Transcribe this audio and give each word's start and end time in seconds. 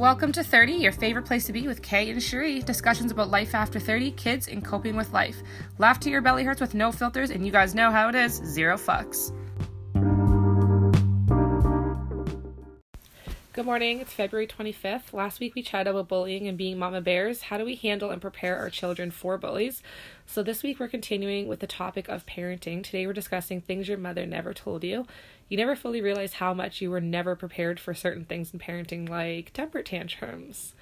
Welcome 0.00 0.32
to 0.32 0.42
30, 0.42 0.72
your 0.72 0.92
favorite 0.92 1.26
place 1.26 1.44
to 1.44 1.52
be 1.52 1.66
with 1.68 1.82
Kay 1.82 2.08
and 2.08 2.22
Cherie. 2.22 2.62
Discussions 2.62 3.12
about 3.12 3.28
life 3.28 3.54
after 3.54 3.78
30, 3.78 4.12
kids, 4.12 4.48
and 4.48 4.64
coping 4.64 4.96
with 4.96 5.12
life. 5.12 5.42
Laugh 5.76 6.00
to 6.00 6.08
your 6.08 6.22
belly 6.22 6.42
hurts 6.42 6.62
with 6.62 6.74
no 6.74 6.90
filters, 6.90 7.28
and 7.28 7.44
you 7.44 7.52
guys 7.52 7.74
know 7.74 7.90
how 7.90 8.08
it 8.08 8.14
is 8.14 8.32
zero 8.32 8.78
fucks. 8.78 9.30
Good 13.60 13.66
morning, 13.66 14.00
it's 14.00 14.14
February 14.14 14.46
25th. 14.46 15.12
Last 15.12 15.38
week 15.38 15.54
we 15.54 15.60
chatted 15.60 15.88
about 15.88 16.08
bullying 16.08 16.48
and 16.48 16.56
being 16.56 16.78
mama 16.78 17.02
bears. 17.02 17.42
How 17.42 17.58
do 17.58 17.66
we 17.66 17.74
handle 17.74 18.08
and 18.08 18.18
prepare 18.18 18.56
our 18.56 18.70
children 18.70 19.10
for 19.10 19.36
bullies? 19.36 19.82
So, 20.24 20.42
this 20.42 20.62
week 20.62 20.80
we're 20.80 20.88
continuing 20.88 21.46
with 21.46 21.60
the 21.60 21.66
topic 21.66 22.08
of 22.08 22.24
parenting. 22.24 22.82
Today 22.82 23.06
we're 23.06 23.12
discussing 23.12 23.60
things 23.60 23.86
your 23.86 23.98
mother 23.98 24.24
never 24.24 24.54
told 24.54 24.82
you. 24.82 25.06
You 25.50 25.58
never 25.58 25.76
fully 25.76 26.00
realize 26.00 26.32
how 26.32 26.54
much 26.54 26.80
you 26.80 26.90
were 26.90 27.02
never 27.02 27.36
prepared 27.36 27.78
for 27.78 27.92
certain 27.92 28.24
things 28.24 28.54
in 28.54 28.60
parenting, 28.60 29.06
like 29.10 29.52
temper 29.52 29.82
tantrums. 29.82 30.72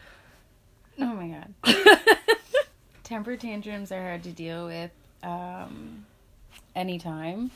Oh 1.01 1.15
my 1.15 1.42
god. 1.65 2.06
temper 3.03 3.37
tantrums 3.37 3.91
are 3.91 4.01
hard 4.01 4.23
to 4.23 4.31
deal 4.31 4.67
with 4.67 4.92
um, 5.25 6.06
anytime. 6.77 7.51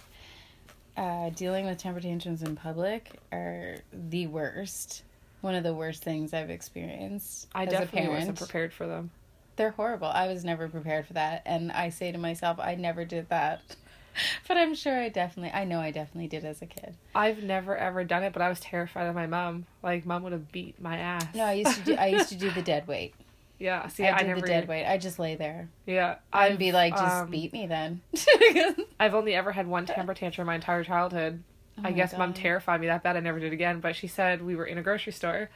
Uh, 0.96 1.30
dealing 1.30 1.64
with 1.64 1.78
temper 1.78 2.00
tantrums 2.00 2.42
in 2.42 2.56
public 2.56 3.20
are 3.30 3.76
the 3.92 4.26
worst. 4.26 5.04
One 5.42 5.54
of 5.54 5.64
the 5.64 5.74
worst 5.74 6.02
things 6.02 6.32
I've 6.32 6.50
experienced. 6.50 7.48
I 7.54 7.64
as 7.64 7.70
definitely 7.70 7.98
a 7.98 8.02
parent. 8.04 8.18
wasn't 8.20 8.38
prepared 8.38 8.72
for 8.72 8.86
them. 8.86 9.10
They're 9.56 9.72
horrible. 9.72 10.06
I 10.06 10.28
was 10.28 10.44
never 10.44 10.68
prepared 10.68 11.06
for 11.06 11.12
that, 11.12 11.42
and 11.44 11.70
I 11.70 11.90
say 11.90 12.10
to 12.10 12.18
myself, 12.18 12.58
I 12.58 12.74
never 12.74 13.04
did 13.04 13.28
that. 13.28 13.60
but 14.48 14.56
I'm 14.56 14.74
sure 14.74 14.98
I 14.98 15.08
definitely, 15.08 15.52
I 15.52 15.64
know 15.64 15.80
I 15.80 15.90
definitely 15.90 16.28
did 16.28 16.44
as 16.44 16.62
a 16.62 16.66
kid. 16.66 16.94
I've 17.14 17.42
never 17.42 17.76
ever 17.76 18.04
done 18.04 18.22
it, 18.22 18.32
but 18.32 18.40
I 18.40 18.48
was 18.48 18.60
terrified 18.60 19.06
of 19.06 19.14
my 19.14 19.26
mom. 19.26 19.66
Like, 19.82 20.06
mom 20.06 20.22
would 20.22 20.32
have 20.32 20.50
beat 20.52 20.80
my 20.80 20.96
ass. 20.96 21.34
No, 21.34 21.44
I 21.44 21.54
used 21.54 21.76
to 21.76 21.84
do. 21.84 21.94
I 21.96 22.06
used 22.06 22.28
to 22.30 22.36
do 22.36 22.50
the 22.54 22.62
dead 22.62 22.86
weight. 22.86 23.14
Yeah, 23.58 23.86
see, 23.88 24.04
I 24.04 24.16
I, 24.16 24.18
did 24.18 24.28
never 24.28 24.40
the 24.40 24.46
dead 24.48 24.68
weight. 24.68 24.86
I 24.86 24.98
just 24.98 25.20
lay 25.20 25.36
there. 25.36 25.68
Yeah, 25.86 26.16
I'd 26.32 26.58
be 26.58 26.72
like, 26.72 26.94
just 26.94 27.14
um, 27.14 27.30
beat 27.30 27.52
me 27.52 27.66
then. 27.66 28.00
I've 28.98 29.14
only 29.14 29.34
ever 29.34 29.52
had 29.52 29.68
one 29.68 29.86
temper 29.86 30.14
tantrum 30.14 30.44
in 30.44 30.46
my 30.46 30.54
entire 30.56 30.82
childhood. 30.82 31.42
Oh 31.78 31.82
I 31.84 31.92
guess 31.92 32.16
mom 32.16 32.32
terrified 32.34 32.80
me 32.80 32.86
that 32.88 33.02
bad. 33.02 33.16
I 33.16 33.20
never 33.20 33.40
did 33.40 33.52
again. 33.52 33.80
But 33.80 33.96
she 33.96 34.06
said 34.06 34.42
we 34.42 34.54
were 34.56 34.66
in 34.66 34.78
a 34.78 34.82
grocery 34.82 35.12
store, 35.12 35.48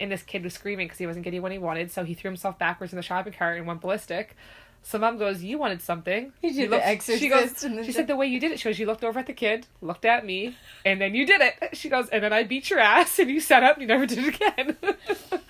and 0.00 0.10
this 0.10 0.22
kid 0.22 0.42
was 0.42 0.54
screaming 0.54 0.86
because 0.86 0.98
he 0.98 1.06
wasn't 1.06 1.24
getting 1.24 1.42
what 1.42 1.52
he 1.52 1.58
wanted. 1.58 1.90
So 1.90 2.04
he 2.04 2.14
threw 2.14 2.28
himself 2.30 2.58
backwards 2.58 2.92
in 2.92 2.96
the 2.96 3.02
shopping 3.02 3.32
cart 3.32 3.58
and 3.58 3.66
went 3.66 3.80
ballistic. 3.80 4.36
So 4.82 4.98
mom 4.98 5.18
goes, 5.18 5.42
"You 5.42 5.58
wanted 5.58 5.82
something." 5.82 6.32
You 6.42 6.52
did 6.54 6.70
the 6.70 6.76
looked- 6.76 6.86
Exorcist 6.86 7.22
She 7.22 7.28
goes. 7.28 7.52
the- 7.52 7.84
She 7.84 7.92
said 7.92 8.06
the 8.06 8.16
way 8.16 8.26
you 8.26 8.40
did 8.40 8.50
it 8.50 8.58
shows 8.58 8.78
you 8.78 8.86
looked 8.86 9.04
over 9.04 9.18
at 9.18 9.26
the 9.26 9.34
kid, 9.34 9.66
looked 9.82 10.06
at 10.06 10.24
me, 10.24 10.56
and 10.86 11.00
then 11.00 11.14
you 11.14 11.26
did 11.26 11.40
it. 11.42 11.54
She 11.74 11.88
goes, 11.90 12.08
and 12.08 12.24
then 12.24 12.32
I 12.32 12.44
beat 12.44 12.70
your 12.70 12.78
ass, 12.80 13.18
and 13.18 13.30
you 13.30 13.40
sat 13.40 13.62
up, 13.62 13.74
and 13.76 13.82
you 13.82 13.88
never 13.88 14.06
did 14.06 14.18
it 14.18 14.34
again. 14.34 14.76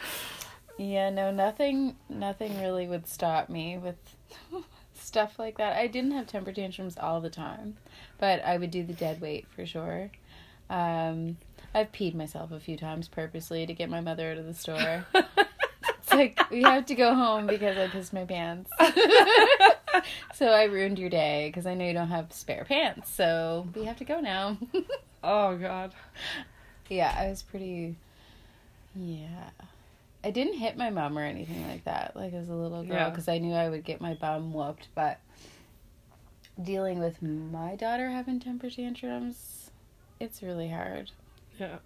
Yeah, 0.78 1.10
no, 1.10 1.30
nothing 1.30 1.96
nothing 2.08 2.58
really 2.58 2.86
would 2.86 3.06
stop 3.06 3.50
me 3.50 3.76
with 3.76 3.96
stuff 5.00 5.38
like 5.38 5.58
that. 5.58 5.76
I 5.76 5.86
didn't 5.86 6.12
have 6.12 6.26
temper 6.26 6.52
tantrums 6.52 6.96
all 6.98 7.20
the 7.20 7.30
time, 7.30 7.76
but 8.18 8.44
I 8.44 8.56
would 8.56 8.70
do 8.70 8.82
the 8.84 8.92
dead 8.92 9.20
weight 9.20 9.46
for 9.54 9.66
sure. 9.66 10.10
Um 10.68 11.36
I've 11.74 11.92
peed 11.92 12.14
myself 12.14 12.50
a 12.50 12.60
few 12.60 12.76
times 12.76 13.06
purposely 13.08 13.64
to 13.66 13.74
get 13.74 13.88
my 13.88 14.00
mother 14.00 14.32
out 14.32 14.38
of 14.38 14.46
the 14.46 14.54
store. 14.54 15.06
It's 16.10 16.12
like 16.12 16.50
we 16.50 16.62
have 16.62 16.86
to 16.86 16.94
go 16.96 17.14
home 17.14 17.46
because 17.46 17.76
I 17.78 17.86
pissed 17.86 18.12
my 18.12 18.24
pants. 18.24 18.68
so 20.34 20.48
I 20.48 20.64
ruined 20.64 20.98
your 20.98 21.10
day 21.10 21.48
because 21.48 21.66
I 21.66 21.74
know 21.74 21.84
you 21.86 21.92
don't 21.92 22.08
have 22.08 22.32
spare 22.32 22.64
pants. 22.64 23.10
So 23.14 23.68
we 23.76 23.84
have 23.84 23.96
to 23.98 24.04
go 24.04 24.20
now. 24.20 24.58
oh 25.22 25.56
God. 25.56 25.92
Yeah, 26.88 27.14
I 27.16 27.28
was 27.28 27.40
pretty. 27.44 27.94
Yeah. 28.96 29.50
I 30.22 30.30
didn't 30.30 30.58
hit 30.58 30.76
my 30.76 30.90
mom 30.90 31.16
or 31.18 31.22
anything 31.22 31.66
like 31.68 31.84
that, 31.84 32.14
like 32.14 32.32
as 32.34 32.48
a 32.48 32.54
little 32.54 32.82
girl, 32.84 32.94
Yeah. 32.96 33.08
because 33.10 33.28
I 33.28 33.38
knew 33.38 33.54
I 33.54 33.68
would 33.68 33.84
get 33.84 34.00
my 34.00 34.14
bum 34.14 34.52
whooped. 34.52 34.88
But 34.94 35.18
dealing 36.62 36.98
with 36.98 37.22
my 37.22 37.74
daughter 37.76 38.10
having 38.10 38.38
temper 38.40 38.68
tantrums, 38.70 39.70
it's 40.18 40.42
really 40.42 40.68
hard. 40.68 41.10
Yeah. 41.58 41.78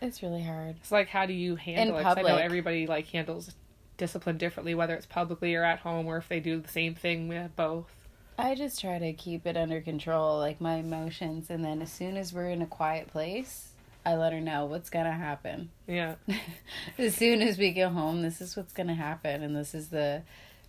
It's 0.00 0.22
really 0.22 0.42
hard. 0.42 0.76
It's 0.80 0.90
like 0.92 1.08
how 1.08 1.26
do 1.26 1.34
you 1.34 1.56
handle 1.56 1.98
it? 1.98 2.02
'Cause 2.02 2.16
I 2.16 2.22
know 2.22 2.36
everybody 2.36 2.86
like 2.86 3.06
handles 3.08 3.54
discipline 3.98 4.38
differently, 4.38 4.74
whether 4.74 4.94
it's 4.94 5.04
publicly 5.04 5.54
or 5.54 5.62
at 5.62 5.80
home, 5.80 6.06
or 6.06 6.16
if 6.16 6.28
they 6.28 6.40
do 6.40 6.58
the 6.60 6.68
same 6.68 6.94
thing 6.94 7.28
with 7.28 7.54
both. 7.56 7.94
I 8.38 8.54
just 8.54 8.80
try 8.80 8.98
to 8.98 9.12
keep 9.12 9.46
it 9.46 9.58
under 9.58 9.82
control, 9.82 10.38
like 10.38 10.58
my 10.62 10.76
emotions, 10.76 11.50
and 11.50 11.62
then 11.62 11.82
as 11.82 11.92
soon 11.92 12.16
as 12.16 12.32
we're 12.32 12.48
in 12.48 12.62
a 12.62 12.66
quiet 12.66 13.08
place, 13.08 13.69
I 14.04 14.14
let 14.14 14.32
her 14.32 14.40
know 14.40 14.66
what's 14.66 14.90
gonna 14.90 15.12
happen. 15.12 15.70
Yeah. 15.86 16.14
as 16.98 17.14
soon 17.14 17.42
as 17.42 17.58
we 17.58 17.72
get 17.72 17.92
home, 17.92 18.22
this 18.22 18.40
is 18.40 18.56
what's 18.56 18.72
going 18.72 18.86
to 18.88 18.94
happen, 18.94 19.42
and 19.42 19.56
this 19.56 19.74
is 19.74 19.88
the 19.88 20.22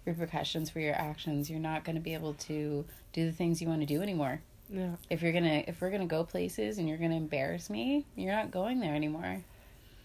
repercussions 0.05 0.69
for 0.69 0.79
your 0.79 0.95
actions. 0.95 1.49
You're 1.49 1.59
not 1.59 1.83
going 1.83 1.95
to 1.95 2.01
be 2.01 2.13
able 2.13 2.33
to 2.33 2.85
do 3.13 3.25
the 3.25 3.31
things 3.31 3.61
you 3.61 3.67
want 3.67 3.81
to 3.81 3.85
do 3.85 4.01
anymore. 4.01 4.41
Yeah. 4.69 4.95
If 5.09 5.21
you're 5.21 5.33
gonna, 5.33 5.63
if 5.67 5.81
we're 5.81 5.91
gonna 5.91 6.05
go 6.05 6.23
places 6.23 6.77
and 6.77 6.87
you're 6.87 6.97
gonna 6.97 7.17
embarrass 7.17 7.69
me, 7.69 8.05
you're 8.15 8.33
not 8.33 8.51
going 8.51 8.79
there 8.79 8.95
anymore. 8.95 9.43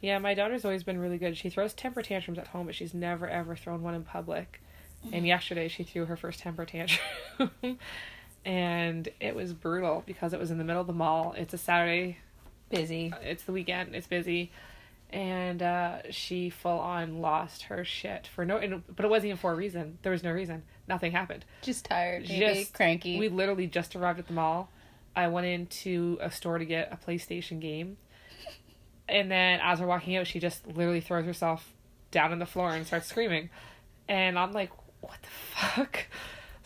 Yeah, 0.00 0.18
my 0.18 0.34
daughter's 0.34 0.64
always 0.64 0.82
been 0.82 0.98
really 0.98 1.18
good. 1.18 1.36
She 1.36 1.50
throws 1.50 1.72
temper 1.72 2.02
tantrums 2.02 2.38
at 2.38 2.48
home, 2.48 2.66
but 2.66 2.74
she's 2.74 2.92
never 2.92 3.28
ever 3.28 3.54
thrown 3.54 3.82
one 3.82 3.94
in 3.94 4.02
public. 4.02 4.60
And 5.04 5.14
mm-hmm. 5.14 5.26
yesterday 5.26 5.68
she 5.68 5.84
threw 5.84 6.06
her 6.06 6.16
first 6.16 6.40
temper 6.40 6.64
tantrum. 6.64 6.98
and 8.44 9.08
it 9.20 9.36
was 9.36 9.52
brutal 9.52 10.02
because 10.04 10.32
it 10.32 10.40
was 10.40 10.50
in 10.50 10.58
the 10.58 10.64
middle 10.64 10.80
of 10.80 10.88
the 10.88 10.92
mall. 10.92 11.34
It's 11.38 11.54
a 11.54 11.58
Saturday, 11.58 12.18
Busy. 12.70 13.12
it's 13.22 13.44
the 13.44 13.52
weekend, 13.52 13.94
it's 13.94 14.06
busy. 14.06 14.50
And 15.10 15.62
uh, 15.62 16.10
she 16.10 16.50
full 16.50 16.80
on 16.80 17.20
lost 17.20 17.62
her 17.64 17.84
shit 17.84 18.26
for 18.26 18.44
no, 18.44 18.56
and, 18.56 18.82
but 18.94 19.04
it 19.04 19.08
wasn't 19.08 19.26
even 19.26 19.36
for 19.38 19.52
a 19.52 19.54
reason. 19.54 19.98
There 20.02 20.10
was 20.10 20.24
no 20.24 20.32
reason. 20.32 20.64
Nothing 20.88 21.12
happened. 21.12 21.44
Just 21.62 21.84
tired, 21.84 22.28
maybe 22.28 22.54
Just- 22.54 22.74
cranky. 22.74 23.18
We 23.18 23.28
literally 23.28 23.68
just 23.68 23.94
arrived 23.94 24.18
at 24.18 24.26
the 24.26 24.32
mall. 24.32 24.68
I 25.14 25.28
went 25.28 25.46
into 25.46 26.18
a 26.20 26.30
store 26.30 26.58
to 26.58 26.64
get 26.64 26.92
a 26.92 26.96
PlayStation 26.96 27.60
game. 27.60 27.96
And 29.08 29.30
then 29.30 29.60
as 29.62 29.80
we're 29.80 29.86
walking 29.86 30.16
out, 30.16 30.26
she 30.26 30.40
just 30.40 30.66
literally 30.66 31.00
throws 31.00 31.24
herself 31.24 31.72
down 32.10 32.32
on 32.32 32.38
the 32.40 32.46
floor 32.46 32.70
and 32.74 32.84
starts 32.86 33.06
screaming. 33.06 33.50
And 34.08 34.36
I'm 34.38 34.52
like, 34.52 34.70
what 35.00 35.16
the 35.22 35.28
fuck? 35.28 36.06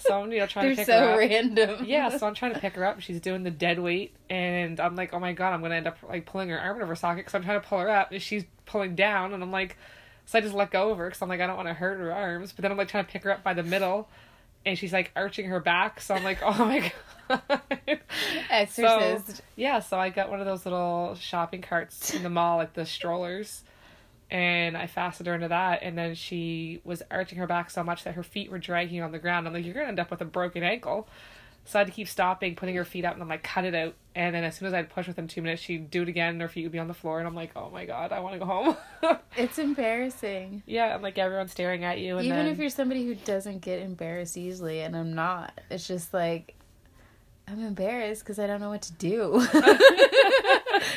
So 0.00 0.22
I'm, 0.22 0.33
you 0.33 0.38
know, 0.38 0.47
trying 0.47 0.66
They're 0.66 0.75
to 0.75 0.78
pick 0.78 0.87
so 0.87 0.99
her 0.99 1.12
up. 1.12 1.19
random. 1.19 1.84
Yeah, 1.84 2.16
so 2.16 2.27
I'm 2.27 2.34
trying 2.34 2.55
to 2.55 2.61
pick 2.61 2.75
her 2.75 2.84
up. 2.84 3.00
She's 3.00 3.21
doing 3.21 3.43
the 3.43 3.50
dead 3.50 3.78
weight, 3.78 4.15
and 4.28 4.81
I'm 4.81 4.97
like, 4.97 5.12
oh 5.12 5.21
my 5.21 5.33
god, 5.33 5.53
I'm 5.53 5.62
gonna 5.62 5.75
end 5.75 5.87
up 5.87 5.99
like 6.09 6.27
pulling 6.27 6.49
her 6.49 6.59
arm 6.59 6.77
out 6.77 6.83
of 6.83 6.88
her 6.88 6.97
socket 6.97 7.19
because 7.25 7.34
I'm 7.34 7.44
trying 7.44 7.61
to 7.61 7.66
pull 7.66 7.78
her 7.78 7.91
up, 7.91 8.11
and 8.12 8.21
she's 8.22 8.44
pulling 8.66 8.94
down, 8.94 9.34
and 9.34 9.43
I'm 9.43 9.50
like, 9.53 9.77
so 10.27 10.38
I 10.38 10.43
just 10.43 10.55
let 10.55 10.71
go 10.71 10.91
of 10.91 10.99
her 10.99 11.06
because 11.06 11.21
I'm 11.22 11.28
like, 11.28 11.41
I 11.41 11.47
don't 11.47 11.56
want 11.56 11.69
to 11.69 11.75
hurt 11.75 11.99
her 11.99 12.12
arms, 12.12 12.53
but 12.53 12.62
then 12.62 12.71
I'm 12.71 12.78
like 12.78 12.88
trying 12.88 13.05
to 13.05 13.11
pick 13.11 13.25
her 13.25 13.31
up 13.31 13.43
by 13.43 13.55
the 13.55 13.62
middle, 13.62 14.09
and 14.65 14.78
she's 14.78 14.93
like 14.93 15.11
arching 15.16 15.47
her 15.47 15.61
back, 15.61 16.00
so 16.00 16.15
I'm 16.15 16.25
like, 16.25 16.38
oh 16.44 16.65
my 16.65 16.93
god. 17.28 17.61
Exorcist. 18.50 19.37
So, 19.37 19.43
yeah, 19.56 19.81
so 19.81 19.99
I 19.99 20.11
got 20.11 20.31
one 20.31 20.41
of 20.41 20.47
those 20.47 20.65
little 20.65 21.15
shopping 21.15 21.62
carts 21.62 22.15
in 22.15 22.22
the 22.22 22.31
mall, 22.31 22.56
like 22.56 22.75
the 22.75 22.87
strollers, 22.87 23.62
and 24.31 24.77
I 24.77 24.87
fastened 24.87 25.27
her 25.27 25.35
into 25.35 25.49
that, 25.49 25.83
and 25.83 25.99
then 25.99 26.15
she 26.15 26.81
was 26.85 27.03
arching 27.11 27.39
her 27.39 27.47
back 27.47 27.71
so 27.71 27.83
much 27.83 28.05
that 28.05 28.15
her 28.15 28.23
feet 28.23 28.51
were 28.51 28.59
dragging 28.59 29.03
on 29.03 29.13
the 29.13 29.19
ground. 29.19 29.47
I'm 29.47 29.55
like, 29.55 29.65
you're 29.65 29.75
gonna 29.75 29.89
end 29.89 30.01
up 30.01 30.11
with 30.11 30.21
a 30.21 30.27
broken 30.27 30.63
ankle. 30.63 31.09
So 31.67 31.79
I 31.79 31.81
had 31.81 31.89
to 31.89 31.93
keep 31.93 32.09
stopping, 32.09 32.57
putting 32.57 32.75
her 32.77 32.85
feet 32.85 33.05
up, 33.05 33.13
and 33.13 33.23
I'm 33.23 33.29
like, 33.29 33.43
cut 33.43 33.65
it 33.65 33.75
out. 33.75 33.95
And 34.15 34.35
then 34.35 34.45
as 34.45 34.57
soon 34.57 34.67
as 34.67 34.75
I'd 34.75 34.89
push 34.89 35.07
within 35.07 35.29
two 35.29 35.43
minutes, 35.43 35.63
she'd 35.63 35.91
do 35.91 36.03
it 36.03 36.09
again, 36.09 36.31
and 36.31 36.41
her 36.41 36.49
feet 36.49 36.65
would 36.65 36.73
be 36.73 36.79
on 36.79 36.89
the 36.89 36.95
floor, 36.95 37.19
and 37.19 37.29
I'm 37.29 37.35
like, 37.35 37.51
oh 37.55 37.71
my 37.71 37.85
god, 37.85 38.13
I 38.13 38.21
want 38.21 38.35
to 38.35 38.39
go 38.39 38.47
home. 38.47 38.77
it's 39.37 39.59
embarrassing. 39.59 40.62
yeah, 40.67 40.95
and 40.95 41.03
like 41.03 41.19
everyone's 41.19 41.51
staring 41.53 41.85
at 41.85 41.99
you, 41.99 42.17
and 42.17 42.27
Even 42.27 42.39
then, 42.39 42.47
if 42.47 42.59
you're 42.59 42.71
somebody 42.71 43.05
who 43.05 43.15
doesn't 43.15 43.61
get 43.61 43.81
embarrassed 43.83 44.37
easily, 44.37 44.81
and 44.81 44.97
I'm 44.97 45.15
not, 45.15 45.61
it's 45.71 45.87
just 45.87 46.15
like 46.15 46.55
I'm 47.50 47.61
embarrassed 47.65 48.22
because 48.22 48.38
I 48.38 48.47
don't 48.47 48.61
know 48.61 48.69
what 48.71 48.83
to 48.83 48.93
do. 48.93 49.47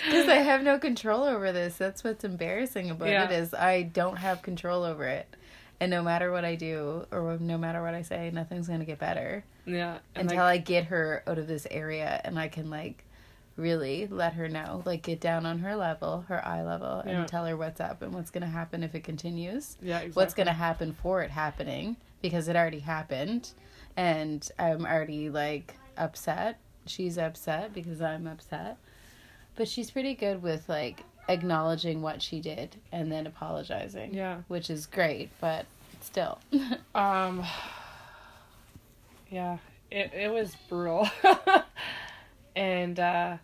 Because 0.05 0.29
I 0.29 0.35
have 0.35 0.63
no 0.63 0.77
control 0.79 1.23
over 1.23 1.51
this. 1.51 1.75
That's 1.77 2.03
what's 2.03 2.23
embarrassing 2.23 2.89
about 2.91 3.09
Yeah. 3.09 3.25
it 3.25 3.31
is 3.31 3.53
I 3.53 3.81
don't 3.83 4.17
have 4.17 4.41
control 4.41 4.83
over 4.83 5.05
it, 5.05 5.27
and 5.79 5.89
no 5.89 6.03
matter 6.03 6.31
what 6.31 6.45
I 6.45 6.55
do 6.55 7.05
or 7.11 7.37
no 7.39 7.57
matter 7.57 7.81
what 7.81 7.93
I 7.93 8.01
say, 8.03 8.29
nothing's 8.31 8.67
gonna 8.67 8.85
get 8.85 8.99
better 8.99 9.43
yeah, 9.65 9.97
until 10.15 10.37
like, 10.37 10.61
I 10.61 10.63
get 10.63 10.85
her 10.85 11.23
out 11.27 11.37
of 11.37 11.47
this 11.47 11.65
area 11.71 12.21
and 12.23 12.37
I 12.39 12.47
can 12.47 12.69
like 12.69 13.03
really 13.57 14.07
let 14.07 14.33
her 14.33 14.47
know, 14.47 14.83
like 14.85 15.03
get 15.03 15.19
down 15.19 15.45
on 15.45 15.59
her 15.59 15.75
level, 15.75 16.25
her 16.27 16.45
eye 16.45 16.63
level, 16.63 16.99
and 16.99 17.11
Yeah. 17.19 17.25
tell 17.25 17.45
her 17.45 17.57
what's 17.57 17.79
up 17.81 18.01
and 18.01 18.13
what's 18.13 18.29
gonna 18.31 18.45
happen 18.47 18.83
if 18.83 18.93
it 18.95 19.03
continues 19.03 19.77
yeah, 19.81 19.97
exactly. 19.97 20.11
what's 20.21 20.33
going 20.33 20.47
to 20.47 20.53
happen 20.53 20.93
for 20.93 21.21
it 21.23 21.31
happening 21.31 21.97
because 22.21 22.47
it 22.47 22.55
already 22.55 22.79
happened 22.79 23.51
and 23.97 24.49
i'm 24.57 24.85
already 24.85 25.29
like 25.29 25.75
upset 25.97 26.57
she's 26.85 27.17
upset 27.17 27.73
because 27.73 28.01
i'm 28.01 28.27
upset 28.27 28.77
but 29.55 29.67
she's 29.67 29.89
pretty 29.91 30.13
good 30.13 30.41
with 30.43 30.67
like 30.67 31.03
acknowledging 31.29 32.01
what 32.01 32.21
she 32.21 32.39
did 32.41 32.75
and 32.91 33.11
then 33.11 33.25
apologizing 33.25 34.13
Yeah. 34.13 34.39
which 34.47 34.69
is 34.69 34.85
great 34.85 35.29
but 35.39 35.65
still 36.01 36.39
Um. 36.95 37.43
Yeah, 39.29 39.57
it 39.89 40.11
it 40.13 40.31
was 40.31 40.55
brutal, 40.69 41.09
and 42.55 42.99
uh, 42.99 43.37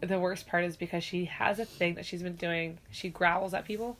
the 0.00 0.18
worst 0.18 0.48
part 0.48 0.64
is 0.64 0.76
because 0.76 1.04
she 1.04 1.26
has 1.26 1.58
a 1.60 1.64
thing 1.64 1.94
that 1.94 2.04
she's 2.04 2.22
been 2.24 2.34
doing. 2.34 2.78
She 2.90 3.08
growls 3.08 3.54
at 3.54 3.64
people, 3.64 3.96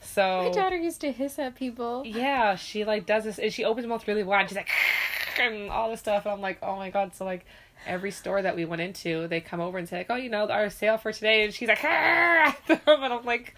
So 0.00 0.44
My 0.44 0.50
daughter 0.50 0.76
used 0.78 1.02
to 1.02 1.12
hiss 1.12 1.38
at 1.38 1.56
people. 1.56 2.04
yeah, 2.06 2.54
she 2.54 2.84
like 2.84 3.04
does 3.04 3.24
this 3.24 3.38
and 3.38 3.52
she 3.52 3.64
opens 3.64 3.84
her 3.84 3.88
mouth 3.90 4.06
really 4.08 4.22
wide. 4.22 4.48
She's 4.48 4.56
like 4.56 4.68
and 5.40 5.70
all 5.70 5.90
this 5.90 6.00
stuff 6.00 6.24
and 6.24 6.32
I'm 6.32 6.40
like, 6.40 6.58
oh 6.62 6.76
my 6.76 6.90
god, 6.90 7.14
so 7.14 7.24
like 7.24 7.44
every 7.86 8.10
store 8.10 8.42
that 8.42 8.56
we 8.56 8.64
went 8.64 8.82
into, 8.82 9.26
they 9.28 9.40
come 9.40 9.60
over 9.60 9.78
and 9.78 9.88
say 9.88 9.98
like, 9.98 10.10
Oh, 10.10 10.16
you 10.16 10.30
know, 10.30 10.48
our 10.48 10.70
sale 10.70 10.98
for 10.98 11.12
today 11.12 11.44
and 11.44 11.54
she's 11.54 11.68
like 11.68 11.82
ah! 11.84 12.56
and 12.68 12.80
I'm 12.86 13.24
like, 13.24 13.54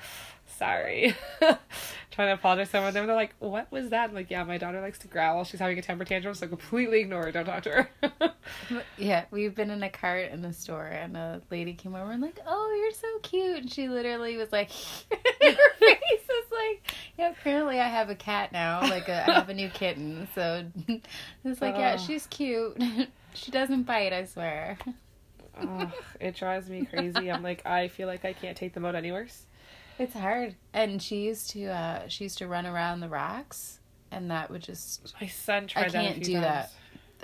sorry. 0.62 1.17
Trying 2.11 2.29
to 2.29 2.35
apologize 2.35 2.69
to 2.69 2.73
some 2.73 2.85
of 2.85 2.93
them. 2.94 3.06
They're 3.06 3.17
like, 3.17 3.35
What 3.38 3.73
was 3.73 3.88
that? 3.91 4.11
I'm 4.11 4.14
like, 4.14 4.31
Yeah, 4.31 4.44
my 4.44 4.59
daughter 4.59 4.81
likes 4.81 4.99
to 5.00 5.09
growl. 5.09 5.44
She's 5.44 5.61
having 5.61 5.79
a 5.79 5.82
temper 5.82 6.05
tantrum, 6.05 6.35
so 6.35 6.47
completely 6.47 7.00
ignore 7.00 7.25
her, 7.25 7.32
don't 7.32 7.47
talk 7.47 7.62
to 7.64 7.70
her. 8.11 8.32
Yeah, 8.99 9.25
we've 9.31 9.55
been 9.55 9.70
in 9.70 9.82
a 9.82 9.88
cart 9.91 10.31
in 10.32 10.43
the 10.43 10.53
store, 10.53 10.87
and 10.87 11.17
a 11.17 11.41
lady 11.50 11.73
came 11.75 11.94
over 11.94 12.11
and 12.11 12.20
like, 12.20 12.38
"Oh, 12.47 12.75
you're 12.81 12.93
so 12.93 13.19
cute," 13.23 13.59
and 13.62 13.73
she 13.73 13.88
literally 13.88 14.37
was 14.37 14.50
like, 14.53 14.70
her 15.11 15.53
face 15.79 16.29
was 16.29 16.44
like, 16.50 16.94
"Yeah, 17.19 17.31
apparently 17.31 17.79
I 17.81 17.88
have 17.88 18.11
a 18.11 18.14
cat 18.14 18.53
now. 18.53 18.81
Like, 18.82 19.09
a, 19.09 19.29
I 19.29 19.35
have 19.35 19.49
a 19.49 19.55
new 19.55 19.69
kitten." 19.69 20.26
So 20.35 20.64
it's 21.44 21.61
like, 21.62 21.76
"Yeah, 21.76 21.97
Oh. 21.99 22.03
she's 22.05 22.26
cute. 22.26 22.76
she 23.35 23.50
doesn't 23.53 23.85
bite, 23.85 24.12
I 24.12 24.25
swear." 24.25 24.76
Ugh, 25.61 25.91
it 26.20 26.35
drives 26.35 26.69
me 26.69 26.85
crazy. 26.85 27.31
I'm 27.31 27.43
like, 27.43 27.64
I 27.64 27.88
feel 27.88 28.09
like 28.09 28.25
I 28.25 28.32
can't 28.32 28.56
take 28.56 28.75
them 28.75 28.85
out 28.85 28.94
any 28.97 29.12
worse. 29.12 29.47
It's 29.98 30.14
hard. 30.14 30.56
And 30.72 31.00
she 31.02 31.22
used 31.24 31.50
to, 31.50 31.66
uh, 31.66 32.08
she 32.08 32.24
used 32.24 32.38
to 32.38 32.46
run 32.48 32.66
around 32.66 33.00
the 33.00 33.08
racks, 33.08 33.78
and 34.10 34.30
that 34.30 34.50
would 34.50 34.62
just, 34.62 35.14
My 35.20 35.26
son 35.26 35.66
tried 35.66 35.92
that. 35.92 35.92
can't 35.92 36.22
do 36.22 36.32
times. 36.34 36.44
that. 36.44 36.72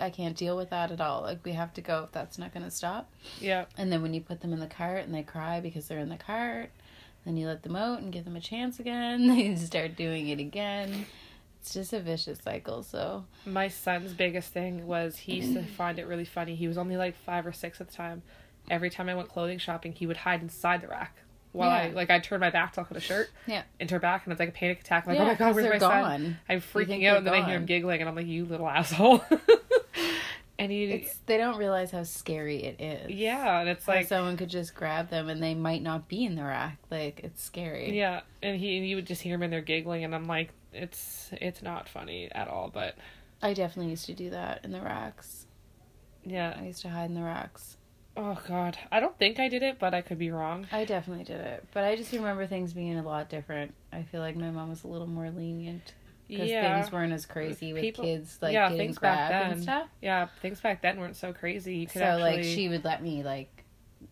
I 0.00 0.10
can't 0.10 0.36
deal 0.36 0.56
with 0.56 0.70
that 0.70 0.92
at 0.92 1.00
all. 1.00 1.22
Like, 1.22 1.44
we 1.44 1.52
have 1.52 1.72
to 1.74 1.80
go 1.80 2.04
if 2.04 2.12
that's 2.12 2.38
not 2.38 2.54
going 2.54 2.64
to 2.64 2.70
stop. 2.70 3.10
Yeah. 3.40 3.64
And 3.76 3.90
then 3.90 4.00
when 4.02 4.14
you 4.14 4.20
put 4.20 4.40
them 4.40 4.52
in 4.52 4.60
the 4.60 4.66
cart 4.68 5.04
and 5.04 5.12
they 5.14 5.22
cry 5.24 5.60
because 5.60 5.88
they're 5.88 5.98
in 5.98 6.08
the 6.08 6.16
cart, 6.16 6.70
then 7.24 7.36
you 7.36 7.48
let 7.48 7.64
them 7.64 7.74
out 7.74 8.00
and 8.00 8.12
give 8.12 8.24
them 8.24 8.36
a 8.36 8.40
chance 8.40 8.78
again. 8.78 9.26
They 9.36 9.56
start 9.56 9.96
doing 9.96 10.28
it 10.28 10.38
again. 10.38 11.06
It's 11.60 11.74
just 11.74 11.92
a 11.92 11.98
vicious 11.98 12.38
cycle. 12.44 12.84
So 12.84 13.24
My 13.44 13.66
son's 13.66 14.12
biggest 14.12 14.52
thing 14.52 14.86
was 14.86 15.16
he 15.16 15.36
used 15.40 15.54
to 15.54 15.62
find 15.76 15.98
it 15.98 16.06
really 16.06 16.24
funny. 16.24 16.54
He 16.54 16.68
was 16.68 16.78
only 16.78 16.96
like 16.96 17.16
five 17.16 17.44
or 17.44 17.52
six 17.52 17.80
at 17.80 17.88
the 17.88 17.94
time. 17.94 18.22
Every 18.70 18.90
time 18.90 19.08
I 19.08 19.14
went 19.16 19.28
clothing 19.28 19.58
shopping, 19.58 19.92
he 19.92 20.06
would 20.06 20.18
hide 20.18 20.42
inside 20.42 20.80
the 20.82 20.88
rack. 20.88 21.16
While 21.52 21.70
I 21.70 21.88
like 21.88 22.10
I'd 22.10 22.22
turn 22.24 22.40
my 22.40 22.50
back 22.50 22.74
to 22.74 22.80
look 22.80 22.90
at 22.90 22.96
a 22.96 23.00
shirt. 23.00 23.30
Yeah. 23.46 23.62
And 23.80 23.88
turn 23.88 24.00
back 24.00 24.24
and 24.24 24.32
it's 24.32 24.40
like 24.40 24.50
a 24.50 24.52
panic 24.52 24.80
attack. 24.80 25.04
I'm 25.06 25.14
Like, 25.14 25.20
oh 25.20 25.24
Yeah, 25.24 25.28
oh 25.28 25.32
my 25.32 25.38
god, 25.38 25.54
where's 25.54 25.70
my 25.70 25.78
son? 25.78 26.38
I'm 26.48 26.60
freaking 26.60 27.06
out 27.08 27.18
and 27.18 27.26
then 27.26 27.34
I 27.34 27.44
hear 27.44 27.56
him 27.56 27.66
giggling 27.66 28.00
and 28.00 28.08
I'm 28.08 28.14
like, 28.14 28.26
You 28.26 28.44
little 28.44 28.68
asshole. 28.68 29.24
and 30.58 30.72
he 30.72 30.84
it's 30.84 31.16
they 31.26 31.36
don't 31.36 31.56
realize 31.56 31.90
how 31.90 32.02
scary 32.02 32.64
it 32.64 32.80
is. 32.80 33.10
Yeah, 33.10 33.60
and 33.60 33.68
it's 33.68 33.86
How 33.86 33.94
like 33.94 34.08
someone 34.08 34.36
could 34.36 34.50
just 34.50 34.74
grab 34.74 35.08
them 35.08 35.28
and 35.28 35.42
they 35.42 35.54
might 35.54 35.82
not 35.82 36.08
be 36.08 36.24
in 36.24 36.34
the 36.34 36.44
rack. 36.44 36.78
Like 36.90 37.20
it's 37.24 37.42
scary. 37.42 37.96
Yeah, 37.96 38.20
and 38.42 38.58
he 38.58 38.76
and 38.76 38.86
you 38.86 38.96
would 38.96 39.06
just 39.06 39.22
hear 39.22 39.34
him 39.34 39.42
in 39.42 39.50
there 39.50 39.62
giggling 39.62 40.04
and 40.04 40.14
I'm 40.14 40.26
like, 40.26 40.50
It's 40.72 41.30
it's 41.32 41.62
not 41.62 41.88
funny 41.88 42.28
at 42.32 42.48
all, 42.48 42.70
but 42.72 42.96
I 43.40 43.54
definitely 43.54 43.90
used 43.90 44.06
to 44.06 44.14
do 44.14 44.30
that 44.30 44.64
in 44.64 44.72
the 44.72 44.80
racks. 44.80 45.46
yeah. 46.24 46.56
I 46.58 46.66
used 46.66 46.82
to 46.82 46.88
hide 46.88 47.08
in 47.08 47.14
the 47.14 47.22
racks. 47.22 47.77
Oh 48.20 48.36
god. 48.48 48.76
I 48.90 48.98
don't 48.98 49.16
think 49.16 49.38
I 49.38 49.48
did 49.48 49.62
it, 49.62 49.78
but 49.78 49.94
I 49.94 50.00
could 50.02 50.18
be 50.18 50.30
wrong. 50.32 50.66
I 50.72 50.84
definitely 50.84 51.24
did 51.24 51.40
it, 51.40 51.64
but 51.72 51.84
I 51.84 51.94
just 51.94 52.12
remember 52.12 52.46
things 52.46 52.72
being 52.72 52.98
a 52.98 53.02
lot 53.02 53.28
different. 53.28 53.74
I 53.92 54.02
feel 54.02 54.20
like 54.20 54.34
my 54.36 54.50
mom 54.50 54.70
was 54.70 54.82
a 54.82 54.88
little 54.88 55.06
more 55.06 55.30
lenient 55.30 55.94
because 56.26 56.50
Yeah. 56.50 56.80
things 56.80 56.90
weren't 56.92 57.12
as 57.12 57.26
crazy 57.26 57.72
with 57.72 57.80
People- 57.82 58.04
kids 58.04 58.38
like 58.42 58.52
yeah, 58.52 58.64
getting 58.68 58.78
things 58.78 58.98
back 58.98 59.30
grabbed 59.30 59.52
and 59.54 59.62
stuff. 59.62 59.88
Yeah, 60.02 60.26
things 60.42 60.60
back 60.60 60.82
then 60.82 60.98
weren't 60.98 61.14
so 61.16 61.32
crazy. 61.32 61.76
You 61.76 61.86
could 61.86 62.00
So 62.00 62.04
actually 62.04 62.22
like 62.36 62.44
she 62.44 62.68
would 62.68 62.84
let 62.84 63.02
me 63.02 63.22
like 63.22 63.64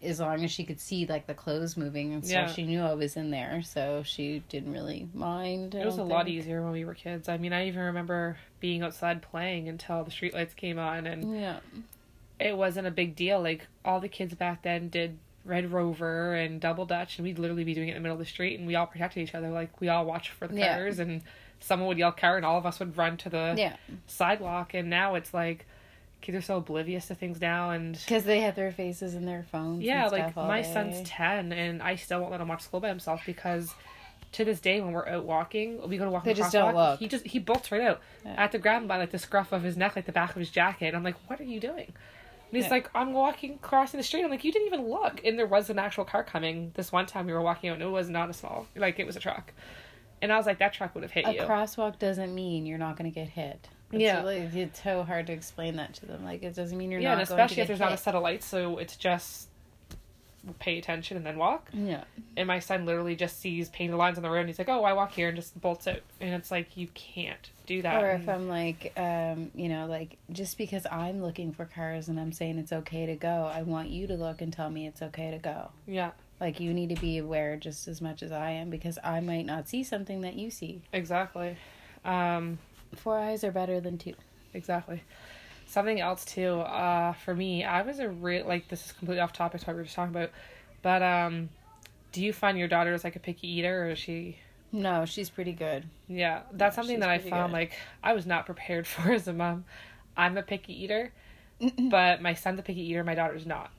as 0.02 0.20
long 0.20 0.42
as 0.44 0.50
she 0.52 0.64
could 0.64 0.80
see 0.80 1.06
like 1.06 1.26
the 1.26 1.34
clothes 1.34 1.76
moving 1.76 2.12
and 2.12 2.24
stuff, 2.24 2.48
Yeah. 2.48 2.52
she 2.54 2.62
knew 2.64 2.82
I 2.82 2.94
was 2.94 3.16
in 3.16 3.30
there, 3.30 3.62
so 3.62 4.02
she 4.04 4.40
didn't 4.48 4.72
really 4.72 5.08
mind. 5.14 5.74
I 5.74 5.80
It 5.80 5.84
was 5.84 5.94
a 5.94 5.98
don't 5.98 6.08
lot 6.08 6.28
easier 6.28 6.62
when 6.62 6.72
we 6.72 6.84
were 6.84 6.94
kids. 6.94 7.28
I 7.28 7.38
mean, 7.38 7.52
I 7.52 7.66
even 7.66 7.82
remember 7.82 8.36
being 8.60 8.82
outside 8.82 9.20
playing 9.22 9.68
until 9.68 10.04
the 10.04 10.10
streetlights 10.12 10.54
came 10.56 10.78
on, 10.78 11.06
and 11.06 11.38
Yeah, 11.40 11.58
it 12.38 12.56
wasn't 12.56 12.86
a 12.86 12.90
big 12.90 13.16
deal. 13.16 13.40
Like 13.40 13.66
all 13.84 14.00
the 14.00 14.08
kids 14.08 14.34
back 14.34 14.62
then 14.62 14.88
did 14.88 15.18
Red 15.44 15.70
Rover 15.72 16.34
and 16.34 16.60
Double 16.60 16.84
Dutch, 16.86 17.18
and 17.18 17.24
we'd 17.26 17.38
literally 17.38 17.64
be 17.64 17.74
doing 17.74 17.88
it 17.88 17.92
in 17.92 17.96
the 17.96 18.00
middle 18.02 18.14
of 18.16 18.18
the 18.18 18.24
street, 18.30 18.58
and 18.58 18.66
we 18.66 18.74
all 18.74 18.86
protected 18.86 19.22
each 19.22 19.34
other. 19.34 19.48
Like 19.50 19.80
we 19.80 19.88
all 19.88 20.04
watched 20.04 20.30
for 20.30 20.46
the 20.48 20.56
Yeah. 20.56 20.76
cars, 20.76 20.98
and 20.98 21.22
someone 21.60 21.88
would 21.88 21.98
yell 21.98 22.12
car, 22.12 22.36
and 22.36 22.44
all 22.44 22.58
of 22.58 22.66
us 22.66 22.78
would 22.80 22.96
run 22.96 23.16
to 23.18 23.30
the 23.30 23.54
yeah, 23.56 23.76
sidewalk. 24.06 24.74
And 24.74 24.90
now 24.90 25.14
it's 25.14 25.32
like 25.32 25.66
kids 26.20 26.36
are 26.38 26.42
so 26.42 26.56
oblivious 26.56 27.06
to 27.06 27.14
things 27.14 27.40
now, 27.40 27.70
and 27.70 27.96
because 28.04 28.24
they 28.24 28.40
have 28.40 28.56
their 28.56 28.72
faces 28.72 29.14
in 29.14 29.24
their 29.24 29.44
phones. 29.52 29.82
yeah, 29.82 30.08
like 30.08 30.34
my 30.34 30.62
day. 30.62 30.72
son's 30.72 31.08
ten, 31.08 31.52
and 31.52 31.82
I 31.82 31.94
still 31.96 32.20
won't 32.20 32.32
let 32.32 32.40
him 32.40 32.48
watch 32.48 32.62
school 32.62 32.80
by 32.80 32.88
himself 32.88 33.22
because. 33.26 33.74
To 34.32 34.44
this 34.44 34.60
day, 34.60 34.80
when 34.82 34.92
we're 34.92 35.08
out 35.08 35.24
walking, 35.24 35.88
we 35.88 35.96
go 35.96 36.04
to 36.04 36.10
walk. 36.10 36.24
They 36.24 36.32
the 36.34 36.38
just 36.40 36.52
don't 36.52 36.74
look. 36.74 36.98
He 36.98 37.08
just 37.08 37.24
he 37.24 37.38
bolts 37.38 37.70
right 37.72 37.80
out. 37.80 38.00
Yeah. 38.24 38.34
I 38.36 38.42
have 38.42 38.50
to 38.50 38.58
grab 38.58 38.82
him 38.82 38.88
by 38.88 38.98
like 38.98 39.10
the 39.10 39.20
scruff 39.20 39.52
of 39.52 39.62
his 39.62 39.78
neck, 39.78 39.96
like 39.96 40.04
the 40.04 40.12
back 40.12 40.30
of 40.30 40.36
his 40.36 40.50
jacket. 40.50 40.94
I'm 40.94 41.04
like, 41.04 41.14
"What 41.28 41.40
are 41.40 41.44
you 41.44 41.58
doing?" 41.60 41.94
And 42.56 42.64
he's 42.64 42.70
Yeah. 42.70 42.76
like, 42.76 42.90
"I'm 42.94 43.12
walking 43.12 43.58
crossing 43.58 43.98
the 43.98 44.04
street." 44.04 44.24
I'm 44.24 44.30
like, 44.30 44.44
"You 44.44 44.52
didn't 44.52 44.66
even 44.66 44.88
look." 44.88 45.24
And 45.24 45.38
there 45.38 45.46
was 45.46 45.68
an 45.70 45.78
actual 45.78 46.04
car 46.04 46.24
coming. 46.24 46.72
This 46.74 46.90
one 46.90 47.06
time 47.06 47.26
we 47.26 47.32
were 47.32 47.42
walking 47.42 47.70
out, 47.70 47.74
and 47.74 47.82
it 47.82 47.86
was 47.86 48.08
not 48.08 48.30
a 48.30 48.32
small, 48.32 48.66
like 48.76 48.98
it 48.98 49.06
was 49.06 49.16
a 49.16 49.20
truck. 49.20 49.52
And 50.22 50.32
I 50.32 50.36
was 50.38 50.46
like, 50.46 50.58
"That 50.58 50.72
truck 50.72 50.94
would 50.94 51.02
have 51.04 51.12
hit 51.12 51.26
A 51.26 51.32
you." 51.34 51.42
A 51.42 51.46
crosswalk 51.46 51.98
doesn't 51.98 52.34
mean 52.34 52.64
you're 52.66 52.78
not 52.78 52.96
going 52.96 53.10
to 53.10 53.14
get 53.14 53.28
hit. 53.28 53.68
It's 53.92 54.00
Yeah. 54.02 54.18
really- 54.22 54.38
it's 54.62 54.82
so 54.82 55.04
hard 55.04 55.26
to 55.28 55.32
explain 55.32 55.76
that 55.76 55.92
to 55.94 56.06
them. 56.06 56.24
Like 56.24 56.42
it 56.42 56.54
doesn't 56.54 56.76
mean 56.76 56.90
you're 56.90 57.00
yeah, 57.00 57.10
not 57.10 57.16
to 57.18 57.22
especially 57.24 57.60
if 57.62 57.68
there's 57.68 57.78
not 57.80 57.92
a 57.92 57.96
set 57.96 58.14
of 58.14 58.22
lights, 58.22 58.46
so 58.46 58.78
it's 58.78 58.96
just 58.96 59.48
pay 60.58 60.78
attention 60.78 61.16
and 61.16 61.24
then 61.26 61.36
walk. 61.38 61.68
Yeah, 61.72 62.04
And 62.36 62.46
my 62.46 62.58
son 62.58 62.84
literally 62.86 63.16
just 63.16 63.40
sees 63.40 63.68
painted 63.70 63.96
lines 63.96 64.16
on 64.16 64.22
the 64.22 64.30
road, 64.30 64.40
and 64.40 64.48
he's 64.48 64.58
like, 64.58 64.68
"Oh, 64.68 64.84
I 64.84 64.92
walk 64.92 65.12
here," 65.12 65.28
and 65.28 65.36
just 65.36 65.60
bolts 65.60 65.86
out. 65.86 66.00
And 66.20 66.34
it's 66.34 66.50
like 66.50 66.76
you 66.76 66.88
can't 66.94 67.50
do 67.66 67.82
that. 67.82 68.02
or 68.02 68.10
if 68.12 68.28
I'm 68.28 68.48
like, 68.48 68.92
um, 68.96 69.50
you 69.54 69.68
know, 69.68 69.86
like 69.86 70.16
just 70.30 70.56
because 70.58 70.86
I'm 70.90 71.20
looking 71.22 71.52
for 71.52 71.64
cars 71.64 72.08
and 72.08 72.18
I'm 72.20 72.32
saying 72.32 72.58
it's 72.58 72.72
okay 72.72 73.06
to 73.06 73.16
go, 73.16 73.50
I 73.52 73.62
want 73.62 73.88
you 73.90 74.06
to 74.06 74.14
look 74.14 74.40
and 74.40 74.52
tell 74.52 74.70
me 74.70 74.86
it's 74.86 75.02
okay 75.02 75.30
to 75.32 75.38
go. 75.38 75.70
yeah, 75.86 76.12
Like 76.40 76.60
you 76.60 76.72
need 76.72 76.90
to 76.94 77.00
be 77.00 77.18
aware 77.18 77.56
just 77.56 77.88
as 77.88 78.00
much 78.00 78.22
as 78.22 78.30
I 78.30 78.50
am 78.52 78.70
because 78.70 78.98
I 79.02 79.18
might 79.20 79.46
not 79.46 79.68
see 79.68 79.82
something 79.82 80.20
that 80.20 80.34
you 80.34 80.50
see. 80.50 80.82
exactly. 80.92 81.56
Um, 82.04 82.58
Four 82.94 83.18
eyes 83.18 83.42
are 83.42 83.50
better 83.50 83.80
than 83.80 83.98
two. 83.98 84.14
Exactly. 84.54 85.02
Something 85.76 86.00
else 86.00 86.24
too. 86.24 86.60
Uh, 86.60 87.12
for 87.12 87.34
me, 87.34 87.62
I 87.62 87.82
was 87.82 87.98
a 87.98 88.08
real 88.08 88.46
like 88.46 88.66
this 88.68 88.86
is 88.86 88.92
completely 88.92 89.20
off 89.20 89.34
topic 89.34 89.60
to 89.60 89.66
what 89.66 89.74
we 89.74 89.80
were 89.80 89.84
just 89.84 89.94
talking 89.94 90.16
about, 90.16 90.30
but 90.80 91.02
um, 91.02 91.50
do 92.12 92.24
you 92.24 92.32
find 92.32 92.56
your 92.56 92.66
daughter 92.66 92.94
is 92.94 93.04
like 93.04 93.14
a 93.14 93.18
picky 93.18 93.46
eater 93.46 93.82
or 93.84 93.90
is 93.90 93.98
she? 93.98 94.38
No, 94.72 95.04
she's 95.04 95.28
pretty 95.28 95.52
good. 95.52 95.84
Yeah, 96.08 96.44
that's 96.50 96.78
Yeah, 96.78 96.80
something 96.80 97.00
that 97.00 97.10
I 97.10 97.18
found 97.18 97.52
good. 97.52 97.58
like 97.58 97.72
I 98.02 98.14
was 98.14 98.24
not 98.24 98.46
prepared 98.46 98.86
for 98.86 99.12
as 99.12 99.28
a 99.28 99.34
mom. 99.34 99.66
I'm 100.16 100.38
a 100.38 100.42
picky 100.42 100.82
eater, 100.82 101.12
but 101.90 102.22
my 102.22 102.32
son's 102.32 102.58
a 102.58 102.62
picky 102.62 102.80
eater. 102.80 103.04
My 103.04 103.14
daughter's 103.14 103.44
not, 103.44 103.70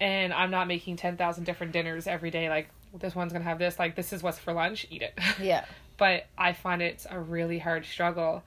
and 0.00 0.32
I'm 0.32 0.50
not 0.50 0.66
making 0.66 0.96
ten 0.96 1.18
thousand 1.18 1.44
different 1.44 1.74
dinners 1.74 2.06
every 2.06 2.30
day. 2.30 2.48
Like 2.48 2.70
this 2.98 3.14
one's 3.14 3.34
gonna 3.34 3.44
have 3.44 3.58
this. 3.58 3.78
Like 3.78 3.96
this 3.96 4.14
is 4.14 4.22
what's 4.22 4.38
for 4.38 4.54
lunch. 4.54 4.86
Eat 4.88 5.02
it. 5.02 5.18
Yeah. 5.38 5.66
but 5.98 6.24
I 6.38 6.54
find 6.54 6.80
it's 6.80 7.06
a 7.10 7.20
really 7.20 7.58
hard 7.58 7.84
struggle 7.84 8.44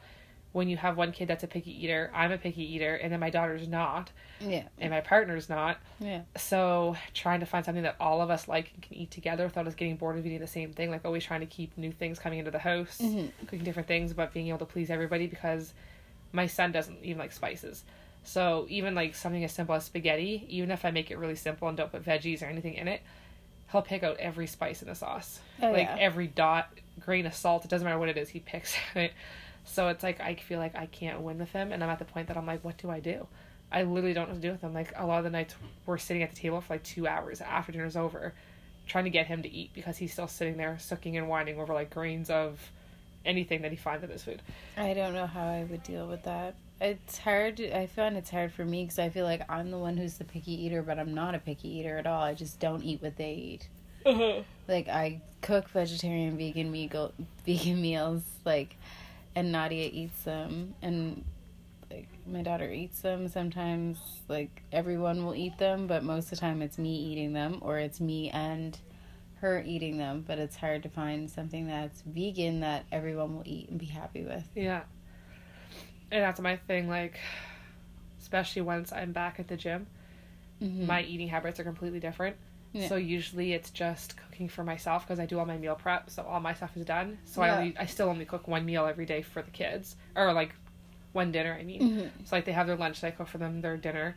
when 0.53 0.67
you 0.67 0.75
have 0.77 0.97
one 0.97 1.11
kid 1.13 1.27
that's 1.29 1.43
a 1.43 1.47
picky 1.47 1.71
eater. 1.83 2.11
I'm 2.13 2.31
a 2.31 2.37
picky 2.37 2.63
eater, 2.75 2.95
and 2.95 3.11
then 3.13 3.19
my 3.21 3.29
daughter's 3.29 3.67
not, 3.69 4.11
Yeah. 4.41 4.63
and 4.79 4.91
my 4.91 4.99
partner's 4.99 5.47
not. 5.47 5.77
Yeah. 5.99 6.21
So 6.35 6.97
trying 7.13 7.39
to 7.39 7.45
find 7.45 7.63
something 7.63 7.83
that 7.83 7.95
all 8.01 8.21
of 8.21 8.29
us 8.29 8.47
like 8.49 8.71
and 8.73 8.81
can 8.81 8.95
eat 8.95 9.11
together 9.11 9.45
without 9.45 9.65
us 9.67 9.75
getting 9.75 9.95
bored 9.95 10.17
of 10.17 10.25
eating 10.25 10.39
the 10.39 10.47
same 10.47 10.73
thing. 10.73 10.91
Like 10.91 11.05
always 11.05 11.23
trying 11.23 11.39
to 11.39 11.45
keep 11.45 11.77
new 11.77 11.91
things 11.93 12.19
coming 12.19 12.39
into 12.39 12.51
the 12.51 12.59
house, 12.59 12.99
Mhm. 13.01 13.31
cooking 13.47 13.63
different 13.63 13.87
things, 13.87 14.13
but 14.13 14.33
being 14.33 14.49
able 14.49 14.59
to 14.59 14.65
please 14.65 14.89
everybody 14.89 15.25
because 15.27 15.73
my 16.33 16.47
son 16.47 16.71
doesn't 16.73 16.97
even 17.03 17.17
like 17.19 17.31
spices. 17.31 17.83
So 18.23 18.65
even 18.69 18.93
like 18.93 19.15
something 19.15 19.43
as 19.45 19.51
simple 19.53 19.73
as 19.75 19.85
spaghetti, 19.85 20.45
even 20.49 20.69
if 20.69 20.83
I 20.85 20.91
make 20.91 21.11
it 21.11 21.17
really 21.17 21.35
simple 21.35 21.67
and 21.69 21.77
don't 21.77 21.91
put 21.91 22.03
veggies 22.03 22.41
or 22.43 22.45
anything 22.47 22.73
in 22.73 22.87
it, 22.89 23.01
he'll 23.71 23.81
pick 23.81 24.03
out 24.03 24.17
every 24.17 24.47
spice 24.47 24.81
in 24.81 24.89
the 24.89 24.95
sauce. 24.95 25.39
Oh, 25.61 25.71
like 25.71 25.87
yeah. 25.87 25.95
every 25.97 26.27
dot, 26.27 26.67
grain 26.99 27.25
of 27.25 27.33
salt, 27.33 27.63
it 27.63 27.69
doesn't 27.69 27.85
matter 27.85 27.97
what 27.97 28.09
it 28.09 28.17
is, 28.17 28.27
he 28.29 28.39
picks 28.39 28.75
it. 28.95 29.13
So 29.71 29.87
it's 29.87 30.03
like 30.03 30.19
I 30.19 30.35
feel 30.35 30.59
like 30.59 30.75
I 30.75 30.85
can't 30.85 31.21
win 31.21 31.37
with 31.37 31.51
him 31.51 31.71
and 31.71 31.83
I'm 31.83 31.89
at 31.89 31.99
the 31.99 32.05
point 32.05 32.27
that 32.27 32.37
I'm 32.37 32.45
like, 32.45 32.63
what 32.63 32.77
do 32.77 32.89
I 32.89 32.99
do? 32.99 33.27
I 33.71 33.83
literally 33.83 34.13
don't 34.13 34.27
know 34.27 34.33
what 34.33 34.41
to 34.41 34.47
do 34.47 34.51
with 34.51 34.61
him. 34.61 34.73
Like 34.73 34.93
a 34.97 35.05
lot 35.05 35.19
of 35.19 35.23
the 35.23 35.29
nights 35.29 35.55
we're 35.85 35.97
sitting 35.97 36.23
at 36.23 36.29
the 36.29 36.35
table 36.35 36.59
for 36.59 36.73
like 36.73 36.83
two 36.83 37.07
hours 37.07 37.39
after 37.39 37.71
dinner's 37.71 37.95
over, 37.95 38.33
trying 38.85 39.05
to 39.05 39.09
get 39.09 39.27
him 39.27 39.41
to 39.43 39.49
eat 39.49 39.71
because 39.73 39.97
he's 39.97 40.11
still 40.11 40.27
sitting 40.27 40.57
there 40.57 40.77
sucking 40.77 41.15
and 41.17 41.29
whining 41.29 41.57
over 41.57 41.73
like 41.73 41.89
grains 41.89 42.29
of 42.29 42.59
anything 43.25 43.61
that 43.61 43.71
he 43.71 43.77
finds 43.77 44.03
in 44.03 44.09
his 44.09 44.23
food. 44.23 44.41
I 44.75 44.93
don't 44.93 45.13
know 45.13 45.25
how 45.27 45.47
I 45.47 45.65
would 45.69 45.83
deal 45.83 46.07
with 46.07 46.23
that. 46.23 46.55
It's 46.81 47.19
hard. 47.19 47.61
I 47.61 47.85
find 47.85 48.17
it's 48.17 48.31
hard 48.31 48.51
for 48.51 48.65
me 48.65 48.83
because 48.83 48.99
I 48.99 49.09
feel 49.09 49.25
like 49.25 49.49
I'm 49.49 49.71
the 49.71 49.77
one 49.77 49.95
who's 49.95 50.17
the 50.17 50.23
picky 50.25 50.65
eater, 50.65 50.81
but 50.81 50.99
I'm 50.99 51.13
not 51.13 51.35
a 51.35 51.39
picky 51.39 51.69
eater 51.69 51.97
at 51.97 52.07
all. 52.07 52.23
I 52.23 52.33
just 52.33 52.59
don't 52.59 52.83
eat 52.83 53.01
what 53.01 53.15
they 53.17 53.33
eat. 53.33 53.67
Like 54.67 54.87
I 54.87 55.21
cook 55.41 55.67
vegetarian, 55.69 56.37
vegan, 56.37 56.71
meal, 56.71 57.11
vegan 57.45 57.81
meals. 57.81 58.23
Like, 58.45 58.77
and 59.35 59.51
Nadia 59.51 59.89
eats 59.91 60.23
them, 60.23 60.75
and 60.81 61.23
like 61.89 62.07
my 62.25 62.41
daughter 62.41 62.69
eats 62.69 63.01
them. 63.01 63.27
Sometimes, 63.27 63.97
like 64.27 64.61
everyone 64.71 65.25
will 65.25 65.35
eat 65.35 65.57
them, 65.57 65.87
but 65.87 66.03
most 66.03 66.25
of 66.25 66.29
the 66.31 66.35
time 66.37 66.61
it's 66.61 66.77
me 66.77 66.95
eating 66.95 67.33
them, 67.33 67.59
or 67.61 67.77
it's 67.79 67.99
me 67.99 68.29
and 68.29 68.77
her 69.39 69.63
eating 69.65 69.97
them, 69.97 70.23
but 70.27 70.37
it's 70.37 70.55
hard 70.55 70.83
to 70.83 70.89
find 70.89 71.29
something 71.29 71.67
that's 71.67 72.01
vegan 72.03 72.59
that 72.59 72.85
everyone 72.91 73.35
will 73.35 73.43
eat 73.45 73.69
and 73.69 73.79
be 73.79 73.87
happy 73.87 74.23
with. 74.23 74.43
Yeah. 74.55 74.81
And 76.11 76.21
that's 76.23 76.39
my 76.39 76.57
thing, 76.57 76.87
like, 76.89 77.19
especially 78.19 78.61
once 78.61 78.91
I'm 78.91 79.13
back 79.13 79.39
at 79.39 79.47
the 79.47 79.57
gym, 79.57 79.87
Mhm. 80.61 80.85
my 80.85 81.01
eating 81.01 81.27
habits 81.29 81.59
are 81.59 81.63
completely 81.63 81.99
different. 81.99 82.35
Yeah. 82.73 82.87
So 82.87 82.95
usually 82.95 83.53
it's 83.53 83.69
just 83.69 84.15
cooking 84.17 84.47
for 84.47 84.63
myself 84.63 85.05
because 85.05 85.19
I 85.19 85.25
do 85.25 85.39
all 85.39 85.45
my 85.45 85.57
meal 85.57 85.75
prep, 85.75 86.09
so 86.09 86.23
all 86.23 86.39
my 86.39 86.53
stuff 86.53 86.75
is 86.77 86.85
done. 86.85 87.17
So 87.25 87.43
Yeah. 87.43 87.53
I 87.53 87.57
only, 87.57 87.75
I 87.77 87.85
still 87.85 88.07
only 88.09 88.25
cook 88.25 88.47
one 88.47 88.65
meal 88.65 88.85
every 88.85 89.05
day 89.05 89.21
for 89.21 89.41
the 89.41 89.51
kids, 89.51 89.95
or 90.15 90.31
like 90.33 90.53
one 91.11 91.31
dinner. 91.31 91.57
I 91.59 91.63
mean, 91.63 91.81
Mhm. 91.81 92.09
so 92.27 92.35
like 92.35 92.45
they 92.45 92.53
have 92.53 92.67
their 92.67 92.77
lunch, 92.77 92.97
so 93.01 93.07
I 93.07 93.11
cook 93.11 93.27
for 93.27 93.37
them 93.37 93.61
their 93.61 93.75
dinner. 93.77 94.15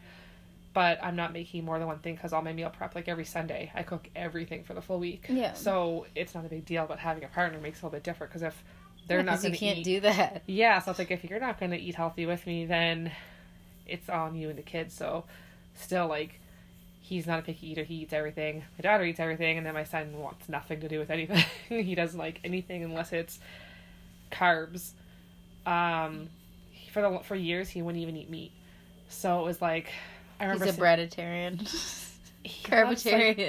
But 0.73 0.99
I'm 1.05 1.15
not 1.15 1.33
making 1.33 1.65
more 1.65 1.79
than 1.79 1.87
one 1.87 2.01
thing 2.01 2.15
because 2.17 2.33
all 2.33 2.43
my 2.43 2.53
meal 2.53 2.69
prep, 2.71 2.95
like 2.97 3.07
every 3.09 3.25
Sunday, 3.25 3.71
I 3.75 3.83
cook 3.85 4.09
everything 4.17 4.65
for 4.65 4.75
the 4.75 4.83
full 4.83 4.99
week. 4.99 5.27
Yeah. 5.29 5.53
So 5.53 6.07
it's 6.17 6.35
not 6.35 6.45
a 6.45 6.49
big 6.49 6.65
deal, 6.65 6.87
but 6.87 6.99
having 6.99 7.23
a 7.23 7.29
partner 7.29 7.61
makes 7.61 7.79
it 7.79 7.83
a 7.83 7.87
little 7.87 7.97
bit 7.97 8.03
different 8.03 8.31
because 8.33 8.43
if 8.43 8.63
they're 9.07 9.19
Yeah, 9.19 9.25
not 9.25 9.41
going 9.43 9.53
you 9.53 9.59
to 9.59 9.65
can't 9.65 9.79
eat, 9.79 9.85
do 9.85 10.01
that. 10.01 10.43
yeah, 10.47 10.81
so 10.81 10.91
it's 10.91 10.99
like 10.99 11.11
if 11.13 11.23
you're 11.25 11.39
not 11.41 11.61
going 11.61 11.71
to 11.73 11.79
eat 11.79 11.95
healthy 11.95 12.27
with 12.27 12.45
me, 12.47 12.67
then 12.67 13.13
it's 13.87 14.09
on 14.09 14.35
you 14.35 14.49
and 14.49 14.59
the 14.59 14.63
kids. 14.63 14.95
So 14.95 15.25
still, 15.75 16.07
like, 16.09 16.41
he's 17.05 17.27
not 17.27 17.41
a 17.41 17.43
picky 17.43 17.71
eater. 17.73 17.85
He 17.85 17.97
eats 17.97 18.15
everything. 18.15 18.65
My 18.79 18.83
daughter 18.83 19.05
eats 19.05 19.21
everything, 19.21 19.59
and 19.59 19.67
then 19.67 19.75
my 19.75 19.85
son 19.85 20.17
wants 20.19 20.49
nothing 20.49 20.81
to 20.81 20.89
do 20.89 20.99
with 21.01 21.11
anything. 21.11 21.45
he 21.69 21.95
doesn't 21.95 22.19
like 22.19 22.41
anything 22.45 22.85
unless 22.85 23.13
it's 23.13 23.41
carbs. 24.33 24.93
Um, 25.67 26.31
for 26.93 27.03
the 27.03 27.21
for 27.25 27.37
years 27.37 27.71
he 27.71 27.83
wouldn't 27.83 28.03
even 28.03 28.17
eat 28.17 28.31
meat. 28.31 28.53
So 29.09 29.41
it 29.41 29.45
was 29.45 29.63
like 29.63 29.93
I 30.41 30.47
remember 30.47 30.67
He's 30.67 30.67
a 30.67 30.73
breaditarian, 30.73 31.69
he 32.45 32.75
loves, 32.75 33.11
like, 33.11 33.41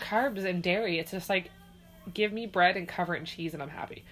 carbs 0.00 0.44
and 0.44 0.62
dairy. 0.62 0.98
It's 0.98 1.10
just 1.10 1.28
like 1.28 1.50
give 2.12 2.32
me 2.32 2.46
bread 2.46 2.76
and 2.76 2.88
cover 2.88 3.14
it 3.16 3.20
in 3.20 3.24
cheese, 3.26 3.54
and 3.54 3.62
I'm 3.62 3.70
happy. 3.70 4.04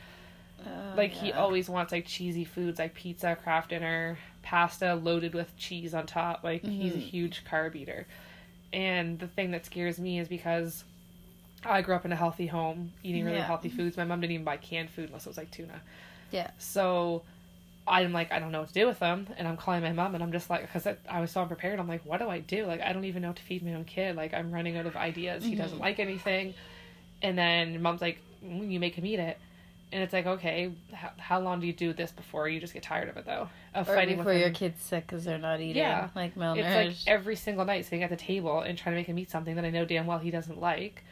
Oh, 0.67 0.73
Like 0.95 1.13
he 1.13 1.33
always 1.33 1.69
wants 1.69 1.93
like 1.93 2.07
cheesy 2.07 2.45
foods 2.45 2.79
like 2.79 2.95
pizza, 2.95 3.37
Kraft 3.37 3.71
Dinner, 3.71 4.19
pasta 4.43 4.95
loaded 4.95 5.35
with 5.35 5.57
cheese 5.57 5.95
on 5.95 6.07
top. 6.07 6.43
Like 6.43 6.67
he's 6.67 6.97
a 6.97 6.99
Mhm. 6.99 7.01
huge 7.01 7.45
carb 7.45 7.77
eater. 7.77 8.07
And 8.77 9.19
the 9.19 9.27
thing 9.27 9.53
that 9.53 9.65
scares 9.65 9.99
me 9.99 10.19
is 10.19 10.29
because 10.29 10.85
I 11.65 11.81
grew 11.81 11.95
up 11.95 12.05
in 12.05 12.13
a 12.13 12.17
healthy 12.17 12.47
home, 12.47 12.93
eating 13.03 13.25
really 13.25 13.39
Yeah. 13.39 13.47
healthy 13.47 13.71
foods. 13.71 13.97
My 13.97 14.05
mom 14.05 14.21
didn't 14.21 14.35
even 14.35 14.45
buy 14.45 14.59
canned 14.59 14.91
food 14.91 15.07
unless 15.07 15.25
it 15.25 15.31
was 15.31 15.39
like 15.39 15.51
tuna. 15.51 15.81
Yeah. 16.31 16.51
So 16.59 17.23
I'm 17.89 18.13
like, 18.13 18.31
I 18.33 18.39
don't 18.39 18.53
know 18.53 18.61
what 18.61 18.69
to 18.69 18.75
do 18.75 18.87
with 18.87 18.99
them. 18.99 19.29
And 19.39 19.49
I'm 19.49 19.57
calling 19.57 19.81
my 19.83 19.93
mom 19.93 20.15
and 20.15 20.23
I'm 20.23 20.31
just 20.31 20.51
like, 20.51 20.61
because 20.61 20.87
I, 20.87 20.97
I 21.09 21.21
was 21.23 21.31
so 21.31 21.41
unprepared. 21.41 21.81
I'm 21.81 21.89
like, 21.89 22.05
what 22.05 22.21
do 22.21 22.29
I 22.29 22.41
do? 22.41 22.67
Like, 22.67 22.83
I 22.83 22.93
don't 22.93 23.05
even 23.07 23.23
know 23.23 23.29
what 23.29 23.39
to 23.39 23.43
feed 23.43 23.65
my 23.65 23.73
own 23.75 23.85
kid. 23.85 24.15
Like, 24.15 24.35
I'm 24.35 24.53
running 24.53 24.77
out 24.77 24.85
of 24.85 24.95
ideas. 24.95 25.43
He 25.45 25.55
doesn't 25.55 25.79
Mhm. 25.79 25.83
like 25.83 25.99
anything. 25.99 26.53
And 27.23 27.39
then 27.39 27.81
mom's 27.81 28.03
like, 28.03 28.19
mm, 28.45 28.71
you 28.71 28.79
make 28.79 28.95
him 28.95 29.07
eat 29.07 29.19
it. 29.19 29.39
And 29.93 30.03
it's 30.03 30.13
like, 30.13 30.27
okay, 30.27 30.73
how, 30.93 31.11
how 31.17 31.41
long 31.41 31.61
do 31.61 31.67
you 31.67 31.73
do 31.73 31.93
this 31.93 32.11
before 32.11 32.49
you 32.49 32.59
just 32.59 32.75
get 32.75 32.83
tired 32.83 33.09
of 33.09 33.17
it, 33.17 33.25
though? 33.25 33.49
Of 33.73 33.89
Or 33.89 33.95
fighting 33.95 34.17
before 34.17 34.33
your 34.33 34.51
kid's 34.51 34.83
sick 34.83 35.07
because 35.07 35.25
they're 35.25 35.39
not 35.39 35.61
eating. 35.61 35.77
Yeah. 35.77 36.09
Like 36.15 36.35
malnourished 36.35 36.59
It's 36.89 37.07
like 37.07 37.13
every 37.15 37.37
single 37.37 37.65
night 37.65 37.85
sitting 37.85 38.03
at 38.03 38.11
the 38.11 38.17
table 38.17 38.61
and 38.61 38.77
trying 38.77 38.95
to 38.95 39.01
make 39.01 39.07
him 39.07 39.19
eat 39.19 39.31
something 39.31 39.55
that 39.55 39.65
I 39.65 39.71
know 39.71 39.85
damn 39.85 40.07
well 40.07 40.19
he 40.19 40.31
doesn't 40.33 40.61
like. 40.61 41.05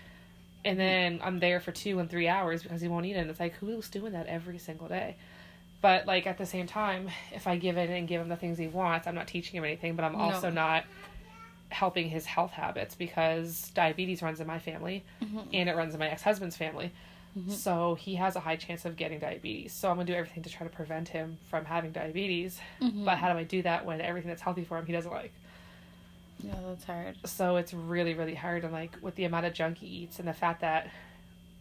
And 0.64 0.78
then 0.80 1.20
I'm 1.22 1.38
there 1.40 1.60
for 1.60 1.70
two 1.72 1.98
and 2.00 2.10
three 2.10 2.26
hours 2.26 2.62
because 2.62 2.80
he 2.80 2.88
won't 2.88 3.06
eat 3.06 3.12
it. 3.14 3.18
And 3.20 3.30
it's 3.30 3.38
like, 3.38 3.54
who's 3.54 3.88
doing 3.88 4.12
that 4.12 4.26
every 4.26 4.58
single 4.58 4.88
day? 4.88 5.16
But 5.80 6.06
like 6.06 6.26
at 6.26 6.38
the 6.38 6.46
same 6.46 6.66
time, 6.66 7.10
if 7.32 7.46
I 7.46 7.56
give 7.56 7.76
in 7.76 7.90
and 7.90 8.08
give 8.08 8.20
him 8.20 8.28
the 8.28 8.36
things 8.36 8.58
he 8.58 8.66
wants, 8.66 9.06
I'm 9.06 9.14
not 9.14 9.28
teaching 9.28 9.56
him 9.58 9.64
anything, 9.64 9.94
but 9.94 10.04
I'm 10.04 10.16
also 10.16 10.48
No. 10.48 10.54
not 10.62 10.84
helping 11.68 12.08
his 12.08 12.24
health 12.26 12.52
habits 12.52 12.94
because 12.94 13.70
diabetes 13.74 14.22
runs 14.22 14.40
in 14.40 14.46
my 14.46 14.58
family 14.58 15.04
Mhm. 15.22 15.48
and 15.52 15.68
it 15.68 15.76
runs 15.76 15.92
in 15.94 16.00
my 16.00 16.08
ex 16.08 16.22
husband's 16.22 16.56
family. 16.56 16.90
Mhm. 17.36 17.50
So 17.50 17.94
he 17.96 18.14
has 18.16 18.36
a 18.36 18.40
high 18.40 18.56
chance 18.56 18.84
of 18.84 18.96
getting 18.96 19.18
diabetes. 19.18 19.72
So 19.72 19.90
I'm 19.90 19.96
gonna 19.96 20.06
do 20.06 20.14
everything 20.14 20.42
to 20.44 20.50
try 20.50 20.66
to 20.66 20.72
prevent 20.72 21.08
him 21.08 21.38
from 21.50 21.64
having 21.64 21.90
diabetes. 21.92 22.60
Mhm. 22.80 23.04
But 23.04 23.18
how 23.18 23.32
do 23.32 23.38
I 23.38 23.44
do 23.44 23.62
that 23.62 23.84
when 23.84 24.00
everything 24.00 24.28
that's 24.28 24.42
healthy 24.42 24.64
for 24.64 24.78
him 24.78 24.86
he 24.86 24.92
doesn't 24.92 25.10
like? 25.12 25.32
yeah, 26.42 26.54
that's 26.68 26.84
hard. 26.84 27.16
so 27.24 27.56
it's 27.56 27.72
really 27.72 28.12
really 28.12 28.34
hard 28.34 28.64
and 28.64 28.72
like 28.72 28.96
with 29.00 29.14
the 29.14 29.24
amount 29.24 29.46
of 29.46 29.54
junk 29.54 29.78
he 29.78 29.86
eats 29.86 30.18
and 30.18 30.26
the 30.28 30.32
fact 30.32 30.60
that 30.60 30.90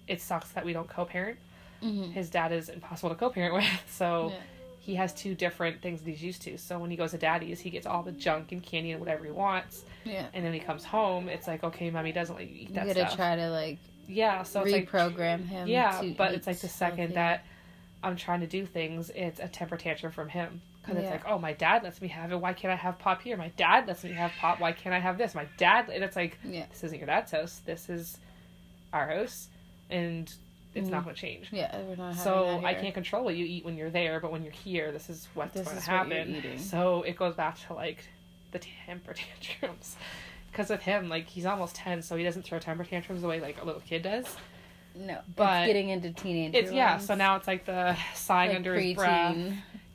it 0.07 0.19
sucks 0.21 0.49
that 0.51 0.65
we 0.65 0.73
don't 0.73 0.89
co-parent 0.89 1.37
Mm-hmm. 1.81 2.11
his 2.11 2.29
dad 2.29 2.51
is 2.51 2.69
impossible 2.69 3.09
to 3.09 3.15
co-parent 3.15 3.53
with 3.59 3.65
so 3.87 4.29
Yeah. 4.31 4.39
he 4.79 4.95
has 4.95 5.13
two 5.13 5.35
different 5.35 5.81
things 5.81 6.01
that 6.01 6.09
he's 6.09 6.23
used 6.23 6.41
to 6.43 6.57
so 6.57 6.79
when 6.79 6.89
he 6.89 6.97
goes 6.97 7.11
to 7.11 7.17
daddy's 7.17 7.59
he 7.59 7.69
gets 7.69 7.85
all 7.85 8.03
the 8.03 8.11
junk 8.13 8.51
and 8.51 8.63
candy 8.63 8.91
and 8.91 8.99
whatever 8.99 9.23
he 9.25 9.31
wants 9.31 9.85
Yeah. 10.05 10.25
and 10.33 10.43
then 10.43 10.53
he 10.53 10.59
comes 10.59 10.83
home 10.83 11.29
it's 11.29 11.47
like 11.47 11.63
okay 11.63 11.89
mommy 11.89 12.11
doesn't 12.11 12.35
let 12.35 12.49
you 12.49 12.55
eat 12.55 12.69
You 12.69 12.75
gotta 12.75 12.91
stuff 12.93 13.15
try 13.15 13.35
to 13.35 13.49
like 13.51 13.77
yeah 14.07 14.43
so 14.43 14.61
it's 14.61 14.71
like 14.71 14.89
him. 15.45 15.67
yeah 15.67 16.01
but 16.17 16.33
it's 16.33 16.47
like 16.47 16.59
the 16.59 16.67
second 16.67 16.97
healthy. 16.99 17.13
that 17.15 17.45
i'm 18.03 18.15
trying 18.15 18.41
to 18.41 18.47
do 18.47 18.65
things 18.65 19.09
it's 19.15 19.39
a 19.39 19.47
temper 19.47 19.77
tantrum 19.77 20.11
from 20.11 20.27
him 20.29 20.61
because 20.81 20.97
it's 21.01 21.09
like 21.11 21.23
oh 21.27 21.39
my 21.39 21.53
dad 21.53 21.83
lets 21.83 22.01
me 22.01 22.07
have 22.09 22.31
it 22.31 22.39
why 22.39 22.51
can't 22.53 22.71
i 22.73 22.75
have 22.75 22.99
pop 22.99 23.21
here 23.21 23.37
my 23.37 23.47
dad 23.55 23.87
lets 23.87 24.03
me 24.03 24.11
have 24.11 24.31
pop 24.39 24.59
why 24.59 24.71
can't 24.73 24.93
i 24.93 24.99
have 24.99 25.17
this 25.17 25.33
my 25.33 25.45
dad 25.57 25.89
and 25.89 26.03
it's 26.03 26.15
like 26.15 26.37
Yeah. 26.43 26.65
this 26.69 26.83
isn't 26.83 26.97
your 26.97 27.07
dad's 27.07 27.31
house 27.31 27.61
this 27.65 27.89
is 27.89 28.17
our 28.91 29.07
house 29.07 29.47
and 29.89 30.31
it's 30.75 30.89
not 30.89 31.01
Mhm. 31.01 31.03
going 31.05 31.15
to 31.15 31.21
change 31.21 31.47
Yeah, 31.51 31.81
we're 31.83 31.95
not. 31.95 32.15
so 32.15 32.61
i 32.65 32.73
can't 32.73 32.93
control 32.93 33.23
what 33.23 33.35
you 33.35 33.45
eat 33.45 33.63
when 33.63 33.77
you're 33.77 33.89
there 33.91 34.19
but 34.19 34.31
when 34.31 34.43
you're 34.43 34.51
here 34.51 34.91
this 34.91 35.09
is 35.09 35.27
what's 35.33 35.53
This 35.53 35.65
going 35.67 35.79
to 35.81 35.89
what 35.91 35.97
happen 35.97 36.35
eating. 36.35 36.57
so 36.59 37.03
it 37.03 37.15
goes 37.15 37.35
back 37.35 37.57
to 37.67 37.73
like 37.73 37.99
the 38.51 38.59
temper 38.59 39.13
tantrums 39.41 39.95
because 40.53 40.69
with 40.69 40.81
him 40.83 41.09
like 41.09 41.27
he's 41.27 41.45
almost 41.45 41.75
10 41.75 42.01
so 42.03 42.15
he 42.15 42.23
doesn't 42.23 42.43
throw 42.43 42.59
temper 42.59 42.85
tantrums 42.85 43.21
the 43.21 43.27
way 43.27 43.41
like 43.41 43.61
a 43.61 43.65
little 43.65 43.81
kid 43.81 44.03
does 44.03 44.25
No, 44.95 45.17
but 45.35 45.65
getting 45.65 45.89
into 45.89 46.11
teenage. 46.13 46.53
it's 46.53 46.71
yeah. 46.71 46.97
So 46.99 47.15
now 47.15 47.35
it's 47.35 47.47
like 47.47 47.65
the 47.65 47.97
sighing 48.13 48.49
like 48.49 48.57
under 48.57 48.75
his 48.79 48.95
breath. 48.95 49.35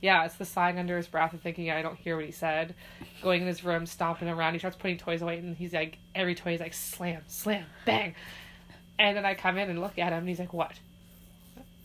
Yeah, 0.01 0.25
it's 0.27 0.35
the 0.37 0.45
sighing 0.45 0.79
under 0.79 0.97
his 0.97 1.07
breath 1.09 1.33
and 1.33 1.43
thinking 1.43 1.71
I 1.71 1.83
don't 1.83 1.97
hear 1.97 2.17
what 2.17 2.25
he 2.25 2.31
said. 2.33 2.75
Going 3.23 3.41
in 3.43 3.47
his 3.49 3.65
room, 3.65 3.87
stomping 3.87 4.29
around. 4.29 4.53
He 4.53 4.59
starts 4.61 4.77
putting 4.77 4.97
toys 4.99 5.23
away, 5.23 5.39
and 5.39 5.57
he's 5.57 5.73
like 5.73 5.99
every 6.15 6.35
toy 6.37 6.55
is 6.55 6.61
like 6.61 6.75
slam, 6.75 7.23
slam, 7.27 7.65
bang. 7.85 8.15
And 8.99 9.17
then 9.17 9.25
I 9.25 9.35
come 9.35 9.57
in 9.59 9.71
and 9.71 9.81
look 9.81 9.99
at 9.99 10.13
him, 10.13 10.19
and 10.21 10.29
he's 10.29 10.39
like, 10.41 10.53
"What? 10.53 10.73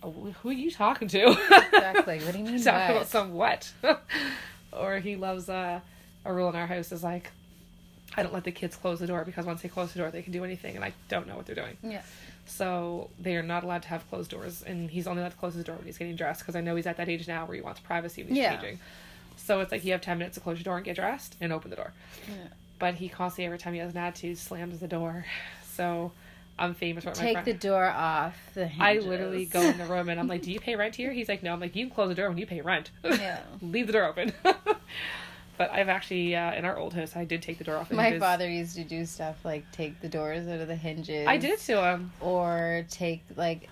Who 0.04 0.50
are 0.50 0.54
you 0.54 0.70
talking 0.70 1.08
to?" 1.08 1.32
Exactly. 1.32 2.20
What 2.20 2.34
do 2.34 2.38
you 2.40 2.46
mean? 2.50 2.64
Talking 2.64 2.82
what? 2.82 2.92
about 2.98 3.08
some 3.08 3.34
what? 3.34 3.72
or 4.74 4.98
he 5.00 5.16
loves 5.16 5.50
uh, 5.50 5.80
a 6.26 6.34
rule 6.34 6.50
in 6.50 6.56
our 6.56 6.68
house 6.68 6.92
is 6.92 7.04
like, 7.04 7.32
I 8.16 8.24
don't 8.24 8.34
let 8.34 8.44
the 8.44 8.52
kids 8.52 8.76
close 8.76 9.00
the 9.00 9.08
door 9.08 9.24
because 9.26 9.46
once 9.46 9.62
they 9.62 9.70
close 9.70 9.92
the 9.94 10.00
door, 10.00 10.12
they 10.12 10.22
can 10.22 10.32
do 10.34 10.44
anything, 10.44 10.76
and 10.76 10.84
I 10.86 10.94
don't 11.10 11.28
know 11.28 11.36
what 11.36 11.46
they're 11.46 11.56
doing. 11.56 11.78
Yeah. 11.84 12.02
So 12.46 13.10
they 13.20 13.36
are 13.36 13.44
not 13.44 13.64
allowed 13.64 13.84
to 13.84 13.88
have 13.90 14.08
closed 14.10 14.30
doors, 14.32 14.62
and 14.64 14.90
he's 14.92 15.08
only 15.08 15.22
allowed 15.22 15.32
to 15.32 15.38
close 15.38 15.54
his 15.56 15.64
door 15.64 15.76
when 15.78 15.86
he's 15.86 15.98
getting 15.98 16.16
dressed 16.16 16.42
because 16.42 16.56
I 16.56 16.62
know 16.62 16.76
he's 16.76 16.86
at 16.88 16.98
that 16.98 17.10
age 17.10 17.28
now 17.28 17.46
where 17.46 17.56
he 17.56 17.62
wants 17.62 17.80
privacy 17.80 18.22
when 18.24 18.34
he's 18.36 18.44
Yeah. 18.44 18.56
changing. 18.56 18.80
So 19.38 19.60
it's 19.62 19.72
like 19.72 19.84
you 19.84 19.92
have 19.94 20.02
ten 20.02 20.18
minutes 20.20 20.36
to 20.36 20.42
close 20.42 20.58
your 20.58 20.64
door 20.64 20.76
and 20.78 20.86
get 20.86 20.96
dressed 20.96 21.36
and 21.42 21.52
open 21.52 21.70
the 21.70 21.76
door. 21.76 21.92
Yeah. 22.30 22.36
But 22.80 22.96
he 22.96 23.10
constantly, 23.10 23.46
every 23.46 23.58
time 23.60 23.74
he 23.74 23.80
has 23.80 23.92
an 23.92 23.98
attitude, 23.98 24.38
slams 24.38 24.80
the 24.80 24.88
door. 24.88 25.26
So 25.74 26.12
I'm 26.60 26.74
famous 26.76 27.04
for 27.06 27.12
it. 27.12 27.18
My 27.18 27.34
Take 27.34 27.46
the 27.46 27.54
door 27.54 27.86
off 27.86 28.36
the 28.54 28.70
I 28.80 29.00
literally 29.00 29.46
go 29.46 29.62
in 29.62 29.78
the 29.78 29.86
room 29.86 30.08
and 30.10 30.20
I'm 30.20 30.28
like, 30.28 30.44
"Do 30.44 30.52
you 30.52 30.60
pay 30.60 30.76
rent 30.76 30.96
here?" 30.96 31.12
He's 31.12 31.28
like, 31.30 31.42
"No." 31.44 31.52
I'm 31.54 31.60
like, 31.60 31.76
"You 31.76 31.86
can 31.88 31.96
close 31.96 32.10
the 32.10 32.16
door 32.16 32.30
when 32.30 32.38
you 32.38 32.46
pay 32.46 32.62
rent. 32.62 32.92
Yeah. 33.04 33.40
Leave 33.62 33.88
the 33.88 33.94
door 33.94 34.06
open." 34.06 34.34
but 35.58 35.72
I've 35.72 35.90
actually 35.90 36.36
uh, 36.36 36.54
in 36.54 36.66
our 36.66 36.78
old 36.78 36.94
house, 36.94 37.16
I 37.16 37.26
did 37.26 37.42
take 37.42 37.58
the 37.58 37.64
door 37.64 37.78
off. 37.78 37.92
My 37.92 38.20
father 38.20 38.50
used 38.50 38.76
to 38.76 38.84
do 38.84 39.06
stuff 39.06 39.44
like 39.44 39.70
take 39.72 40.00
the 40.02 40.10
doors 40.10 40.48
out 40.48 40.60
of 40.60 40.68
the 40.68 40.76
hinges. 40.76 41.28
I 41.28 41.38
did 41.38 41.60
to 41.60 41.84
him. 41.84 42.12
Or 42.20 42.86
take 42.90 43.24
like 43.36 43.70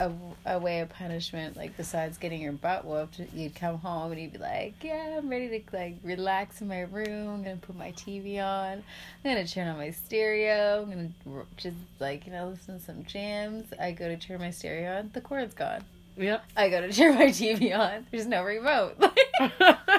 a, 0.00 0.12
a 0.46 0.58
way 0.58 0.80
of 0.80 0.88
punishment, 0.90 1.56
like 1.56 1.76
besides 1.76 2.18
getting 2.18 2.40
your 2.40 2.52
butt 2.52 2.84
whooped, 2.84 3.20
you'd 3.34 3.54
come 3.54 3.78
home 3.78 4.12
and 4.12 4.20
you'd 4.20 4.32
be 4.32 4.38
like, 4.38 4.74
"Yeah, 4.82 5.18
I'm 5.18 5.28
ready 5.28 5.48
to 5.48 5.76
like 5.76 5.96
relax 6.02 6.60
in 6.60 6.68
my 6.68 6.82
room. 6.82 7.28
I'm 7.28 7.42
gonna 7.42 7.56
put 7.56 7.76
my 7.76 7.92
TV 7.92 8.38
on. 8.38 8.78
I'm 8.78 8.82
gonna 9.24 9.46
turn 9.46 9.68
on 9.68 9.76
my 9.76 9.90
stereo. 9.90 10.82
I'm 10.82 10.90
gonna 10.90 11.44
just 11.56 11.76
like 11.98 12.26
you 12.26 12.32
know 12.32 12.48
listen 12.48 12.78
to 12.78 12.84
some 12.84 13.04
jams. 13.04 13.72
I 13.80 13.92
go 13.92 14.08
to 14.08 14.16
turn 14.16 14.40
my 14.40 14.50
stereo 14.50 14.98
on, 14.98 15.10
the 15.12 15.20
cord's 15.20 15.54
gone. 15.54 15.84
Yep. 16.16 16.44
I 16.56 16.68
go 16.68 16.80
to 16.80 16.92
turn 16.92 17.14
my 17.14 17.26
TV 17.26 17.76
on. 17.76 18.06
There's 18.10 18.26
no 18.26 18.42
remote. 18.42 18.96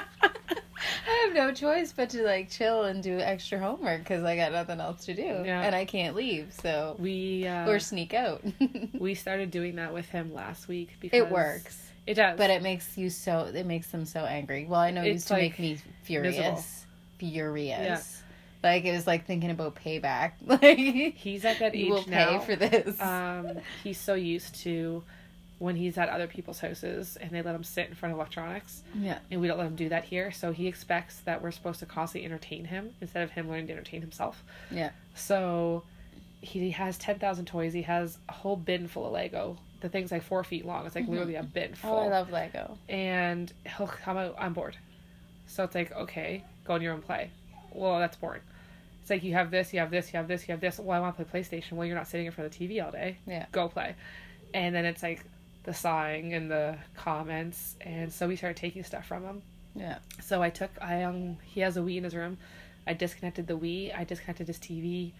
Have 1.34 1.48
no 1.48 1.52
choice 1.54 1.92
but 1.92 2.10
to 2.10 2.22
like 2.22 2.50
chill 2.50 2.84
and 2.84 3.02
do 3.02 3.18
extra 3.18 3.58
homework 3.58 4.00
because 4.00 4.22
I 4.24 4.36
got 4.36 4.52
nothing 4.52 4.80
else 4.80 5.04
to 5.06 5.14
do, 5.14 5.22
Yeah. 5.22 5.62
and 5.62 5.74
I 5.74 5.84
can't 5.84 6.14
leave. 6.14 6.52
So 6.62 6.96
we 6.98 7.46
uh, 7.46 7.68
or 7.68 7.78
sneak 7.78 8.12
out. 8.14 8.42
we 8.98 9.14
started 9.14 9.50
doing 9.50 9.76
that 9.76 9.94
with 9.94 10.08
him 10.08 10.34
last 10.34 10.68
week 10.68 10.90
because 11.00 11.18
it 11.18 11.30
works, 11.30 11.80
It 12.06 12.14
does, 12.14 12.36
but 12.36 12.50
it 12.50 12.62
makes 12.62 12.98
you 12.98 13.08
so. 13.10 13.50
It 13.54 13.66
makes 13.66 13.86
them 13.88 14.04
so 14.04 14.20
angry. 14.24 14.66
Well, 14.68 14.80
I 14.80 14.90
know 14.90 15.02
it 15.02 15.06
It's 15.08 15.14
used 15.14 15.28
to 15.28 15.34
like 15.34 15.42
make 15.42 15.58
me 15.58 15.78
furious, 16.02 16.36
miserable. 16.36 16.64
furious. 17.18 17.78
Yeah. 17.80 18.00
Like 18.70 18.84
it 18.84 18.92
was 18.92 19.06
like 19.06 19.26
thinking 19.26 19.50
about 19.50 19.74
payback. 19.76 20.32
Like 20.46 21.14
he's 21.16 21.44
at 21.44 21.58
that 21.60 21.74
age 21.74 21.90
will 21.90 22.04
now. 22.08 22.38
pay 22.38 22.44
for 22.46 22.56
this. 22.56 23.00
um, 23.00 23.58
he's 23.82 23.98
so 23.98 24.14
used 24.14 24.54
to 24.62 25.02
when 25.62 25.76
he's 25.76 25.96
at 25.96 26.08
other 26.08 26.26
people's 26.26 26.58
houses 26.58 27.16
and 27.20 27.30
they 27.30 27.40
let 27.40 27.54
him 27.54 27.62
sit 27.62 27.88
in 27.88 27.94
front 27.94 28.12
of 28.12 28.18
electronics, 28.18 28.82
yeah, 28.98 29.18
and 29.30 29.40
we 29.40 29.46
don't 29.46 29.58
let 29.58 29.68
him 29.68 29.76
do 29.76 29.88
that 29.90 30.04
here. 30.04 30.32
So 30.32 30.50
he 30.50 30.66
expects 30.66 31.20
that 31.20 31.40
we're 31.40 31.52
supposed 31.52 31.78
to 31.80 31.86
constantly 31.86 32.26
entertain 32.26 32.64
him 32.64 32.94
instead 33.00 33.22
of 33.22 33.30
him 33.30 33.48
learning 33.48 33.68
to 33.68 33.72
entertain 33.74 34.00
himself. 34.00 34.42
yeah. 34.72 34.90
So 35.14 35.84
he 36.40 36.70
has 36.72 36.98
10,000 36.98 37.44
toys. 37.44 37.72
He 37.72 37.82
has 37.82 38.18
a 38.28 38.32
whole 38.32 38.56
bin 38.56 38.88
full 38.88 39.06
of 39.06 39.12
Lego. 39.12 39.56
The 39.80 39.88
thing's 39.88 40.10
like 40.10 40.24
four 40.24 40.42
feet 40.42 40.66
long. 40.66 40.84
It's 40.84 40.96
like 40.96 41.04
mm-hmm. 41.04 41.12
literally 41.12 41.36
a 41.36 41.44
bin 41.44 41.74
full. 41.74 41.92
Oh, 41.92 41.98
I 41.98 42.08
love 42.08 42.32
Lego. 42.32 42.76
and 42.88 43.52
he'll 43.76 43.86
come 43.86 44.16
out, 44.16 44.34
I'm 44.36 44.54
bored. 44.54 44.76
So 45.46 45.62
it's 45.62 45.76
like, 45.76 45.92
okay, 45.92 46.44
go 46.64 46.74
in 46.74 46.82
your 46.82 46.92
own 46.92 47.02
play. 47.02 47.30
Well, 47.70 48.00
that's 48.00 48.16
boring. 48.16 48.42
It's 49.02 49.10
like 49.10 49.22
you 49.22 49.34
have 49.34 49.52
this, 49.52 49.72
you 49.72 49.78
have 49.78 49.90
this, 49.92 50.12
you 50.12 50.16
have 50.16 50.26
this, 50.26 50.48
you 50.48 50.52
have 50.52 50.60
this. 50.60 50.80
Well, 50.80 50.96
I 50.96 51.00
want 51.00 51.16
to 51.16 51.24
play 51.24 51.40
PlayStation. 51.40 51.72
Well, 51.72 51.86
you're 51.86 51.96
not 51.96 52.08
sitting 52.08 52.26
in 52.26 52.32
front 52.32 52.52
of 52.52 52.58
the 52.58 52.68
TV 52.68 52.84
all 52.84 52.90
day. 52.90 53.18
Yeah. 53.26 53.46
Go 53.52 53.68
play. 53.68 53.94
And 54.54 54.74
then 54.74 54.84
it's 54.84 55.02
like 55.02 55.24
the 55.64 55.74
sighing 55.74 56.34
and 56.34 56.50
the 56.50 56.76
comments. 56.96 57.76
And 57.80 58.12
so 58.12 58.28
we 58.28 58.36
started 58.36 58.56
taking 58.56 58.82
stuff 58.84 59.06
from 59.06 59.24
him. 59.24 59.42
Yeah. 59.74 59.98
So 60.20 60.42
I 60.42 60.50
took, 60.50 60.70
I 60.80 61.02
um, 61.04 61.38
he 61.44 61.60
has 61.60 61.76
a 61.76 61.80
Wii 61.80 61.98
in 61.98 62.04
his 62.04 62.14
room. 62.14 62.38
I 62.86 62.94
disconnected 62.94 63.46
the 63.46 63.56
Wii. 63.56 63.96
I 63.96 64.04
disconnected 64.04 64.48
his 64.48 64.58
TV. 64.58 65.12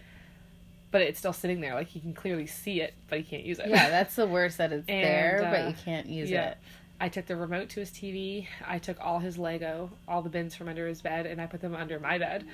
But 0.91 1.01
it's 1.01 1.17
still 1.17 1.33
sitting 1.33 1.61
there. 1.61 1.73
Like 1.73 1.95
you 1.95 2.01
can 2.01 2.13
clearly 2.13 2.45
see 2.45 2.81
it, 2.81 2.93
but 3.09 3.17
he 3.19 3.23
can't 3.23 3.43
use 3.43 3.59
it. 3.59 3.67
Yeah, 3.67 3.89
that's 3.89 4.15
the 4.15 4.27
worst 4.27 4.57
that 4.57 4.71
it's 4.71 4.87
And, 4.87 5.03
there, 5.03 5.43
uh, 5.45 5.51
but 5.51 5.69
you 5.69 5.75
can't 5.83 6.07
use 6.07 6.29
yeah. 6.29 6.51
it. 6.51 6.57
I 6.99 7.09
took 7.09 7.25
the 7.25 7.35
remote 7.35 7.69
to 7.69 7.79
his 7.79 7.89
TV. 7.89 8.47
I 8.65 8.77
took 8.77 8.97
all 9.01 9.19
his 9.19 9.37
Lego, 9.37 9.91
all 10.07 10.21
the 10.21 10.29
bins 10.29 10.55
from 10.55 10.69
under 10.69 10.87
his 10.87 11.01
bed, 11.01 11.25
and 11.25 11.41
I 11.41 11.47
put 11.47 11.61
them 11.61 11.75
under 11.75 11.99
my 11.99 12.17
bed. 12.17 12.45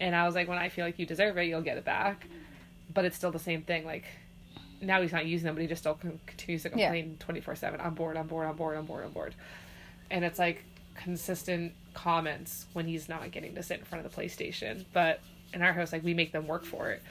And 0.00 0.16
I 0.16 0.26
was 0.26 0.34
like, 0.34 0.48
when 0.48 0.58
I 0.58 0.68
feel 0.68 0.84
like 0.84 0.98
you 0.98 1.06
deserve 1.06 1.36
it, 1.38 1.44
you'll 1.44 1.62
get 1.62 1.76
it 1.76 1.84
back. 1.84 2.26
But 2.92 3.04
it's 3.04 3.16
still 3.16 3.30
the 3.30 3.38
same 3.38 3.62
thing. 3.62 3.84
Like, 3.84 4.04
now 4.80 5.00
he's 5.02 5.12
not 5.12 5.26
using 5.26 5.46
them, 5.46 5.54
but 5.54 5.62
he 5.62 5.68
just 5.68 5.82
still 5.82 5.98
continues 6.26 6.62
to 6.62 6.70
complain 6.70 7.16
24 7.20 7.56
7. 7.56 7.80
I'm 7.80 7.94
bored, 7.94 8.16
I'm 8.16 8.26
bored, 8.26 8.46
I'm 8.46 8.56
bored, 8.56 8.76
I'm 8.76 8.84
bored, 8.84 9.04
I'm 9.04 9.12
bored. 9.12 9.34
And 10.10 10.24
it's 10.24 10.38
like 10.38 10.64
consistent 10.94 11.72
comments 11.94 12.66
when 12.72 12.86
he's 12.86 13.08
not 13.08 13.30
getting 13.30 13.54
to 13.54 13.62
sit 13.62 13.78
in 13.78 13.84
front 13.84 14.04
of 14.04 14.14
the 14.14 14.20
PlayStation. 14.20 14.84
But 14.92 15.20
in 15.52 15.62
our 15.62 15.72
house, 15.72 15.92
like, 15.92 16.04
we 16.04 16.14
make 16.14 16.32
them 16.32 16.46
work 16.46 16.64
for 16.64 16.90
it. 16.90 17.02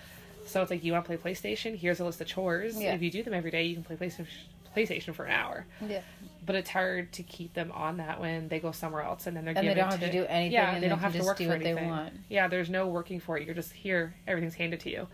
So 0.45 0.61
it's 0.61 0.71
like, 0.71 0.83
you 0.83 0.91
want 0.91 1.05
to 1.05 1.17
play 1.17 1.31
PlayStation? 1.33 1.75
Here's 1.77 1.99
a 1.99 2.05
list 2.05 2.19
of 2.21 2.27
chores. 2.27 2.79
Yeah. 2.79 2.93
If 2.93 3.01
you 3.01 3.09
do 3.09 3.23
them 3.23 3.33
every 3.33 3.51
day, 3.51 3.63
you 3.63 3.75
can 3.75 3.83
play 3.83 3.95
PlayStation. 3.95 4.27
PlayStation 4.75 5.13
for 5.13 5.25
an 5.25 5.31
hour 5.31 5.67
Yeah. 5.87 6.01
but 6.43 6.55
it's 6.55 6.71
hard 6.71 7.11
to 7.13 7.21
keep 7.21 7.53
them 7.53 7.71
on 7.73 7.97
that 7.97 8.19
when 8.19 8.47
they 8.47 8.59
go 8.59 8.71
somewhere 8.71 9.03
else 9.03 9.27
and 9.27 9.37
then 9.37 9.45
they're 9.45 9.53
And 9.55 9.67
they 9.67 9.75
don't 9.75 9.91
have 9.91 9.99
to 9.99 10.11
do 10.11 10.25
anything, 10.25 10.51
Yeah, 10.53 10.69
and 10.69 10.77
they 10.77 10.81
they 10.81 10.89
don't 10.89 10.97
have 10.97 11.13
to 11.13 11.23
work 11.23 11.37
do 11.37 11.45
for 11.45 11.53
anything. 11.53 12.09
Yeah, 12.27 12.47
there's 12.47 12.71
no 12.71 12.87
working 12.87 13.19
for 13.19 13.37
it. 13.37 13.45
You're 13.45 13.53
just 13.53 13.71
here. 13.71 14.15
Everything's 14.27 14.55
handed 14.55 14.79
to 14.79 14.89
you. 14.89 15.07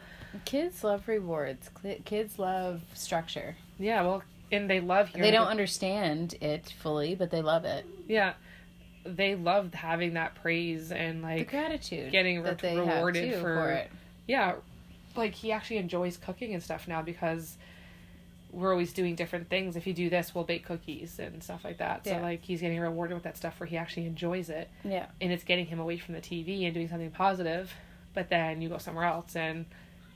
Kids 0.46 0.84
love 0.84 1.08
rewards. 1.08 1.70
Kids 2.06 2.38
love 2.40 2.82
structure. 2.94 3.56
Yeah, 3.78 4.02
well, 4.04 4.24
and 4.52 4.70
they 4.70 4.80
love. 4.80 5.12
They 5.14 5.32
don't 5.32 5.46
the- 5.46 5.52
understand 5.52 6.36
it 6.42 6.74
fully, 6.82 7.16
but 7.16 7.32
they 7.32 7.42
love 7.42 7.66
it. 7.66 7.86
Yeah, 8.08 8.34
they 9.06 9.36
love 9.36 9.74
having 9.74 10.14
that 10.14 10.36
praise 10.36 10.92
and 10.92 11.24
The 11.24 11.28
like 11.28 11.50
gratitude 11.50 12.12
getting 12.12 12.44
that 12.44 12.62
re- 12.62 12.70
they 12.74 12.78
rewarded 12.80 13.32
too 13.34 13.38
for- 13.40 13.56
for 13.56 13.72
it. 13.72 13.92
yeah, 14.28 14.56
like 15.16 15.34
he 15.34 15.52
actually 15.52 15.78
enjoys 15.78 16.18
cooking 16.18 16.54
and 16.54 16.62
stuff 16.62 16.88
now 16.88 17.02
because 17.02 17.58
we're 18.52 18.72
always 18.72 18.94
doing 18.94 19.14
different 19.16 19.48
things. 19.50 19.76
If 19.76 19.86
you 19.86 19.94
do 19.94 20.10
this, 20.10 20.34
we'll 20.34 20.44
bake 20.44 20.66
cookies 20.66 21.20
and 21.20 21.44
stuff 21.44 21.64
like 21.64 21.78
that. 21.78 22.06
So 22.06 22.18
like 22.20 22.44
he's 22.44 22.62
getting 22.62 22.80
rewarded 22.80 23.14
with 23.16 23.24
that 23.24 23.38
stuff 23.38 23.60
where 23.60 23.68
he 23.68 23.78
actually 23.78 24.06
enjoys 24.08 24.50
it. 24.50 24.70
Yeah. 24.84 25.06
and 25.22 25.32
it's 25.32 25.44
getting 25.44 25.68
him 25.68 25.80
away 25.80 25.98
from 25.98 26.16
the 26.16 26.22
TV 26.22 26.66
and 26.66 26.74
doing 26.74 26.88
something 26.90 27.12
positive. 27.12 27.72
But 28.16 28.30
then 28.30 28.62
you 28.62 28.70
go 28.70 28.80
somewhere 28.80 29.06
else 29.06 29.36
and 29.36 29.66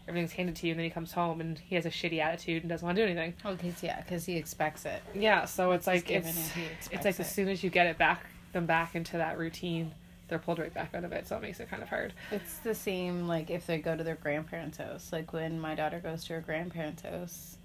everything's 0.07 0.33
handed 0.33 0.55
to 0.57 0.67
you, 0.67 0.71
and 0.73 0.79
then 0.79 0.83
he 0.85 0.89
comes 0.89 1.13
home 1.13 1.39
and 1.41 1.57
he 1.59 1.75
has 1.75 1.85
a 1.85 1.89
shitty 1.89 2.19
attitude 2.19 2.63
and 2.63 2.69
doesn't 2.69 2.85
want 2.85 2.95
to 2.97 3.01
do 3.05 3.11
anything. 3.11 3.33
Oh, 3.45 3.55
cause 3.55 3.81
yeah, 3.83 4.01
because 4.01 4.25
he 4.25 4.35
expects 4.37 4.85
it. 4.85 5.01
Yeah, 5.15 5.45
so 5.45 5.71
it's 5.71 5.87
like 5.87 6.09
it's 6.11 6.27
it, 6.57 6.91
it's 6.91 7.05
like 7.05 7.15
it. 7.15 7.19
as 7.21 7.31
soon 7.31 7.47
as 7.49 7.63
you 7.63 7.69
get 7.69 7.87
it 7.87 7.97
back 7.97 8.25
them 8.51 8.65
back 8.65 8.95
into 8.95 9.17
that 9.17 9.37
routine, 9.37 9.91
they're 10.27 10.39
pulled 10.39 10.59
right 10.59 10.73
back 10.73 10.93
out 10.93 11.03
of 11.03 11.11
it. 11.11 11.27
So 11.27 11.37
it 11.37 11.41
makes 11.41 11.59
it 11.59 11.69
kind 11.69 11.81
of 11.81 11.89
hard. 11.89 12.13
It's 12.31 12.57
the 12.59 12.75
same 12.75 13.27
like 13.27 13.49
if 13.49 13.65
they 13.65 13.77
go 13.79 13.95
to 13.95 14.03
their 14.03 14.15
grandparents' 14.15 14.77
house. 14.77 15.09
Like 15.11 15.33
when 15.33 15.59
my 15.59 15.73
daughter 15.75 15.99
goes 15.99 16.23
to 16.25 16.33
her 16.33 16.41
grandparents' 16.41 17.01
house, 17.03 17.57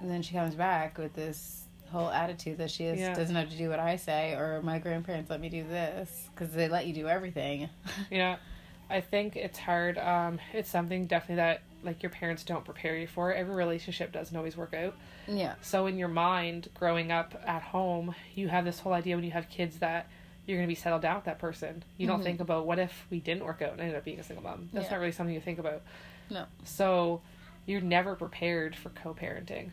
and 0.00 0.10
then 0.10 0.22
she 0.22 0.34
comes 0.34 0.54
back 0.54 0.98
with 0.98 1.14
this 1.14 1.62
whole 1.90 2.10
attitude 2.10 2.58
that 2.58 2.70
she 2.70 2.84
has, 2.84 2.98
Yeah. 2.98 3.14
doesn't 3.14 3.36
have 3.36 3.50
to 3.50 3.56
do 3.56 3.68
what 3.68 3.78
I 3.78 3.96
say, 3.96 4.32
or 4.32 4.60
my 4.62 4.78
grandparents 4.80 5.30
let 5.30 5.40
me 5.40 5.48
do 5.48 5.62
this 5.62 6.28
because 6.34 6.52
they 6.52 6.68
let 6.68 6.86
you 6.86 6.92
do 6.94 7.06
everything. 7.08 7.68
Yeah, 8.10 8.36
I 8.90 9.00
think 9.00 9.36
it's 9.36 9.58
hard. 9.58 9.98
Um, 9.98 10.38
it's 10.52 10.70
something 10.70 11.06
definitely 11.06 11.36
that 11.36 11.62
like 11.82 12.02
your 12.02 12.10
parents 12.10 12.44
don't 12.44 12.64
prepare 12.64 12.96
you 12.96 13.06
for. 13.06 13.32
Every 13.32 13.54
relationship 13.54 14.12
doesn't 14.12 14.36
always 14.36 14.56
work 14.56 14.72
out. 14.74 14.94
yeah, 15.26 15.54
So 15.62 15.86
in 15.86 15.98
your 15.98 16.08
mind, 16.08 16.68
growing 16.74 17.10
up 17.12 17.34
at 17.46 17.62
home, 17.62 18.14
you 18.34 18.48
have 18.48 18.64
this 18.64 18.80
whole 18.80 18.92
idea 18.92 19.16
when 19.16 19.24
you 19.24 19.30
have 19.32 19.48
kids 19.48 19.78
that 19.78 20.06
you're 20.46 20.56
going 20.58 20.66
to 20.66 20.70
be 20.70 20.74
settled 20.74 21.02
down 21.02 21.16
with 21.16 21.24
that 21.24 21.38
person. 21.38 21.82
You 21.98 22.06
don't 22.06 22.20
Mhm. 22.20 22.24
think 22.24 22.40
about 22.40 22.66
what 22.66 22.78
if 22.78 23.06
we 23.10 23.20
didn't 23.20 23.44
work 23.44 23.62
out 23.62 23.72
and 23.72 23.80
ended 23.80 23.96
up 23.96 24.04
being 24.04 24.20
a 24.20 24.22
single 24.22 24.42
mom. 24.42 24.68
That's 24.72 24.86
Yeah. 24.86 24.92
not 24.92 25.00
really 25.00 25.12
something 25.12 25.34
you 25.34 25.40
think 25.40 25.58
about. 25.58 25.82
No. 26.30 26.46
So 26.64 27.22
you're 27.66 27.80
never 27.80 28.14
prepared 28.14 28.76
for 28.76 28.90
co-parenting 28.90 29.70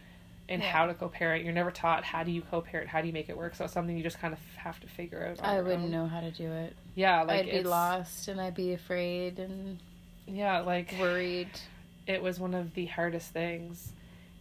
and 0.52 0.62
Yeah. 0.62 0.70
how 0.72 0.86
to 0.86 0.94
co-parent. 0.94 1.44
You're 1.44 1.54
never 1.54 1.72
taught 1.72 2.04
how 2.04 2.24
do 2.24 2.32
you 2.32 2.42
co-parent, 2.42 2.90
how 2.90 3.02
do 3.02 3.08
you 3.08 3.14
make 3.14 3.30
it 3.30 3.38
work. 3.38 3.56
So 3.56 3.64
it's 3.66 3.74
something 3.74 3.96
you 3.98 4.04
just 4.04 4.20
kind 4.20 4.34
of 4.34 4.40
have 4.58 4.80
to 4.82 4.88
figure 4.88 5.26
out. 5.26 5.40
on 5.40 5.46
I 5.46 5.62
wouldn't 5.62 5.86
own. 5.86 5.92
know 5.92 6.08
how 6.08 6.20
to 6.22 6.32
do 6.32 6.52
it. 6.52 6.76
Yeah, 6.96 7.22
like 7.24 7.46
I'd 7.46 7.52
be 7.52 7.64
lost 7.64 8.28
and 8.28 8.40
I'd 8.42 8.56
be 8.56 8.74
afraid 8.74 9.40
and 9.40 9.80
Yeah, 10.28 10.60
like 10.60 10.94
worried. 11.00 11.50
it 12.06 12.22
was 12.22 12.40
one 12.40 12.54
of 12.54 12.74
the 12.74 12.86
hardest 12.88 13.32
things 13.32 13.94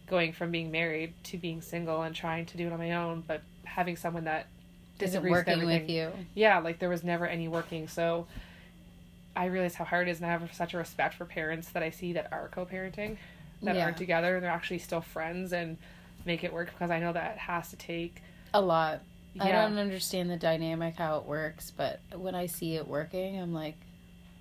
going 0.07 0.33
from 0.33 0.51
being 0.51 0.69
married 0.71 1.13
to 1.23 1.37
being 1.37 1.61
single 1.61 2.01
and 2.01 2.13
trying 2.13 2.45
to 2.47 2.57
do 2.57 2.67
it 2.67 2.73
on 2.73 2.79
my 2.79 2.91
own, 2.91 3.23
but 3.25 3.41
having 3.63 3.95
someone 3.95 4.25
that 4.25 4.47
disagrees 4.99 5.31
with 5.33 5.47
everything. 5.47 5.81
with 5.81 5.89
you. 5.89 6.11
Yeah, 6.35 6.59
like 6.59 6.79
there 6.79 6.89
was 6.89 7.03
never 7.03 7.25
any 7.25 7.47
working. 7.47 7.87
So 7.87 8.27
I 9.35 9.45
realize 9.45 9.75
how 9.75 9.85
hard 9.85 10.09
it 10.09 10.11
is, 10.11 10.17
and 10.17 10.25
I 10.27 10.31
have 10.31 10.53
such 10.53 10.73
a 10.73 10.77
respect 10.77 11.13
for 11.15 11.23
parents 11.23 11.69
that 11.69 11.81
I 11.81 11.89
see 11.89 12.11
that 12.13 12.27
are 12.33 12.49
co-parenting, 12.49 13.15
that 13.63 13.75
Yeah. 13.75 13.85
aren't 13.85 13.95
together, 13.97 14.35
and 14.35 14.43
they're 14.43 14.51
actually 14.51 14.79
still 14.79 14.99
friends 14.99 15.53
and 15.53 15.77
make 16.25 16.43
it 16.43 16.53
work 16.53 16.71
because 16.71 16.91
I 16.91 16.99
know 16.99 17.13
that 17.13 17.37
has 17.37 17.69
to 17.71 17.75
take. 17.75 18.21
A 18.53 18.61
lot. 18.61 19.01
Yeah, 19.33 19.45
I 19.45 19.51
don't 19.51 19.77
understand 19.77 20.29
the 20.29 20.35
dynamic 20.37 20.95
how 20.97 21.17
it 21.17 21.25
works, 21.25 21.71
but 21.75 22.01
when 22.13 22.35
I 22.35 22.47
see 22.47 22.75
it 22.75 22.87
working, 22.87 23.39
I'm 23.39 23.53
like, 23.53 23.77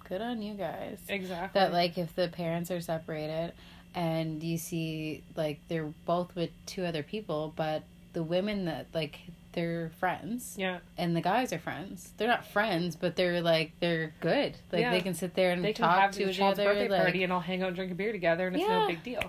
good 0.08 0.20
on 0.20 0.42
you 0.42 0.54
guys. 0.54 0.98
exactly. 1.08 1.60
That 1.60 1.72
like 1.72 1.96
if 1.96 2.14
the 2.16 2.28
parents 2.28 2.70
are 2.72 2.80
separated 2.80 3.52
and 3.94 4.42
you 4.42 4.58
see 4.58 5.22
like 5.36 5.60
they're 5.68 5.92
both 6.06 6.34
with 6.34 6.50
two 6.66 6.84
other 6.84 7.02
people, 7.04 7.52
but 7.54 7.84
the 8.12 8.22
women 8.24 8.64
that 8.64 8.86
like 8.92 9.20
they're 9.52 9.90
friends 9.98 10.54
yeah, 10.56 10.78
and 10.96 11.14
the 11.16 11.20
guys 11.20 11.52
are 11.52 11.58
friends. 11.58 12.12
They're 12.16 12.28
not 12.28 12.46
friends, 12.46 12.96
but 12.96 13.14
they're 13.16 13.40
like 13.42 13.72
they're 13.80 14.12
good. 14.20 14.56
Like 14.72 14.80
Yeah. 14.82 14.90
they 14.90 15.00
can 15.00 15.14
sit 15.14 15.34
there 15.34 15.52
and 15.52 15.64
they 15.64 15.72
can 15.72 15.84
talk 15.84 15.98
have 16.00 16.10
to 16.12 16.24
the 16.24 16.30
each 16.30 16.40
other. 16.40 16.64
birthday 16.64 16.88
like, 16.88 17.02
party 17.02 17.22
and 17.24 17.32
all 17.32 17.40
hang 17.40 17.62
out 17.62 17.68
and 17.68 17.76
drink 17.76 17.92
a 17.92 17.94
beer 17.94 18.10
together, 18.12 18.48
and 18.48 18.56
it's 18.56 18.66
no 18.66 18.86
big 18.88 19.02
deal. 19.04 19.22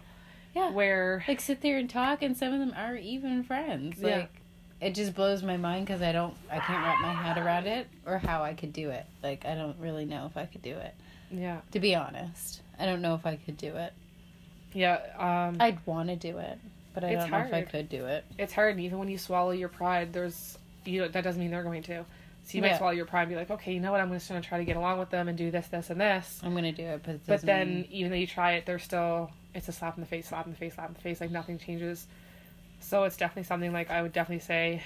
Yeah. 0.53 0.71
Where 0.71 1.23
like 1.27 1.39
sit 1.39 1.61
there 1.61 1.77
and 1.77 1.89
talk 1.89 2.21
and 2.21 2.35
some 2.35 2.53
of 2.53 2.59
them 2.59 2.73
are 2.75 2.95
even 2.95 3.43
friends. 3.43 3.97
Yeah. 3.99 4.17
like 4.17 4.29
it 4.81 4.95
just 4.95 5.13
blows 5.13 5.43
my 5.43 5.57
mind 5.57 5.85
because 5.85 6.01
i 6.01 6.11
don't 6.11 6.33
i 6.51 6.57
can't 6.57 6.83
wrap 6.83 6.99
my 7.01 7.13
head 7.13 7.37
around 7.37 7.67
it 7.67 7.87
or 8.05 8.17
how 8.17 8.43
i 8.43 8.53
could 8.53 8.73
do 8.73 8.89
it. 8.89 9.05
Like 9.23 9.45
i 9.45 9.55
don't 9.55 9.77
really 9.79 10.05
know 10.05 10.25
if 10.25 10.37
i 10.37 10.45
could 10.45 10.61
do 10.61 10.75
it. 10.75 10.93
Yeah, 11.29 11.61
to 11.71 11.79
be 11.79 11.95
honest 11.95 12.61
i 12.79 12.85
don't 12.85 13.01
know 13.01 13.15
if 13.15 13.25
i 13.25 13.35
could 13.35 13.57
do 13.57 13.75
it. 13.75 13.93
Yeah. 14.73 14.99
Um, 15.17 15.57
i'd 15.59 15.85
want 15.85 16.09
to 16.09 16.15
do 16.15 16.37
it 16.37 16.57
but 16.93 17.03
i 17.03 17.09
It's 17.09 17.21
don't 17.21 17.31
know 17.31 17.45
if 17.45 17.53
i 17.53 17.61
could 17.61 17.89
do 17.89 18.05
it. 18.05 18.25
It's 18.37 18.53
hard 18.53 18.79
even 18.79 18.97
when 18.99 19.07
you 19.07 19.17
swallow 19.17 19.51
your 19.51 19.69
pride 19.69 20.13
there's 20.13 20.57
you 20.83 21.01
know, 21.01 21.07
that 21.07 21.23
doesn't 21.23 21.39
mean 21.39 21.51
they're 21.51 21.63
going 21.63 21.83
to 21.83 22.03
so 22.51 22.57
you 22.57 22.61
might 22.61 22.69
Yeah. 22.69 22.77
swallow 22.77 22.93
your 22.93 23.05
pride 23.05 23.21
and 23.23 23.29
be 23.29 23.35
like 23.35 23.49
okay 23.49 23.73
you 23.73 23.79
know 23.79 23.91
what? 23.91 24.01
I'm 24.01 24.11
just 24.11 24.27
going 24.29 24.41
to 24.41 24.47
try 24.47 24.57
to 24.57 24.65
get 24.65 24.75
along 24.77 24.99
with 24.99 25.09
them 25.09 25.27
and 25.27 25.37
do 25.37 25.51
this 25.51 25.67
this 25.67 25.89
and 25.89 25.99
this. 26.01 26.39
I'm 26.43 26.53
gonna 26.53 26.71
do 26.71 26.83
it 26.83 27.01
but 27.03 27.15
it 27.15 27.21
but 27.25 27.41
then 27.41 27.67
mean- 27.81 27.87
even 27.91 28.11
though 28.11 28.17
you 28.17 28.27
try 28.27 28.53
it 28.53 28.65
they're 28.65 28.79
still 28.79 29.31
it's 29.53 29.67
a 29.67 29.71
slap 29.71 29.95
in 29.97 30.01
the 30.01 30.07
face 30.07 30.27
slap 30.29 30.45
in 30.45 30.51
the 30.51 30.57
face 30.57 30.75
slap 30.75 30.87
in 30.89 30.93
the 30.93 30.99
face 31.01 31.21
like 31.21 31.31
nothing 31.31 31.57
changes. 31.57 32.07
So 32.79 33.03
it's 33.05 33.15
definitely 33.17 33.43
something 33.43 33.71
like 33.73 33.89
i 33.91 34.01
would 34.01 34.11
definitely 34.13 34.43
say 34.43 34.81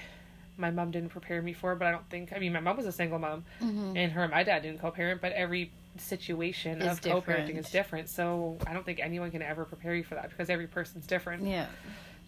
my 0.58 0.72
mom 0.72 0.92
didn't 0.92 1.10
prepare 1.10 1.42
me 1.42 1.54
for 1.54 1.76
but 1.76 1.88
i 1.88 1.92
don't 1.92 2.10
think 2.10 2.32
i 2.34 2.40
mean 2.40 2.54
my 2.54 2.60
mom 2.62 2.78
was 2.78 2.86
a 2.86 2.92
single 2.92 3.20
mom 3.20 3.44
Mhm. 3.62 3.98
and 3.98 4.12
her 4.14 4.24
and 4.24 4.32
my 4.32 4.44
dad 4.44 4.62
didn't 4.62 4.80
co-parent 4.80 5.20
but 5.22 5.32
every 5.34 5.72
situation 5.98 6.82
of 6.82 7.02
co-parenting 7.02 7.58
is 7.58 7.70
different. 7.72 8.10
So 8.10 8.58
i 8.68 8.74
don't 8.74 8.86
think 8.86 9.00
anyone 9.00 9.32
can 9.32 9.42
ever 9.42 9.66
prepare 9.66 9.96
you 9.96 10.04
for 10.04 10.16
that 10.16 10.30
because 10.30 10.50
every 10.50 10.68
person's 10.68 11.08
different. 11.08 11.44
Yeah. 11.44 11.68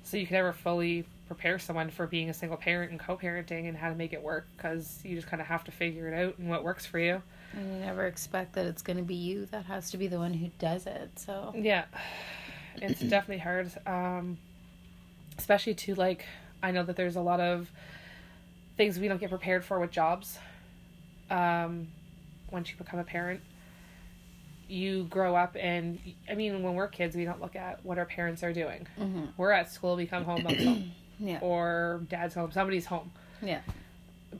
So 0.03 0.15
you 0.17 0.25
can 0.25 0.35
never 0.35 0.53
fully 0.53 1.05
prepare 1.27 1.59
someone 1.59 1.89
for 1.89 2.07
being 2.07 2.29
a 2.29 2.33
single 2.33 2.57
parent 2.57 2.91
and 2.91 2.99
co-parenting 2.99 3.67
and 3.67 3.77
how 3.77 3.89
to 3.89 3.95
make 3.95 4.13
it 4.13 4.21
work 4.23 4.47
because 4.55 4.99
you 5.03 5.15
just 5.15 5.27
kind 5.27 5.41
of 5.41 5.47
have 5.47 5.63
to 5.65 5.71
figure 5.71 6.07
it 6.07 6.13
out 6.13 6.37
and 6.39 6.49
what 6.49 6.63
works 6.63 6.85
for 6.85 6.99
you. 6.99 7.21
and 7.53 7.73
you 7.73 7.79
never 7.79 8.05
expect 8.07 8.53
that 8.53 8.65
it's 8.65 8.81
gonna 8.81 9.01
be 9.03 9.15
you 9.15 9.45
that 9.47 9.65
has 9.65 9.91
to 9.91 9.97
be 9.97 10.07
the 10.07 10.17
one 10.17 10.33
who 10.33 10.49
does 10.59 10.85
it 10.87 11.09
so 11.17 11.53
Yeah, 11.55 11.85
it's 12.77 12.99
definitely 13.01 13.39
hard, 13.39 13.71
um, 13.85 14.37
especially 15.37 15.73
to 15.75 15.95
like. 15.95 16.25
I 16.63 16.71
know 16.71 16.83
that 16.83 16.95
there's 16.95 17.15
a 17.15 17.21
lot 17.21 17.39
of 17.39 17.71
things 18.77 18.97
we 18.99 19.07
don't 19.07 19.19
get 19.19 19.29
prepared 19.29 19.63
for 19.63 19.79
with 19.79 19.91
jobs. 19.91 20.39
Um, 21.29 21.87
once 22.51 22.71
you 22.71 22.77
become 22.77 22.99
a 22.99 23.03
parent, 23.03 23.41
you 24.67 25.03
grow 25.05 25.35
up 25.35 25.55
and 25.59 25.99
I 26.29 26.35
mean, 26.35 26.61
when 26.63 26.73
we're 26.75 26.87
kids, 26.87 27.15
we 27.15 27.25
don't 27.25 27.39
look 27.41 27.55
at 27.55 27.83
what 27.85 27.97
our 27.97 28.05
parents 28.05 28.43
are 28.43 28.53
doing. 28.53 28.87
hmm 28.97 29.25
We're 29.37 29.51
at 29.51 29.71
school, 29.71 29.95
we 29.95 30.05
come 30.07 30.25
home, 30.25 30.45
yeah 31.19 31.39
or 31.41 32.01
dad's 32.09 32.33
home, 32.35 32.51
somebody's 32.51 32.85
home. 32.85 33.11
yeah 33.41 33.61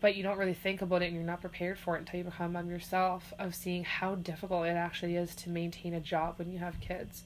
but 0.01 0.15
you 0.15 0.21
don't 0.23 0.37
really 0.37 0.53
think 0.53 0.81
about 0.81 1.01
it 1.01 1.05
and 1.05 1.15
you're 1.15 1.23
not 1.23 1.39
prepared 1.41 1.79
for 1.79 1.95
it 1.95 1.99
until 1.99 2.17
you 2.17 2.23
become 2.25 2.51
mom 2.53 2.69
yourself 2.69 3.33
of 3.39 3.55
seeing 3.55 3.83
how 3.85 4.15
difficult 4.15 4.65
it 4.67 4.71
actually 4.75 5.15
is 5.15 5.33
to 5.33 5.49
maintain 5.49 5.93
a 5.93 5.99
job 5.99 6.35
when 6.37 6.51
you 6.51 6.59
have 6.59 6.79
kids. 6.81 7.23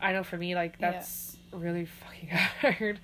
I 0.00 0.12
know 0.12 0.24
for 0.24 0.36
me, 0.36 0.54
like, 0.56 0.74
Yeah. 0.80 0.90
that's 0.90 1.36
really 1.52 1.86
fucking 1.86 2.28
hard 2.78 2.98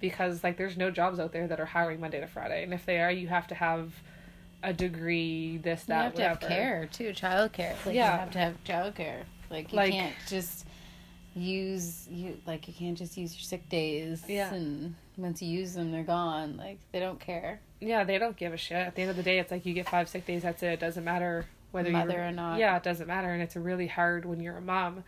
because, 0.00 0.42
like, 0.44 0.56
there's 0.58 0.76
no 0.76 0.90
jobs 0.90 1.18
out 1.20 1.32
there 1.32 1.46
that 1.46 1.60
are 1.60 1.64
hiring 1.64 2.00
Monday 2.00 2.20
to 2.20 2.26
Friday. 2.26 2.64
And 2.64 2.74
if 2.74 2.84
they 2.84 3.00
are, 3.00 3.10
you 3.10 3.28
have 3.28 3.46
to 3.46 3.54
have 3.54 3.92
a 4.64 4.72
degree, 4.74 5.56
this, 5.58 5.84
that, 5.84 5.96
You 6.18 6.24
have 6.24 6.38
to 6.40 6.46
have 6.48 6.50
care 6.50 6.86
too, 6.92 7.12
child 7.14 7.52
care. 7.52 7.76
Like 7.86 7.94
Yeah. 7.94 8.12
you 8.14 8.18
have 8.20 8.30
to 8.32 8.38
have 8.40 8.64
child 8.64 8.94
care. 8.96 9.22
Like 9.48 9.72
you 9.72 9.76
Like- 9.76 9.92
can't 9.92 10.14
just 10.28 10.66
use 11.36 12.06
you 12.10 12.38
like 12.46 12.68
you 12.68 12.74
can't 12.74 12.96
just 12.96 13.16
use 13.16 13.34
your 13.34 13.42
sick 13.42 13.68
days 13.68 14.22
Yeah. 14.28 14.54
and 14.54 14.94
once 15.16 15.40
you 15.42 15.48
use 15.48 15.74
them 15.74 15.92
they're 15.92 16.02
gone. 16.02 16.56
Like 16.56 16.78
they 16.92 17.00
don't 17.00 17.20
care. 17.20 17.60
Yeah, 17.80 18.04
they 18.04 18.18
don't 18.18 18.36
give 18.36 18.52
a 18.52 18.56
shit. 18.56 18.78
At 18.78 18.94
the 18.94 19.02
end 19.02 19.10
of 19.10 19.16
the 19.16 19.22
day, 19.22 19.38
it's 19.38 19.50
like 19.50 19.66
you 19.66 19.74
get 19.74 19.88
five 19.88 20.08
sick 20.08 20.26
days. 20.26 20.42
That's 20.42 20.62
it. 20.62 20.72
It 20.72 20.80
doesn't 20.80 21.04
matter 21.04 21.44
whether 21.72 21.90
Mother 21.90 22.22
or 22.22 22.30
not. 22.32 22.58
Yeah, 22.58 22.76
it 22.76 22.82
doesn't 22.82 23.06
matter, 23.06 23.30
and 23.32 23.42
it's 23.42 23.56
really 23.56 23.86
hard 23.88 24.24
when 24.24 24.40
you're 24.40 24.56
a 24.56 24.62
mom. 24.62 25.04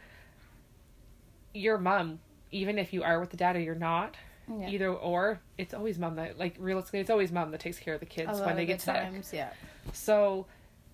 Your 1.55 1.79
mom, 1.79 2.19
even 2.51 2.79
if 2.79 2.92
you 2.92 3.03
are 3.03 3.19
with 3.21 3.31
the 3.31 3.37
dad 3.37 3.57
or 3.57 3.61
you're 3.61 3.75
not, 3.75 4.14
Yeah. 4.49 4.69
either 4.69 4.88
or, 4.92 5.40
it's 5.57 5.73
always 5.73 5.99
mom 5.99 6.16
that 6.16 6.38
like 6.38 6.55
realistically, 6.59 7.01
it's 7.01 7.11
always 7.11 7.33
mom 7.33 7.51
that 7.53 7.61
takes 7.61 7.79
care 7.79 7.95
of 7.95 8.01
the 8.01 8.07
kids 8.07 8.40
when 8.40 8.57
they 8.57 8.62
of 8.62 8.69
get 8.69 8.79
the 8.81 8.85
sick. 8.85 8.95
times, 8.95 9.31
yeah. 9.33 9.51
So, 9.92 10.47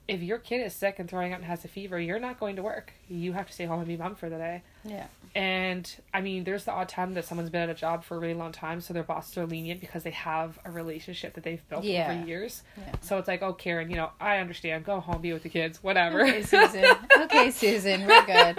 if 0.08 0.20
your 0.22 0.38
kid 0.38 0.58
is 0.66 0.74
sick 0.74 0.98
and 0.98 1.08
throwing 1.08 1.32
up 1.32 1.38
and 1.38 1.46
has 1.46 1.64
a 1.64 1.68
fever, 1.68 1.98
you're 1.98 2.18
not 2.18 2.40
going 2.40 2.56
to 2.56 2.62
work. 2.62 2.92
You 3.08 3.32
have 3.34 3.46
to 3.46 3.52
stay 3.52 3.66
home 3.66 3.78
and 3.78 3.88
be 3.88 3.96
mom 3.96 4.14
for 4.16 4.28
the 4.28 4.36
day. 4.36 4.62
Yeah. 4.84 5.06
And 5.34 5.90
I 6.12 6.20
mean, 6.20 6.44
there's 6.44 6.64
the 6.64 6.72
odd 6.72 6.88
time 6.88 7.14
that 7.14 7.24
someone's 7.24 7.48
been 7.50 7.62
at 7.62 7.70
a 7.70 7.74
job 7.74 8.04
for 8.04 8.16
a 8.16 8.20
really 8.20 8.34
long 8.34 8.52
time, 8.52 8.80
so 8.80 8.92
their 8.92 9.04
bosses 9.04 9.38
are 9.38 9.46
lenient 9.46 9.80
because 9.80 10.02
they 10.02 10.10
have 10.10 10.58
a 10.64 10.70
relationship 10.70 11.34
that 11.34 11.44
they've 11.44 11.66
built 11.70 11.84
Yeah. 11.84 12.12
over 12.12 12.26
years. 12.26 12.62
Yeah. 12.76 12.92
So 13.00 13.16
it's 13.18 13.28
like, 13.28 13.42
oh, 13.42 13.54
Karen, 13.54 13.88
you 13.88 13.96
know, 13.96 14.10
I 14.20 14.38
understand. 14.38 14.84
Go 14.84 15.00
home, 15.00 15.22
be 15.22 15.32
with 15.32 15.42
the 15.44 15.48
kids, 15.48 15.82
whatever. 15.82 16.20
Okay, 16.22 16.42
Susan. 16.42 16.84
okay, 17.20 17.50
Susan, 17.50 18.06
we're 18.06 18.26
good. 18.26 18.58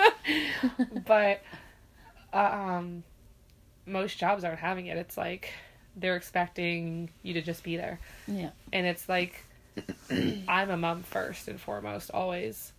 but 1.05 1.41
uh, 2.33 2.37
um, 2.37 3.03
most 3.85 4.17
jobs 4.17 4.43
aren't 4.43 4.59
having 4.59 4.87
it. 4.87 4.97
It's 4.97 5.17
like 5.17 5.51
they're 5.95 6.15
expecting 6.15 7.09
you 7.21 7.33
to 7.35 7.41
just 7.43 7.63
be 7.63 7.77
there, 7.77 7.99
Yeah. 8.27 8.49
and 8.71 8.87
it's 8.87 9.07
like 9.07 9.43
I'm 10.47 10.69
a 10.69 10.77
mom 10.77 11.03
first 11.03 11.47
and 11.47 11.59
foremost, 11.59 12.11
always. 12.13 12.73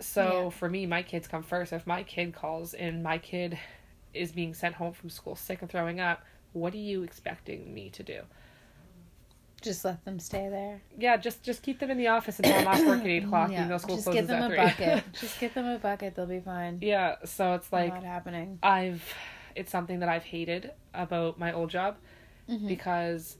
So 0.00 0.44
Yeah. 0.44 0.50
for 0.50 0.68
me, 0.68 0.86
my 0.86 1.02
kids 1.02 1.28
come 1.28 1.42
first. 1.42 1.72
If 1.72 1.86
my 1.86 2.02
kid 2.02 2.34
calls 2.34 2.74
and 2.74 3.02
my 3.02 3.18
kid 3.18 3.58
is 4.14 4.32
being 4.32 4.54
sent 4.54 4.74
home 4.74 4.92
from 4.92 5.10
school 5.10 5.36
sick 5.36 5.62
and 5.62 5.70
throwing 5.70 6.00
up, 6.00 6.22
what 6.52 6.74
are 6.74 6.78
you 6.78 7.02
expecting 7.02 7.72
me 7.72 7.88
to 7.90 8.02
do? 8.02 8.20
Just 9.60 9.84
let 9.84 10.04
them 10.04 10.18
stay 10.18 10.48
there. 10.48 10.82
Yeah, 10.98 11.16
just 11.16 11.44
just 11.44 11.62
keep 11.62 11.78
them 11.78 11.88
in 11.90 11.96
the 11.96 12.08
office 12.08 12.38
until 12.40 12.54
I'm 12.56 12.66
off 12.66 12.80
work 12.86 13.00
at 13.00 13.06
eight 13.06 13.22
o'clock. 13.24 13.50
Yeah. 13.50 13.58
Even 13.58 13.68
though 13.68 13.78
school 13.78 13.94
Just 13.94 14.06
closes 14.08 14.26
get 14.26 14.28
them 14.28 14.42
at 14.42 14.50
a 14.50 14.54
three. 14.74 14.86
bucket. 14.86 15.04
Just 15.20 15.38
get 15.40 15.54
them 15.54 15.66
a 15.66 15.78
bucket. 15.78 16.16
They'll 16.16 16.26
be 16.26 16.40
fine. 16.40 16.78
yeah, 16.82 17.14
so 17.24 17.54
it's 17.54 17.72
like 17.72 17.94
Not 17.94 18.02
happening. 18.02 18.58
I've 18.62 19.02
it's 19.54 19.70
something 19.70 20.00
that 20.00 20.08
I've 20.08 20.24
hated 20.24 20.72
about 20.94 21.38
my 21.38 21.52
old 21.52 21.70
job 21.70 21.96
Mhm. 22.50 22.66
because 22.66 23.36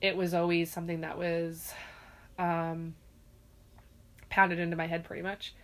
it 0.00 0.16
was 0.16 0.32
always 0.32 0.70
something 0.72 1.02
that 1.02 1.18
was 1.18 1.74
um 2.40 2.94
pounded 4.30 4.58
into 4.58 4.76
my 4.76 4.86
head 4.86 5.04
pretty 5.04 5.22
much. 5.22 5.54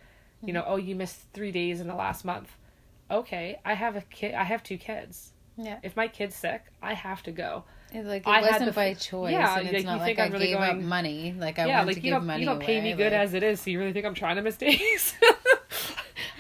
You 0.45 0.53
know, 0.53 0.65
oh 0.67 0.77
you 0.77 0.95
missed 0.95 1.23
3 1.33 1.51
days 1.51 1.81
in 1.81 1.89
the 1.89 1.95
last 1.95 2.25
month. 2.25 2.51
Okay, 3.11 3.59
I 3.65 3.75
have 3.75 3.97
a 3.97 4.03
kid 4.03 4.35
I 4.35 4.45
have 4.45 4.63
two 4.63 4.77
kids. 4.77 5.33
Yeah. 5.57 5.79
If 5.83 5.97
my 5.97 6.07
kid's 6.09 6.37
sick, 6.37 6.63
I 6.83 6.93
have 6.93 7.23
to 7.23 7.33
go. 7.33 7.65
It's 7.91 8.07
like 8.07 8.23
it 8.23 8.29
I 8.29 8.43
wasn't 8.43 8.67
the 8.67 8.73
by 8.73 8.93
choice, 8.95 9.33
yeah, 9.33 9.57
and 9.57 9.65
like, 9.65 9.75
it's 9.75 9.85
you 9.85 9.87
not 9.89 10.03
think 10.05 10.19
like 10.19 10.27
I'm 10.27 10.33
I 10.33 10.35
really 10.35 10.49
gave 10.49 10.57
up 10.59 10.77
money. 10.77 11.35
Like 11.39 11.59
I 11.59 11.67
yeah, 11.67 11.79
wanted 11.79 11.87
like 11.87 11.97
to 11.97 12.03
you 12.03 12.13
give 12.13 12.23
money 12.23 12.41
you 12.43 12.47
don't 12.47 12.61
pay 12.61 12.79
away, 12.79 12.91
me 12.91 12.97
good 12.97 13.13
like- 13.13 13.23
as 13.23 13.33
it 13.33 13.43
is, 13.43 13.61
so 13.61 13.71
you 13.71 13.79
really 13.79 13.93
think 13.95 14.05
I'm 14.05 14.15
trying 14.15 14.37
to 14.37 14.43
miss 14.43 14.57
days? 14.69 15.15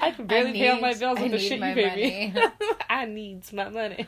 I 0.02 0.10
can 0.10 0.26
barely 0.26 0.52
pay 0.52 0.68
all 0.68 0.80
my 0.80 0.92
bills 0.94 1.18
with 1.18 1.30
the 1.30 1.38
need 1.38 1.48
shit 1.48 1.58
you 1.58 1.74
pay 1.74 1.96
me. 1.96 2.32
money. 2.34 2.52
I 2.90 3.06
needs 3.06 3.52
my 3.52 3.68
money. 3.70 4.06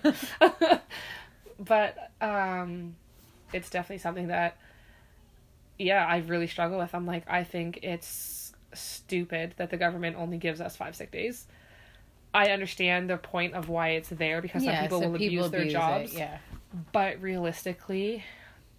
but 1.58 2.10
um 2.20 2.94
it's 3.52 3.70
definitely 3.70 3.98
something 3.98 4.28
that 4.28 4.58
yeah, 5.78 6.04
I 6.06 6.18
really 6.18 6.46
struggle 6.46 6.78
with. 6.78 6.94
I'm 6.94 7.06
like 7.06 7.24
I 7.28 7.44
think 7.44 7.80
it's 7.82 8.52
stupid 8.74 9.54
that 9.56 9.70
the 9.70 9.76
government 9.76 10.16
only 10.18 10.38
gives 10.38 10.60
us 10.60 10.76
5 10.76 10.94
sick 10.96 11.10
days. 11.10 11.46
I 12.34 12.50
understand 12.50 13.08
the 13.08 13.16
point 13.16 13.54
of 13.54 13.68
why 13.68 13.90
it's 13.90 14.10
there 14.10 14.42
because 14.42 14.64
some 14.64 14.74
people 14.76 15.00
so 15.00 15.08
will 15.08 15.18
people 15.18 15.46
abuse 15.46 15.50
their 15.50 15.60
abuse 15.60 15.72
it, 15.72 15.76
jobs, 15.76 16.14
Yeah, 16.14 16.38
but 16.92 17.20
realistically, 17.22 18.22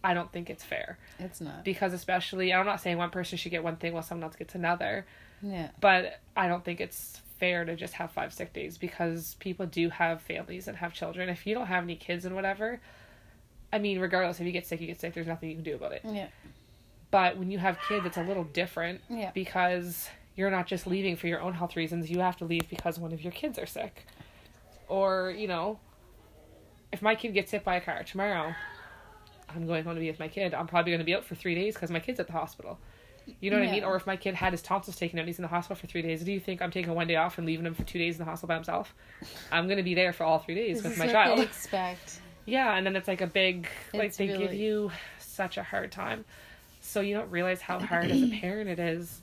I 0.04 0.14
don't 0.14 0.32
think 0.32 0.50
it's 0.52 0.64
fair 0.64 1.00
it's 1.20 1.42
not. 1.42 1.66
because 1.66 1.94
especially 1.94 2.54
I'm 2.54 2.66
not 2.68 2.80
saying 2.80 2.98
one 2.98 3.10
person 3.10 3.38
should 3.38 3.50
get 3.52 3.64
one 3.64 3.78
thing 3.78 3.94
while 3.94 4.04
someone 4.04 4.24
else 4.26 4.36
gets 4.36 4.54
another, 4.56 5.06
Yeah, 5.42 5.70
but 5.82 6.20
I 6.38 6.48
don't 6.48 6.64
think 6.64 6.80
it's 6.80 7.22
fair 7.40 7.66
to 7.66 7.76
just 7.76 7.94
have 7.96 8.12
five 8.12 8.34
sick 8.34 8.54
days 8.54 8.78
because 8.78 9.36
people 9.40 9.66
do 9.66 9.90
have 9.90 10.22
families 10.22 10.68
and 10.68 10.78
have 10.78 10.94
children. 10.94 11.28
If 11.30 11.48
you 11.48 11.56
don't 11.56 11.68
have 11.68 11.84
any 11.84 11.96
kids 11.96 12.26
and 12.26 12.36
whatever, 12.36 12.80
I 13.74 13.80
mean, 13.80 14.00
regardless 14.00 14.40
if 14.40 14.46
you 14.46 14.52
get 14.52 14.68
sick, 14.68 14.80
you 14.80 14.88
get 14.88 15.00
sick. 15.02 15.14
There's 15.16 15.28
nothing 15.28 15.50
you 15.50 15.56
can 15.56 15.64
do 15.64 15.76
about 15.76 15.94
it. 15.94 16.02
yeah, 16.06 16.28
But 17.12 17.38
when 17.38 17.50
you 17.50 17.58
have 17.58 17.78
kids, 17.88 18.06
it's 18.06 18.18
a 18.18 18.24
little 18.24 18.44
different 18.44 19.02
yeah. 19.10 19.32
because 19.34 20.10
you're 20.36 20.52
not 20.52 20.68
just 20.68 20.86
leaving 20.86 21.16
for 21.16 21.28
your 21.28 21.42
own 21.42 21.54
health 21.54 21.76
reasons. 21.76 22.10
You 22.10 22.20
have 22.20 22.38
to 22.38 22.46
leave 22.46 22.70
because 22.70 23.00
one 23.00 23.12
of 23.14 23.22
your 23.22 23.32
kids 23.32 23.58
are 23.58 23.66
sick, 23.66 24.06
or 24.88 25.34
you 25.36 25.48
know, 25.48 25.80
if 26.92 27.02
my 27.02 27.16
kid 27.16 27.34
gets 27.34 27.52
hit 27.52 27.64
by 27.64 27.76
a 27.76 27.82
car 27.82 28.04
tomorrow, 28.04 28.54
I'm 29.54 29.66
going 29.66 29.84
home 29.84 29.96
to 29.96 30.00
be 30.00 30.10
with 30.10 30.20
my 30.20 30.28
kid. 30.28 30.54
I'm 30.54 30.68
probably 30.68 30.92
going 30.92 31.00
to 31.00 31.06
be 31.06 31.16
out 31.16 31.26
for 31.26 31.36
three 31.36 31.56
days 31.56 31.74
because 31.74 31.90
my 31.90 32.00
kid's 32.00 32.20
at 32.20 32.28
the 32.28 32.34
hospital. 32.34 32.80
You 33.42 33.52
know 33.52 33.60
what 33.60 33.68
I 33.68 33.72
mean? 33.72 33.84
Or 33.84 33.96
if 33.96 34.08
my 34.08 34.16
kid 34.16 34.34
had 34.34 34.54
his 34.54 34.62
tonsils 34.62 34.96
taken 34.96 35.20
out, 35.20 35.28
he's 35.28 35.38
in 35.38 35.44
the 35.44 35.50
hospital 35.50 35.76
for 35.76 35.88
three 35.88 36.02
days. 36.02 36.24
Do 36.24 36.32
you 36.32 36.40
think 36.40 36.62
I'm 36.62 36.72
taking 36.72 36.94
one 36.96 37.08
day 37.08 37.16
off 37.16 37.38
and 37.38 37.46
leaving 37.46 37.66
him 37.66 37.76
for 37.76 37.84
two 37.84 38.00
days 38.00 38.16
in 38.16 38.20
the 38.20 38.26
hospital 38.26 38.48
by 38.48 38.56
himself? 38.56 38.96
I'm 39.52 39.66
going 39.66 39.78
to 39.78 39.84
be 39.84 39.94
there 39.94 40.14
for 40.14 40.24
all 40.24 40.40
three 40.40 40.56
days 40.56 40.82
This 40.82 40.92
with 40.92 40.98
my 40.98 41.06
what 41.06 41.12
child. 41.12 41.40
expect. 41.40 42.22
Yeah, 42.46 42.76
and 42.76 42.86
then 42.86 42.96
it's 42.96 43.08
like 43.08 43.22
a 43.22 43.28
big 43.28 43.68
like 43.94 44.06
It's 44.06 44.18
they 44.18 44.28
give 44.28 44.54
you 44.54 44.92
such 45.20 45.58
a 45.58 45.64
hard 45.64 45.92
time. 45.92 46.26
So 46.90 47.02
you 47.02 47.14
don't 47.16 47.30
realize 47.30 47.62
how 47.62 47.78
hard 47.78 48.10
as 48.10 48.24
a 48.24 48.28
parent 48.42 48.68
it 48.68 48.80
is 48.80 49.22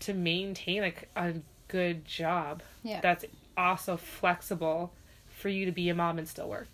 to 0.00 0.14
maintain 0.14 0.80
like 0.80 1.08
a 1.16 1.34
good 1.66 2.04
job 2.04 2.62
Yeah. 2.84 3.00
that's 3.00 3.24
also 3.56 3.96
flexible 3.96 4.92
for 5.28 5.48
you 5.48 5.66
to 5.66 5.72
be 5.72 5.88
a 5.88 5.94
mom 5.94 6.18
and 6.18 6.28
still 6.28 6.48
work. 6.48 6.68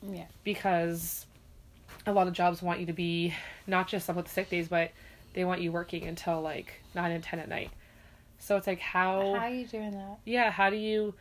Yeah. 0.00 0.26
Because 0.44 1.26
a 2.06 2.12
lot 2.12 2.28
of 2.28 2.34
jobs 2.34 2.62
want 2.62 2.78
you 2.78 2.86
to 2.86 2.92
be 2.92 3.34
not 3.66 3.88
just 3.88 4.08
up 4.08 4.14
with 4.14 4.28
sick 4.28 4.48
days, 4.48 4.68
but 4.68 4.92
they 5.34 5.44
want 5.44 5.60
you 5.60 5.72
working 5.72 6.04
until 6.04 6.40
like 6.40 6.74
nine 6.94 7.10
and 7.10 7.24
ten 7.24 7.40
at 7.40 7.48
night. 7.48 7.70
So 8.38 8.56
it's 8.56 8.68
like 8.68 8.78
how, 8.78 9.34
How 9.34 9.46
are 9.46 9.50
you 9.50 9.66
doing 9.66 9.90
that? 9.90 10.18
yeah, 10.24 10.52
how 10.52 10.70
do 10.70 10.76
you 10.76 11.14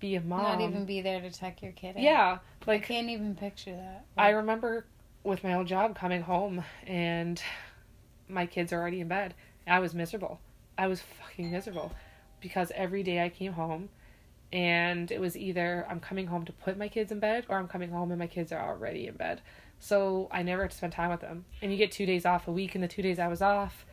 be 0.00 0.14
a 0.14 0.20
mom? 0.22 0.42
Not 0.42 0.60
even 0.62 0.86
be 0.86 1.02
there 1.02 1.20
to 1.20 1.30
tuck 1.30 1.60
your 1.60 1.72
kid 1.72 1.96
in. 1.96 2.02
yeah, 2.02 2.38
I 2.66 2.70
like 2.70 2.84
can't 2.84 3.10
even 3.10 3.34
picture 3.34 3.76
that. 3.76 4.06
I 4.16 4.30
remember 4.30 4.86
with 5.24 5.44
my 5.44 5.52
old 5.54 5.66
job 5.66 5.94
coming 5.94 6.22
home 6.22 6.64
and 6.86 7.40
my 8.32 8.46
kids 8.46 8.72
are 8.72 8.80
already 8.80 9.00
in 9.00 9.08
bed. 9.08 9.34
I 9.66 9.78
was 9.78 9.94
miserable. 9.94 10.40
I 10.76 10.86
was 10.88 11.00
fucking 11.00 11.50
miserable 11.50 11.92
because 12.40 12.72
every 12.74 13.02
day 13.02 13.22
I 13.22 13.28
came 13.28 13.52
home 13.52 13.90
and 14.52 15.10
it 15.10 15.20
was 15.20 15.36
either 15.36 15.86
I'm 15.88 16.00
coming 16.00 16.26
home 16.26 16.44
to 16.44 16.52
put 16.52 16.76
my 16.76 16.88
kids 16.88 17.12
in 17.12 17.20
bed 17.20 17.46
or 17.48 17.58
I'm 17.58 17.68
coming 17.68 17.90
home 17.90 18.10
and 18.10 18.18
my 18.18 18.26
kids 18.26 18.52
are 18.52 18.60
already 18.60 19.06
in 19.06 19.14
bed. 19.14 19.40
So 19.78 20.28
I 20.30 20.42
never 20.42 20.62
had 20.62 20.70
to 20.70 20.76
spend 20.76 20.92
time 20.92 21.10
with 21.10 21.20
them. 21.20 21.44
And 21.60 21.72
you 21.72 21.78
get 21.78 21.90
two 21.90 22.06
days 22.06 22.24
off 22.24 22.46
a 22.46 22.52
week, 22.52 22.76
and 22.76 22.84
the 22.84 22.88
two 22.88 23.02
days 23.02 23.18
I 23.18 23.26
was 23.26 23.42
off, 23.42 23.84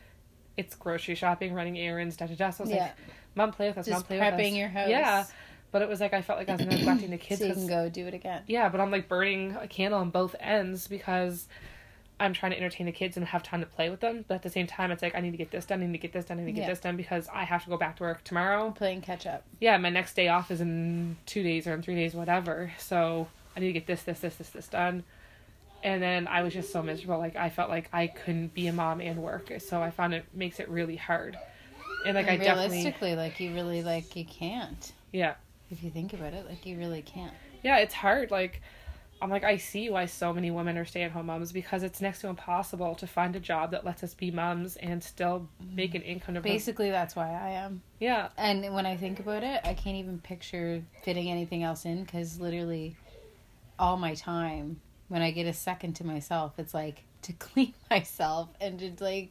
it's 0.56 0.76
grocery 0.76 1.16
shopping, 1.16 1.52
running 1.52 1.76
errands, 1.76 2.16
da 2.16 2.26
da 2.26 2.36
da. 2.36 2.50
So 2.50 2.62
I 2.62 2.64
was 2.64 2.72
yeah, 2.72 2.82
like, 2.82 2.92
Mom, 3.34 3.50
play 3.50 3.66
with 3.66 3.78
us. 3.78 3.88
Mom, 3.88 3.96
just 3.96 4.06
play 4.06 4.20
with 4.20 4.24
us. 4.28 4.40
prepping 4.40 4.56
your 4.56 4.68
house. 4.68 4.88
Yeah, 4.88 5.24
but 5.72 5.82
it 5.82 5.88
was 5.88 6.00
like 6.00 6.14
I 6.14 6.22
felt 6.22 6.38
like 6.38 6.48
I 6.48 6.54
was 6.54 6.64
neglecting 6.64 7.10
the 7.10 7.18
kids. 7.18 7.40
so 7.40 7.46
you 7.48 7.54
can 7.54 7.66
go 7.66 7.88
do 7.88 8.06
it 8.06 8.14
again. 8.14 8.44
yeah, 8.46 8.68
but 8.68 8.80
I'm 8.80 8.92
like 8.92 9.08
burning 9.08 9.56
a 9.60 9.66
candle 9.66 9.98
on 9.98 10.10
both 10.10 10.36
ends 10.38 10.86
because 10.86 11.48
I'm 12.20 12.32
trying 12.34 12.52
to 12.52 12.58
entertain 12.58 12.86
the 12.86 12.92
kids 12.92 13.16
and 13.16 13.26
have 13.26 13.42
time 13.42 13.60
to 13.60 13.66
play 13.66 13.88
with 13.90 14.00
them. 14.00 14.24
But 14.28 14.34
at 14.36 14.42
the 14.42 14.50
same 14.50 14.66
time, 14.66 14.90
it's 14.90 15.02
like 15.02 15.14
I 15.14 15.20
need 15.20 15.30
to 15.32 15.36
get 15.36 15.50
this 15.50 15.64
done, 15.64 15.82
I 15.82 15.86
need 15.86 15.92
to 15.92 15.98
get 15.98 16.12
this 16.12 16.26
done, 16.26 16.38
I 16.38 16.42
need 16.42 16.46
to 16.46 16.52
get 16.52 16.60
Yeah. 16.62 16.68
this 16.68 16.80
done 16.80 16.96
because 16.96 17.28
I 17.32 17.44
have 17.44 17.64
to 17.64 17.70
go 17.70 17.76
back 17.76 17.96
to 17.96 18.02
work 18.04 18.22
tomorrow. 18.24 18.70
Playing 18.72 19.00
catch 19.00 19.26
up. 19.26 19.44
Yeah, 19.60 19.76
my 19.78 19.90
next 19.90 20.14
day 20.14 20.28
off 20.28 20.50
is 20.50 20.60
in 20.60 21.16
two 21.26 21.42
days 21.42 21.66
or 21.66 21.74
in 21.74 21.82
three 21.82 21.94
days, 21.96 22.14
whatever. 22.14 22.72
So 22.78 23.28
I 23.56 23.60
need 23.60 23.68
to 23.68 23.72
get 23.72 23.86
this, 23.86 24.02
this, 24.02 24.20
this, 24.20 24.36
this, 24.36 24.50
this 24.50 24.68
done. 24.68 25.02
And 25.82 26.02
then 26.02 26.28
I 26.28 26.42
was 26.42 26.52
just 26.52 26.72
so 26.72 26.82
miserable. 26.82 27.18
Like 27.18 27.36
I 27.36 27.48
felt 27.48 27.70
like 27.70 27.88
I 27.92 28.06
couldn't 28.08 28.52
be 28.52 28.66
a 28.66 28.72
mom 28.72 29.00
and 29.00 29.22
work. 29.22 29.50
So 29.60 29.80
I 29.82 29.90
found 29.90 30.12
it 30.12 30.26
makes 30.34 30.60
it 30.60 30.68
really 30.68 30.96
hard. 30.96 31.38
And 32.04 32.14
like 32.14 32.26
I 32.28 32.32
and 32.32 32.42
definitely, 32.42 32.76
realistically, 32.78 33.16
like 33.16 33.40
you 33.40 33.54
really 33.54 33.82
like 33.82 34.14
you 34.14 34.24
can't. 34.26 34.92
yeah, 35.12 35.34
If 35.70 35.82
you 35.82 35.90
think 35.90 36.12
about 36.12 36.34
it, 36.34 36.46
like 36.48 36.66
you 36.66 36.76
really 36.76 37.00
can't. 37.02 37.32
yeah, 37.62 37.78
it's 37.78 37.94
hard. 37.94 38.30
Like, 38.30 38.60
I'm 39.22 39.28
like, 39.30 39.44
I 39.44 39.58
see 39.58 39.90
why 39.90 40.06
so 40.06 40.32
many 40.32 40.50
women 40.50 40.78
are 40.78 40.84
stay 40.84 41.02
at 41.02 41.10
home 41.10 41.26
moms 41.26 41.52
because 41.52 41.82
it's 41.82 42.00
next 42.00 42.20
to 42.22 42.28
impossible 42.28 42.94
to 42.96 43.06
find 43.06 43.36
a 43.36 43.40
job 43.40 43.72
that 43.72 43.84
lets 43.84 44.02
us 44.02 44.14
be 44.14 44.30
moms 44.30 44.76
and 44.76 45.02
still 45.04 45.48
make 45.74 45.94
an 45.94 46.02
income 46.02 46.34
to 46.34 46.40
Basically, 46.40 46.90
that's 46.90 47.14
why 47.14 47.30
I 47.30 47.50
am. 47.50 47.82
Yeah, 47.98 48.28
And 48.38 48.74
when 48.74 48.86
I 48.86 48.96
think 48.96 49.20
about 49.20 49.42
it, 49.44 49.60
I 49.64 49.74
can't 49.74 49.96
even 49.96 50.20
picture 50.20 50.82
fitting 51.02 51.30
anything 51.30 51.62
else 51.62 51.84
in 51.84 52.04
because 52.04 52.40
literally 52.40 52.96
all 53.78 53.98
my 53.98 54.14
time, 54.14 54.80
when 55.08 55.20
I 55.22 55.32
get 55.32 55.46
a 55.46 55.52
second 55.52 55.94
to 55.96 56.06
myself, 56.06 56.54
it's 56.58 56.72
like 56.72 57.02
to 57.22 57.32
clean 57.38 57.74
myself 57.90 58.48
and 58.60 58.78
to 58.78 59.04
like 59.04 59.30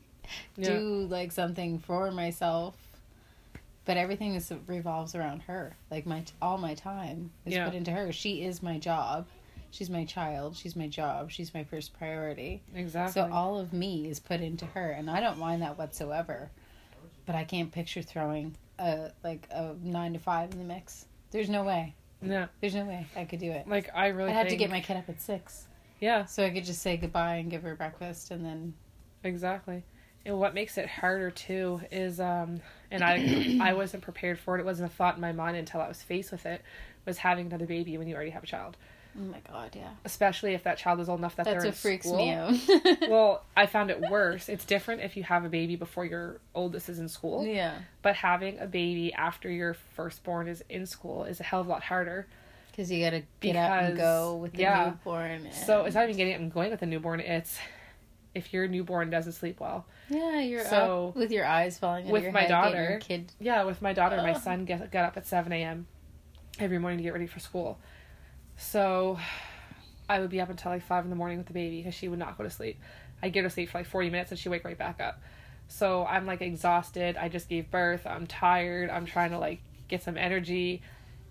Yeah. 0.56 0.78
do 0.78 1.08
like 1.10 1.32
something 1.32 1.80
for 1.80 2.12
myself. 2.12 2.76
But 3.86 3.98
everything 3.98 4.36
is 4.36 4.54
revolves 4.68 5.16
around 5.16 5.42
her. 5.44 5.76
Like 5.90 6.06
my 6.06 6.24
all 6.44 6.60
my 6.60 6.76
time 6.76 7.32
is 7.46 7.56
Yeah. 7.56 7.66
put 7.66 7.74
into 7.74 7.90
her. 7.90 8.12
She 8.12 8.44
is 8.44 8.62
my 8.62 8.78
job. 8.78 9.26
She's 9.72 9.90
my 9.90 10.06
child. 10.06 10.56
She's 10.56 10.76
my 10.76 10.88
job. 10.88 11.32
She's 11.32 11.54
my 11.54 11.64
first 11.64 11.98
priority. 11.98 12.62
Exactly. 12.74 13.14
So 13.14 13.30
all 13.32 13.60
of 13.60 13.74
me 13.74 14.10
is 14.10 14.20
put 14.20 14.42
into 14.42 14.66
her, 14.68 14.92
and 14.92 15.10
I 15.10 15.20
don't 15.20 15.38
mind 15.38 15.62
that 15.62 15.78
whatsoever. 15.78 16.50
But 17.26 17.36
I 17.36 17.44
can't 17.44 17.72
picture 17.72 18.02
throwing 18.02 18.56
a 18.80 19.12
like 19.24 19.48
a 19.52 19.76
nine 19.84 20.14
to 20.14 20.20
five 20.20 20.52
in 20.52 20.58
the 20.58 20.66
mix. 20.66 21.06
There's 21.32 21.50
no 21.50 21.64
way. 21.64 21.96
No. 22.22 22.48
There's 22.60 22.76
no 22.76 22.86
way 22.86 23.06
I 23.16 23.26
could 23.26 23.40
do 23.40 23.52
it. 23.52 23.68
Like 23.68 23.90
I 23.94 24.08
really 24.08 24.32
I 24.32 24.34
had 24.34 24.40
have 24.44 24.50
to 24.50 24.56
get 24.56 24.70
my 24.70 24.82
kid 24.82 24.98
up 24.98 25.08
at 25.08 25.22
six, 25.22 25.68
Yeah, 26.00 26.26
so 26.26 26.44
I 26.44 26.50
could 26.50 26.66
just 26.66 26.82
say 26.82 26.98
goodbye 26.98 27.36
and 27.36 27.50
give 27.50 27.64
her 27.64 27.76
breakfast, 27.76 28.32
and 28.32 28.44
then 28.44 28.74
exactly. 29.24 29.84
And 30.26 30.38
what 30.38 30.54
makes 30.54 30.78
it 30.78 30.88
harder 30.88 31.32
too 31.32 31.82
is 31.92 32.20
um 32.20 32.62
and 32.92 33.04
I 33.04 33.60
I 33.62 33.74
wasn't 33.74 34.04
prepared 34.04 34.40
for 34.40 34.58
it. 34.58 34.62
It 34.62 34.66
wasn't 34.66 34.92
a 34.92 34.94
thought 34.94 35.16
in 35.16 35.22
my 35.22 35.32
mind 35.32 35.58
until 35.58 35.82
I 35.82 35.88
was 35.88 36.02
faced 36.02 36.32
with 36.32 36.46
it 36.46 36.64
was 37.06 37.18
having 37.18 37.48
another 37.48 37.66
baby 37.66 37.98
when 37.98 38.08
you 38.08 38.16
already 38.16 38.32
have 38.32 38.44
a 38.44 38.48
child. 38.48 38.78
Oh 39.18 39.24
my 39.24 39.40
god, 39.52 39.76
yeah, 39.76 39.90
Especially 40.06 40.54
if 40.54 40.64
that 40.64 40.78
child 40.78 41.00
is 41.00 41.10
old 41.10 41.20
enough 41.20 41.36
that 41.38 41.46
that's 41.46 41.64
they're 41.64 41.92
in 41.92 42.00
school. 42.00 42.18
That's 42.18 42.68
what 42.68 42.68
freaks 42.68 42.82
me 42.82 42.94
out. 43.00 43.10
well, 43.10 43.44
I 43.56 43.66
found 43.66 43.90
it 43.92 44.00
worse. 44.02 44.50
It's 44.50 44.66
different 44.66 45.02
if 45.02 45.18
you 45.18 45.24
have 45.24 45.46
a 45.46 45.50
baby 45.50 45.76
before 45.76 46.06
your 46.06 46.40
oldest 46.54 46.90
is 46.90 47.00
in 47.00 47.08
school, 47.10 47.46
yeah, 47.46 47.80
but 48.02 48.16
having 48.16 48.60
a 48.60 48.68
baby 48.68 49.14
after 49.14 49.50
your 49.50 49.74
firstborn 49.74 50.48
is 50.48 50.64
in 50.70 50.86
school 50.86 51.24
is 51.26 51.40
a 51.40 51.44
hell 51.44 51.62
of 51.62 51.68
a 51.68 51.70
lot 51.70 51.84
harder. 51.84 52.28
because 52.72 52.92
you 52.92 53.04
gotta 53.04 53.24
get 53.40 53.56
up 53.56 53.82
and 53.82 53.98
go 53.98 54.36
with 54.36 54.54
the 54.54 54.62
yeah. 54.62 54.86
newborn. 54.86 55.32
And... 55.32 55.54
So 55.54 55.86
it's 55.86 55.96
not 55.96 56.06
even 56.06 56.18
getting 56.18 56.34
up 56.34 56.40
and 56.42 56.54
going 56.54 56.72
with 56.72 56.82
a 56.82 56.86
newborn. 56.86 57.20
It's 57.20 57.60
if 58.36 58.54
your 58.54 58.68
newborn 58.68 59.10
doesn't 59.10 59.34
sleep 59.34 59.60
well. 59.60 59.86
yeah, 60.08 60.40
you're 60.40 60.64
so- 60.64 61.10
up 61.10 61.16
with 61.16 61.32
your 61.32 61.46
eyes 61.46 61.78
falling 61.80 62.08
with 62.08 62.24
your 62.24 62.32
my 62.32 62.42
head, 62.42 62.50
daughter- 62.50 62.90
your 62.92 63.00
kid. 63.00 63.32
Yeah, 63.40 63.64
with 63.64 63.82
my 63.82 63.94
daughter, 63.94 64.18
my 64.18 64.34
son 64.34 64.66
get 64.66 64.92
got 64.92 65.06
up 65.06 65.18
at 65.18 65.26
seven 65.26 65.52
a.m. 65.52 65.88
every 66.60 66.78
morning 66.78 66.98
to 67.00 67.04
get 67.04 67.14
ready 67.14 67.28
for 67.28 67.40
school. 67.40 67.80
So 68.60 69.18
I 70.10 70.20
would 70.20 70.30
be 70.30 70.42
up 70.42 70.50
until 70.50 70.72
like 70.72 70.84
five 70.84 71.04
in 71.06 71.10
the 71.10 71.16
morning 71.16 71.38
with 71.38 71.48
the 71.48 71.54
baby 71.54 71.78
because 71.78 71.96
she 71.96 72.08
would 72.08 72.20
not 72.20 72.38
go 72.38 72.44
to 72.44 72.50
sleep. 72.50 72.80
I'd 73.24 73.34
get 73.34 73.44
her 73.44 73.50
to 73.50 73.54
sleep 73.54 73.70
for 73.70 73.80
like 73.80 73.88
forty 73.88 74.10
minutes 74.10 74.32
and 74.32 74.40
she 74.40 74.50
would 74.50 74.58
wake 74.58 74.66
right 74.66 74.78
back 74.78 75.00
up. 75.00 75.22
So 75.68 76.06
I'm 76.06 76.26
like 76.26 76.42
exhausted. 76.42 77.16
I 77.16 77.30
just 77.30 77.48
gave 77.48 77.72
birth. 77.72 78.06
I'm 78.06 78.28
tired. 78.28 78.90
I'm 78.90 79.06
trying 79.06 79.32
to 79.32 79.40
like 79.40 79.62
get 79.88 80.04
some 80.04 80.18
energy. 80.18 80.82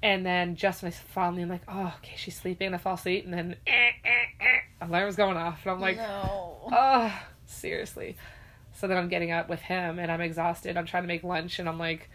And 0.02 0.24
then 0.24 0.54
just 0.54 0.82
when 0.82 0.92
I 0.92 0.94
finally 0.94 1.42
am 1.42 1.48
like, 1.48 1.62
oh, 1.66 1.92
okay, 1.98 2.14
she's 2.16 2.36
sleeping. 2.36 2.66
And 2.66 2.74
I 2.74 2.78
fall 2.78 2.94
asleep 2.94 3.24
and 3.24 3.34
then 3.34 3.56
eh, 3.66 3.90
eh, 4.04 4.08
eh, 4.40 4.86
alarm's 4.86 5.16
going 5.16 5.36
off. 5.36 5.60
And 5.64 5.72
I'm 5.72 5.80
like, 5.80 5.96
no. 5.96 6.68
oh, 6.72 7.20
seriously. 7.46 8.16
So 8.74 8.86
then 8.86 8.96
I'm 8.96 9.08
getting 9.08 9.32
up 9.32 9.48
with 9.48 9.60
him 9.60 9.98
and 9.98 10.10
I'm 10.10 10.20
exhausted. 10.20 10.76
I'm 10.76 10.86
trying 10.86 11.02
to 11.02 11.08
make 11.08 11.24
lunch 11.24 11.58
and 11.58 11.68
I'm 11.68 11.78
like 11.78 12.08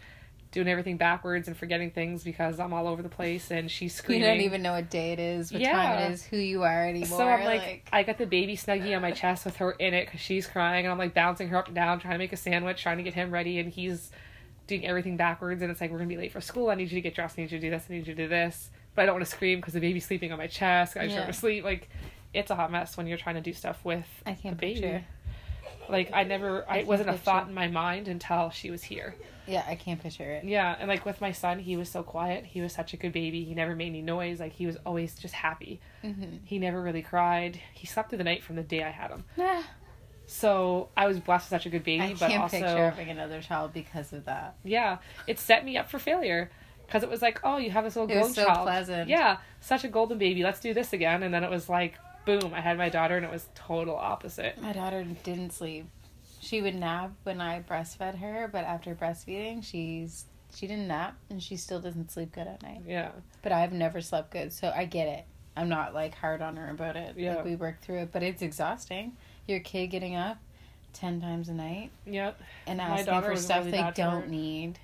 doing 0.54 0.68
everything 0.68 0.96
backwards 0.96 1.48
and 1.48 1.56
forgetting 1.56 1.90
things 1.90 2.22
because 2.22 2.60
I'm 2.60 2.72
all 2.72 2.86
over 2.86 3.02
the 3.02 3.08
place 3.08 3.50
and 3.50 3.68
she's 3.68 3.92
screaming. 3.94 4.22
You 4.22 4.28
don't 4.28 4.40
even 4.42 4.62
know 4.62 4.72
what 4.74 4.88
day 4.88 5.12
it 5.12 5.18
is, 5.18 5.52
what 5.52 5.58
time 5.58 5.70
Yeah. 5.72 6.06
it 6.06 6.12
is, 6.12 6.24
who 6.24 6.36
you 6.36 6.62
are 6.62 6.86
anymore. 6.86 7.18
so 7.18 7.26
I'm 7.28 7.44
like, 7.44 7.88
I 7.92 8.04
got 8.04 8.18
the 8.18 8.24
baby 8.26 8.56
snuggie 8.56 8.94
on 8.94 9.02
my 9.02 9.10
chest 9.10 9.44
with 9.44 9.56
her 9.56 9.72
in 9.72 9.92
it 9.94 10.06
because 10.06 10.20
she's 10.20 10.46
crying 10.46 10.86
and 10.86 10.92
I'm 10.92 10.98
like 10.98 11.12
bouncing 11.12 11.48
her 11.48 11.56
up 11.58 11.66
and 11.66 11.74
down, 11.74 11.98
trying 11.98 12.14
to 12.14 12.18
make 12.18 12.32
a 12.32 12.36
sandwich, 12.36 12.80
trying 12.80 12.98
to 12.98 13.02
get 13.02 13.14
him 13.14 13.32
ready, 13.32 13.58
and 13.58 13.68
he's 13.68 14.10
doing 14.68 14.86
everything 14.86 15.16
backwards. 15.16 15.60
And 15.60 15.70
it's 15.72 15.80
like 15.80 15.90
we're 15.90 15.98
gonna 15.98 16.08
be 16.08 16.16
late 16.16 16.30
for 16.32 16.40
school. 16.40 16.70
I 16.70 16.76
need 16.76 16.84
you 16.84 16.94
to 16.96 17.00
get 17.00 17.16
dressed. 17.16 17.36
I 17.36 17.42
need 17.42 17.50
you 17.52 17.58
to 17.58 17.66
do 17.66 17.70
this. 17.70 17.86
I 17.90 17.92
need 17.94 18.06
you 18.06 18.14
to 18.14 18.22
do 18.22 18.28
this. 18.28 18.70
But 18.94 19.02
I 19.02 19.06
don't 19.06 19.16
want 19.16 19.24
to 19.24 19.30
scream 19.30 19.58
because 19.58 19.74
the 19.74 19.80
baby's 19.80 20.06
sleeping 20.06 20.30
on 20.30 20.38
my 20.38 20.46
chest. 20.46 20.96
I 20.96 21.00
just 21.06 21.14
Yeah. 21.14 21.22
want 21.22 21.32
to 21.34 21.38
sleep. 21.38 21.64
Like 21.64 21.88
it's 22.32 22.50
a 22.52 22.54
hot 22.54 22.70
mess 22.70 22.96
when 22.96 23.08
you're 23.08 23.18
trying 23.18 23.34
to 23.34 23.40
do 23.40 23.52
stuff 23.52 23.84
with 23.84 24.06
I 24.24 24.34
can't 24.34 24.56
the 24.56 24.66
baby. 24.66 24.80
picture. 24.80 25.04
Like 25.88 26.10
I 26.12 26.24
never, 26.24 26.64
I, 26.68 26.84
wasn't 26.84 27.10
a 27.10 27.14
thought 27.14 27.48
in 27.48 27.54
my 27.54 27.68
mind 27.68 28.08
until 28.08 28.50
she 28.50 28.70
was 28.70 28.82
here. 28.82 29.14
Yeah, 29.46 29.62
I 29.68 29.74
can't 29.74 30.02
picture 30.02 30.30
it. 30.30 30.44
Yeah, 30.44 30.74
and 30.78 30.88
like 30.88 31.04
with 31.04 31.20
my 31.20 31.32
son, 31.32 31.58
he 31.58 31.76
was 31.76 31.88
so 31.90 32.02
quiet. 32.02 32.46
He 32.46 32.60
was 32.62 32.72
such 32.72 32.94
a 32.94 32.96
good 32.96 33.12
baby. 33.12 33.44
He 33.44 33.54
never 33.54 33.76
made 33.76 33.88
any 33.88 34.00
noise. 34.00 34.40
Like 34.40 34.52
he 34.52 34.66
was 34.66 34.76
always 34.86 35.14
just 35.16 35.34
happy. 35.34 35.80
Mm-hmm. 36.02 36.38
He 36.44 36.58
never 36.58 36.80
really 36.80 37.02
cried. 37.02 37.60
He 37.74 37.86
slept 37.86 38.08
through 38.08 38.18
the 38.18 38.24
night 38.24 38.42
from 38.42 38.56
the 38.56 38.62
day 38.62 38.82
I 38.82 38.90
had 38.90 39.10
him. 39.10 39.24
So 40.26 40.88
I 40.96 41.06
was 41.06 41.20
blessed 41.20 41.50
with 41.50 41.60
such 41.60 41.66
a 41.66 41.70
good 41.70 41.84
baby, 41.84 42.02
I 42.02 42.14
but 42.14 42.32
also 42.32 42.58
picture 42.58 42.90
having 42.90 43.10
another 43.10 43.42
child 43.42 43.74
because 43.74 44.12
of 44.12 44.24
that. 44.24 44.56
yeah, 44.64 44.98
it 45.26 45.38
set 45.38 45.64
me 45.64 45.76
up 45.76 45.90
for 45.90 45.98
failure 45.98 46.50
because 46.86 47.02
it 47.02 47.10
was 47.10 47.20
like, 47.20 47.40
oh, 47.44 47.58
you 47.58 47.70
have 47.70 47.84
this 47.84 47.96
little 47.96 48.10
It 48.10 48.16
was 48.16 48.28
golden 48.28 48.34
so 48.34 48.46
child. 48.46 48.64
pleasant. 48.66 49.08
Yeah, 49.10 49.38
such 49.60 49.84
a 49.84 49.88
golden 49.88 50.16
baby. 50.18 50.42
Let's 50.42 50.60
do 50.60 50.72
this 50.72 50.92
again. 50.94 51.22
And 51.22 51.32
then 51.34 51.44
it 51.44 51.50
was 51.50 51.68
like, 51.68 51.94
boom, 52.24 52.52
I 52.54 52.60
had 52.60 52.78
my 52.78 52.88
daughter, 52.88 53.16
and 53.16 53.24
it 53.24 53.30
was 53.30 53.48
total 53.54 53.96
opposite. 53.96 54.60
My 54.60 54.72
daughter 54.72 55.04
didn't 55.22 55.52
sleep. 55.52 55.86
She 56.40 56.60
would 56.60 56.74
nap 56.74 57.12
when 57.22 57.40
I 57.40 57.62
breastfed 57.62 58.18
her, 58.18 58.48
but 58.52 58.64
after 58.64 58.94
breastfeeding, 58.94 59.64
she's 59.64 60.26
she 60.54 60.66
didn't 60.66 60.86
nap 60.86 61.16
and 61.30 61.42
she 61.42 61.56
still 61.56 61.80
doesn't 61.80 62.12
sleep 62.12 62.32
good 62.32 62.46
at 62.46 62.62
night. 62.62 62.82
Yeah, 62.86 63.10
But 63.42 63.52
I've 63.52 63.72
never 63.72 64.00
slept 64.00 64.30
good, 64.30 64.52
so 64.52 64.72
I 64.74 64.84
get 64.84 65.08
it. 65.08 65.24
I'm 65.56 65.68
not 65.68 65.94
like 65.94 66.14
hard 66.14 66.42
on 66.42 66.56
her 66.56 66.70
about 66.70 66.96
it. 66.96 67.16
Yeah. 67.16 67.36
Like 67.36 67.44
we 67.44 67.56
work 67.56 67.80
through 67.80 67.98
it, 68.00 68.12
but 68.12 68.22
it's 68.22 68.42
exhausting. 68.42 69.16
Your 69.48 69.60
kid 69.60 69.88
getting 69.88 70.16
up 70.16 70.38
ten 70.92 71.20
times 71.20 71.48
a 71.48 71.52
night 71.54 71.90
yeah, 72.06 72.32
and 72.66 72.80
asking 72.80 73.20
for 73.22 73.36
stuff 73.36 73.60
really 73.60 73.70
they 73.72 73.78
bad 73.78 73.96
for 73.96 74.02
her. 74.02 74.10
don't 74.10 74.28
need. 74.30 74.78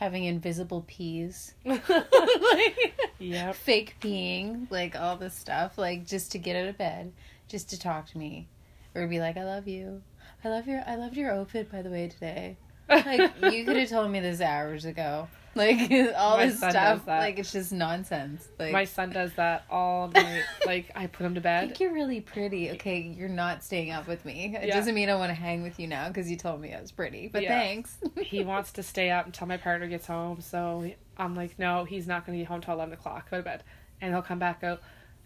Having 0.00 0.24
invisible 0.24 0.84
peas. 0.88 1.54
yep. 3.18 3.54
fake 3.54 3.96
peeing, 4.00 4.70
like 4.70 4.96
all 4.96 5.16
this 5.16 5.34
stuff, 5.34 5.76
like 5.76 6.06
just 6.06 6.32
to 6.32 6.38
get 6.38 6.56
out 6.56 6.68
of 6.68 6.78
bed, 6.78 7.12
just 7.48 7.68
to 7.70 7.78
talk 7.78 8.08
to 8.08 8.18
me, 8.18 8.48
or 8.94 9.06
be 9.06 9.20
like, 9.20 9.36
"I 9.36 9.44
love 9.44 9.68
you, 9.68 10.00
I 10.42 10.48
love 10.48 10.66
your, 10.66 10.82
I 10.86 10.96
loved 10.96 11.18
your 11.18 11.30
outfit 11.30 11.70
by 11.70 11.82
the 11.82 11.90
way 11.90 12.08
today." 12.08 12.56
Like 12.88 13.30
you 13.52 13.64
could 13.66 13.76
have 13.76 13.90
told 13.90 14.10
me 14.10 14.20
this 14.20 14.40
hours 14.40 14.86
ago. 14.86 15.28
Like 15.56 15.90
all 16.16 16.36
My 16.36 16.46
this 16.46 16.58
stuff, 16.58 17.08
like 17.08 17.38
it's 17.40 17.50
just 17.52 17.72
nonsense. 17.72 18.46
Like 18.58 18.72
My 18.72 18.84
son 18.84 19.10
does 19.10 19.32
that 19.34 19.64
all 19.68 20.06
night. 20.14 20.44
like 20.64 20.92
I 20.94 21.08
put 21.08 21.26
him 21.26 21.34
to 21.34 21.40
I 21.40 21.42
bed. 21.42 21.60
think 21.66 21.80
you're 21.80 21.92
really 21.92 22.20
pretty. 22.20 22.70
Okay, 22.70 23.00
you're 23.00 23.28
not 23.28 23.64
staying 23.64 23.90
up 23.90 24.06
with 24.06 24.24
me. 24.24 24.56
It 24.56 24.68
Yeah. 24.68 24.76
doesn't 24.76 24.94
mean 24.94 25.08
I 25.10 25.16
want 25.16 25.30
to 25.30 25.34
hang 25.34 25.62
with 25.64 25.80
you 25.80 25.88
now 25.88 26.06
because 26.06 26.30
you 26.30 26.36
told 26.36 26.60
me 26.60 26.72
I 26.72 26.80
was 26.80 26.92
pretty. 26.92 27.26
But 27.26 27.42
Yeah. 27.42 27.58
thanks. 27.58 27.96
he 28.22 28.44
wants 28.44 28.70
to 28.72 28.84
stay 28.84 29.10
up 29.10 29.26
until 29.26 29.48
my 29.48 29.56
partner 29.56 29.88
gets 29.88 30.06
home. 30.06 30.40
So 30.40 30.88
I'm 31.18 31.34
like, 31.34 31.58
no, 31.58 31.82
he's 31.84 32.06
not 32.06 32.24
going 32.24 32.38
to 32.38 32.42
be 32.42 32.46
home 32.46 32.60
till 32.60 32.74
11 32.74 32.94
o'clock. 32.94 33.28
Go 33.28 33.38
to 33.38 33.42
bed. 33.42 33.64
And 34.00 34.14
he'll 34.14 34.22
come 34.22 34.38
back 34.38 34.62
out. 34.62 34.80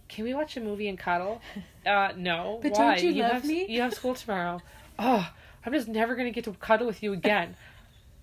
Can 0.09 0.25
we 0.25 0.33
watch 0.33 0.57
a 0.57 0.61
movie 0.61 0.89
and 0.89 0.99
cuddle? 0.99 1.43
Uh, 1.85 2.13
no. 2.17 2.61
But 2.63 2.73
Why? 2.73 2.97
don't 3.01 3.15
you 3.15 3.23
love 3.23 3.33
have, 3.33 3.45
me? 3.45 3.67
You 3.69 3.83
have 3.83 3.93
school 3.93 4.15
tomorrow. 4.15 4.61
Oh, 4.99 5.31
I'm 5.67 5.73
just 5.73 5.87
never 5.89 6.15
going 6.15 6.27
to 6.27 6.33
get 6.33 6.45
to 6.45 6.53
cuddle 6.55 6.87
with 6.87 7.03
you 7.03 7.13
again. 7.13 7.57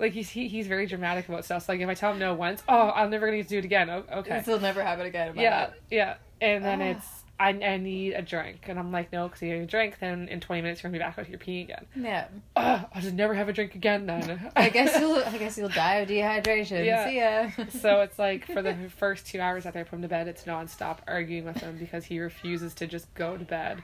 Like 0.01 0.11
he's 0.13 0.29
he, 0.29 0.47
he's 0.49 0.67
very 0.67 0.85
dramatic 0.87 1.29
about 1.29 1.45
stuff. 1.45 1.65
So 1.65 1.71
like 1.73 1.79
if 1.81 1.87
I 1.87 1.93
tell 1.93 2.11
him 2.11 2.19
no 2.19 2.33
once, 2.33 2.61
oh, 2.67 2.91
I'm 2.93 3.09
never 3.09 3.27
going 3.27 3.37
to 3.37 3.43
get 3.43 3.47
to 3.49 3.55
do 3.55 3.59
it 3.59 3.65
again. 3.65 3.89
Oh, 3.89 4.03
okay. 4.19 4.39
This 4.39 4.47
will 4.47 4.59
never 4.59 4.83
happen 4.83 5.05
again. 5.05 5.33
Yeah, 5.37 5.67
it. 5.67 5.73
yeah. 5.91 6.15
And 6.41 6.65
then 6.65 6.81
Ah. 6.81 6.85
it's 6.85 7.07
I, 7.39 7.49
I 7.49 7.77
need 7.77 8.13
a 8.13 8.21
drink, 8.21 8.65
and 8.67 8.77
I'm 8.77 8.91
like, 8.91 9.11
no, 9.11 9.27
because 9.27 9.41
you 9.41 9.51
need 9.53 9.63
a 9.63 9.65
drink. 9.65 9.97
Then 9.99 10.27
in 10.27 10.39
20 10.41 10.61
minutes 10.61 10.83
you're 10.83 10.91
gonna 10.91 10.99
be 10.99 11.03
back 11.03 11.17
out 11.17 11.25
here 11.25 11.39
peeing 11.39 11.63
again. 11.63 11.85
Yeah. 11.95 12.27
Oh, 12.55 12.85
I'll 12.93 13.01
just 13.01 13.15
never 13.15 13.33
have 13.33 13.49
a 13.49 13.53
drink 13.53 13.73
again 13.73 14.05
then. 14.05 14.51
I 14.55 14.69
guess 14.69 14.95
you'll. 14.99 15.23
I 15.23 15.37
guess 15.39 15.57
you'll 15.57 15.69
die 15.69 15.95
of 15.95 16.09
dehydration. 16.09 16.85
Yeah. 16.85 17.05
See 17.07 17.17
ya. 17.61 17.65
so 17.79 18.01
it's 18.01 18.19
like 18.19 18.45
for 18.45 18.61
the 18.61 18.75
first 18.97 19.25
two 19.25 19.39
hours 19.39 19.65
after 19.65 19.79
I 19.79 19.83
put 19.83 19.95
him 19.95 20.01
to 20.03 20.07
bed, 20.07 20.27
it's 20.27 20.43
nonstop 20.43 20.99
arguing 21.07 21.45
with 21.45 21.57
him 21.57 21.77
because 21.79 22.05
he 22.05 22.19
refuses 22.19 22.73
to 22.75 22.85
just 22.87 23.11
go 23.15 23.37
to 23.37 23.43
bed. 23.45 23.81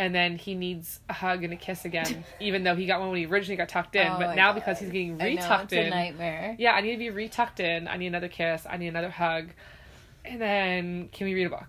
And 0.00 0.14
then 0.14 0.36
he 0.36 0.54
needs 0.54 0.98
a 1.10 1.12
hug 1.12 1.44
and 1.44 1.52
a 1.52 1.56
kiss 1.56 1.84
again, 1.84 2.24
even 2.40 2.64
though 2.64 2.74
he 2.74 2.86
got 2.86 3.00
one 3.00 3.10
when 3.10 3.18
he 3.18 3.26
originally 3.26 3.58
got 3.58 3.68
tucked 3.68 3.94
in. 3.96 4.06
Oh 4.06 4.16
but 4.18 4.34
now 4.34 4.52
God. 4.52 4.54
because 4.54 4.78
he's 4.78 4.88
getting 4.88 5.18
retucked 5.18 5.64
it's 5.64 5.72
a 5.74 5.84
in, 5.84 5.90
nightmare. 5.90 6.56
yeah, 6.58 6.72
I 6.72 6.80
need 6.80 6.92
to 6.92 6.96
be 6.96 7.10
retucked 7.10 7.60
in. 7.60 7.86
I 7.86 7.98
need 7.98 8.06
another 8.06 8.28
kiss. 8.28 8.66
I 8.68 8.78
need 8.78 8.88
another 8.88 9.10
hug. 9.10 9.50
And 10.24 10.40
then 10.40 11.10
can 11.12 11.26
we 11.26 11.34
read 11.34 11.48
a 11.48 11.50
book? 11.50 11.68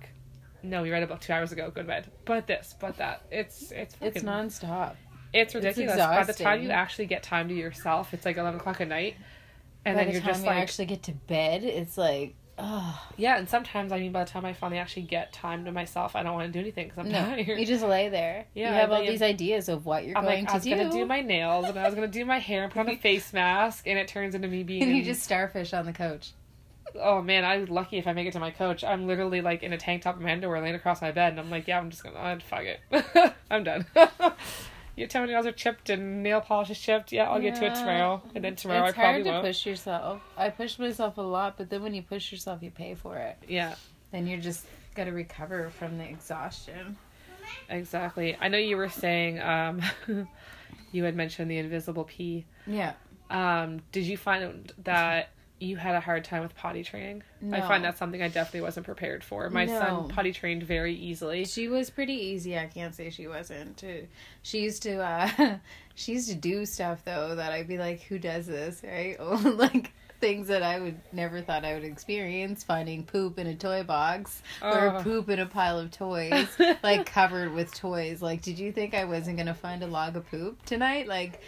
No, 0.63 0.81
we 0.81 0.91
read 0.91 1.03
a 1.03 1.07
book 1.07 1.19
two 1.19 1.33
hours 1.33 1.51
ago. 1.51 1.71
Go 1.75 1.81
to 1.81 1.87
bed. 1.87 2.09
But 2.23 2.47
this, 2.47 2.73
but 2.79 2.95
that. 2.99 3.23
It's 3.31 3.73
it's 3.73 3.95
fucking, 3.95 4.15
It's 4.15 4.23
nonstop. 4.23 4.95
It's 5.33 5.53
ridiculous. 5.53 5.97
By 5.97 6.23
the 6.23 6.33
time 6.33 6.61
you 6.61 6.69
actually 6.69 7.07
get 7.07 7.23
time 7.23 7.49
to 7.49 7.53
yourself, 7.53 8.13
it's 8.13 8.25
like 8.25 8.37
eleven 8.37 8.61
o'clock 8.61 8.79
at 8.79 8.87
night, 8.87 9.17
and 9.83 9.97
by 9.97 10.05
then 10.05 10.07
the 10.07 10.13
you're 10.13 10.21
time 10.21 10.29
just 10.29 10.43
you 10.43 10.47
like 10.47 10.57
actually 10.57 10.85
get 10.85 11.03
to 11.03 11.11
bed, 11.11 11.65
it's 11.65 11.97
like, 11.97 12.35
oh 12.57 13.07
yeah. 13.17 13.37
And 13.37 13.47
sometimes 13.49 13.91
I 13.91 13.99
mean, 13.99 14.11
by 14.11 14.23
the 14.23 14.29
time 14.29 14.45
I 14.45 14.53
finally 14.53 14.79
actually 14.79 15.03
get 15.03 15.33
time 15.33 15.65
to 15.65 15.71
myself, 15.71 16.15
I 16.15 16.23
don't 16.23 16.33
want 16.33 16.47
to 16.47 16.53
do 16.53 16.59
anything 16.59 16.87
because 16.89 16.99
I'm 17.05 17.11
no, 17.11 17.19
tired. 17.19 17.59
you 17.59 17.65
just 17.65 17.83
lay 17.83 18.09
there. 18.09 18.45
Yeah, 18.53 18.69
you 18.69 18.73
have 18.75 18.91
all 18.91 19.01
in- 19.01 19.07
these 19.07 19.21
ideas 19.21 19.69
of 19.69 19.85
what 19.85 20.05
you're 20.05 20.17
I'm 20.17 20.23
going 20.25 20.45
like, 20.45 20.51
I 20.53 20.55
was 20.57 20.63
do. 20.63 20.69
gonna 20.75 20.91
do 20.91 21.05
my 21.05 21.21
nails 21.21 21.65
and 21.67 21.77
I 21.79 21.85
was 21.85 21.95
gonna 21.95 22.07
do 22.07 22.25
my 22.25 22.39
hair 22.39 22.63
and 22.63 22.71
put 22.71 22.79
on 22.81 22.89
a 22.89 22.95
face 23.01 23.33
mask, 23.33 23.87
and 23.87 23.97
it 23.97 24.07
turns 24.07 24.35
into 24.35 24.47
me 24.47 24.63
being. 24.63 24.83
and 24.83 24.95
you 24.95 25.03
just 25.03 25.23
starfish 25.23 25.73
on 25.73 25.85
the 25.85 25.93
couch. 25.93 26.31
oh 26.95 27.21
man, 27.21 27.45
I'm 27.45 27.65
lucky 27.67 27.97
if 27.97 28.05
I 28.07 28.13
make 28.13 28.27
it 28.27 28.33
to 28.33 28.39
my 28.39 28.51
coach. 28.51 28.83
I'm 28.83 29.07
literally 29.07 29.41
like 29.41 29.63
in 29.63 29.71
a 29.73 29.77
tank 29.77 30.01
top 30.01 30.15
and 30.15 30.23
my 30.25 30.31
underwear 30.33 30.61
laying 30.61 30.75
across 30.75 31.01
my 31.01 31.11
bed, 31.11 31.31
and 31.31 31.39
I'm 31.39 31.49
like, 31.49 31.67
yeah, 31.67 31.79
I'm 31.79 31.89
just 31.89 32.03
gonna, 32.03 32.17
uh, 32.19 32.39
fuck 32.39 32.63
it, 32.63 33.33
I'm 33.49 33.63
done. 33.63 33.85
Your 34.95 35.07
toenails 35.07 35.45
are 35.45 35.51
chipped 35.51 35.89
and 35.89 36.21
nail 36.21 36.41
polish 36.41 36.69
is 36.69 36.79
chipped. 36.79 37.11
Yeah, 37.11 37.29
I'll 37.29 37.39
get 37.39 37.55
to 37.55 37.65
it 37.65 37.75
tomorrow, 37.75 38.21
and 38.35 38.43
then 38.43 38.55
tomorrow 38.55 38.85
it's 38.85 38.97
I 38.97 39.01
probably 39.01 39.21
will. 39.23 39.27
It's 39.27 39.31
hard 39.31 39.43
to 39.43 39.49
push 39.49 39.65
yourself. 39.65 40.21
I 40.37 40.49
push 40.49 40.79
myself 40.79 41.17
a 41.17 41.21
lot, 41.21 41.57
but 41.57 41.69
then 41.69 41.81
when 41.81 41.93
you 41.93 42.01
push 42.01 42.31
yourself, 42.31 42.61
you 42.61 42.71
pay 42.71 42.95
for 42.95 43.17
it. 43.17 43.37
Yeah, 43.47 43.75
Then 44.11 44.27
you're 44.27 44.39
just 44.39 44.65
gotta 44.93 45.11
recover 45.11 45.69
from 45.69 45.97
the 45.97 46.03
exhaustion. 46.03 46.97
Exactly. 47.69 48.37
I 48.39 48.49
know 48.49 48.57
you 48.57 48.77
were 48.77 48.89
saying 48.89 49.39
um, 49.39 49.81
you 50.91 51.03
had 51.03 51.15
mentioned 51.15 51.49
the 51.49 51.57
invisible 51.57 52.03
pee. 52.03 52.45
Yeah. 52.67 52.93
Um, 53.29 53.81
did 53.91 54.05
you 54.05 54.17
find 54.17 54.71
that 54.83 55.29
you 55.61 55.77
had 55.77 55.95
a 55.95 55.99
hard 55.99 56.23
time 56.25 56.41
with 56.41 56.55
potty 56.55 56.83
training? 56.83 57.23
I 57.51 57.61
find 57.61 57.83
No. 57.83 57.89
that's 57.89 57.99
something 57.99 58.21
I 58.21 58.27
definitely 58.29 58.61
wasn't 58.61 58.85
prepared 58.85 59.23
for. 59.23 59.49
My 59.49 59.65
No. 59.65 59.79
son 59.79 60.09
potty 60.09 60.31
trained 60.33 60.63
very 60.63 60.93
easily. 60.95 61.45
She 61.45 61.67
was 61.67 61.89
pretty 61.89 62.13
easy. 62.13 62.57
I 62.57 62.65
can't 62.65 62.95
say 62.95 63.09
she 63.09 63.27
wasn't. 63.27 63.77
too. 63.77 64.07
She 64.41 64.61
used 64.61 64.83
to 64.83 65.01
uh 65.01 65.57
she 65.95 66.13
used 66.13 66.29
to 66.29 66.35
do 66.35 66.65
stuff 66.65 67.03
though 67.05 67.35
that 67.35 67.51
I'd 67.51 67.67
be 67.67 67.77
like, 67.77 68.01
Who 68.03 68.17
does 68.19 68.47
this? 68.47 68.81
Right? 68.83 69.17
Like 69.19 69.91
things 70.21 70.47
that 70.47 70.63
I 70.63 70.79
would 70.79 71.01
never 71.11 71.41
thought 71.41 71.65
I 71.65 71.73
would 71.73 71.83
experience, 71.83 72.63
finding 72.63 73.03
poop 73.03 73.37
in 73.39 73.47
a 73.47 73.55
toy 73.55 73.83
box 73.83 74.41
or 74.61 74.95
Oh. 74.97 75.03
poop 75.03 75.29
in 75.29 75.39
a 75.39 75.45
pile 75.45 75.77
of 75.79 75.91
toys, 75.91 76.47
like 76.83 77.05
covered 77.05 77.53
with 77.53 77.73
toys. 77.73 78.21
Like, 78.21 78.41
did 78.41 78.57
you 78.57 78.71
think 78.71 78.93
I 78.93 79.03
wasn't 79.03 79.37
gonna 79.37 79.53
find 79.53 79.83
a 79.83 79.87
log 79.87 80.15
of 80.15 80.29
poop 80.31 80.63
tonight? 80.65 81.07
Like 81.07 81.41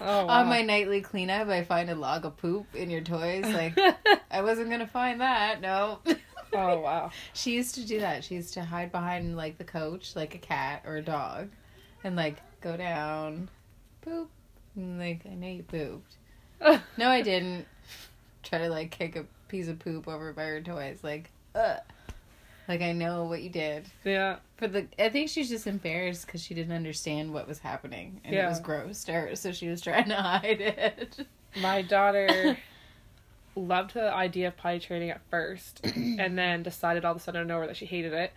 Oh, 0.00 0.26
wow. 0.26 0.28
on 0.28 0.46
my 0.48 0.62
nightly 0.62 1.00
cleanup 1.02 1.48
I 1.48 1.64
find 1.64 1.90
a 1.90 1.94
log 1.94 2.24
of 2.24 2.36
poop 2.38 2.74
in 2.74 2.88
your 2.88 3.02
toys. 3.02 3.44
Like 3.44 3.76
I 4.30 4.40
wasn't 4.40 4.70
gonna 4.70 4.86
find 4.86 5.20
that, 5.20 5.60
no. 5.60 5.98
oh 6.54 6.78
wow. 6.80 7.10
She 7.34 7.52
used 7.54 7.74
to 7.74 7.84
do 7.86 8.00
that. 8.00 8.24
She 8.24 8.36
used 8.36 8.54
to 8.54 8.62
hide 8.64 8.92
behind 8.92 9.36
like 9.36 9.58
the 9.58 9.64
coach, 9.64 10.16
like 10.16 10.34
a 10.34 10.38
cat 10.38 10.84
or 10.86 10.96
a 10.96 11.02
dog, 11.02 11.50
and 12.04 12.14
like 12.16 12.36
go 12.60 12.76
down, 12.76 13.50
poop. 14.00 14.30
And, 14.76 14.98
like 14.98 15.22
I 15.30 15.34
know 15.34 15.48
you 15.48 15.64
pooped. 15.64 16.14
No, 16.96 17.08
I 17.08 17.22
didn't. 17.22 17.66
Try 18.42 18.58
to 18.58 18.68
like 18.68 18.90
kick 18.90 19.16
a 19.16 19.24
piece 19.48 19.68
of 19.68 19.78
poop 19.78 20.08
over 20.08 20.32
by 20.32 20.44
her 20.44 20.60
toys, 20.60 21.00
like, 21.02 21.30
ugh. 21.54 21.78
Like 22.68 22.80
I 22.80 22.92
know 22.92 23.24
what 23.24 23.42
you 23.42 23.50
did. 23.50 23.86
yeah. 24.04 24.36
For 24.56 24.68
the, 24.68 24.86
I 24.98 25.08
think 25.08 25.28
she's 25.28 25.48
just 25.48 25.66
embarrassed 25.66 26.26
because 26.26 26.42
she 26.42 26.54
didn't 26.54 26.74
understand 26.74 27.32
what 27.32 27.48
was 27.48 27.58
happening, 27.58 28.20
and 28.24 28.34
it 28.34 28.46
was 28.46 28.60
gross 28.60 29.02
to 29.04 29.12
her, 29.12 29.34
so 29.36 29.50
she 29.52 29.68
was 29.68 29.80
trying 29.80 30.08
to 30.08 30.14
hide 30.22 30.60
it. 30.60 31.26
My 31.60 31.82
daughter 31.82 32.56
loved 33.56 33.94
the 33.94 34.12
idea 34.14 34.48
of 34.48 34.56
potty 34.56 34.78
training 34.78 35.10
at 35.10 35.20
first 35.28 35.80
and 35.96 36.38
then 36.38 36.62
decided 36.62 37.04
all 37.04 37.10
of 37.12 37.16
a 37.18 37.20
sudden 37.20 37.40
out 37.40 37.42
of 37.42 37.48
nowhere 37.48 37.66
that 37.66 37.76
she 37.76 37.84
hated 37.86 38.12
it. 38.12 38.32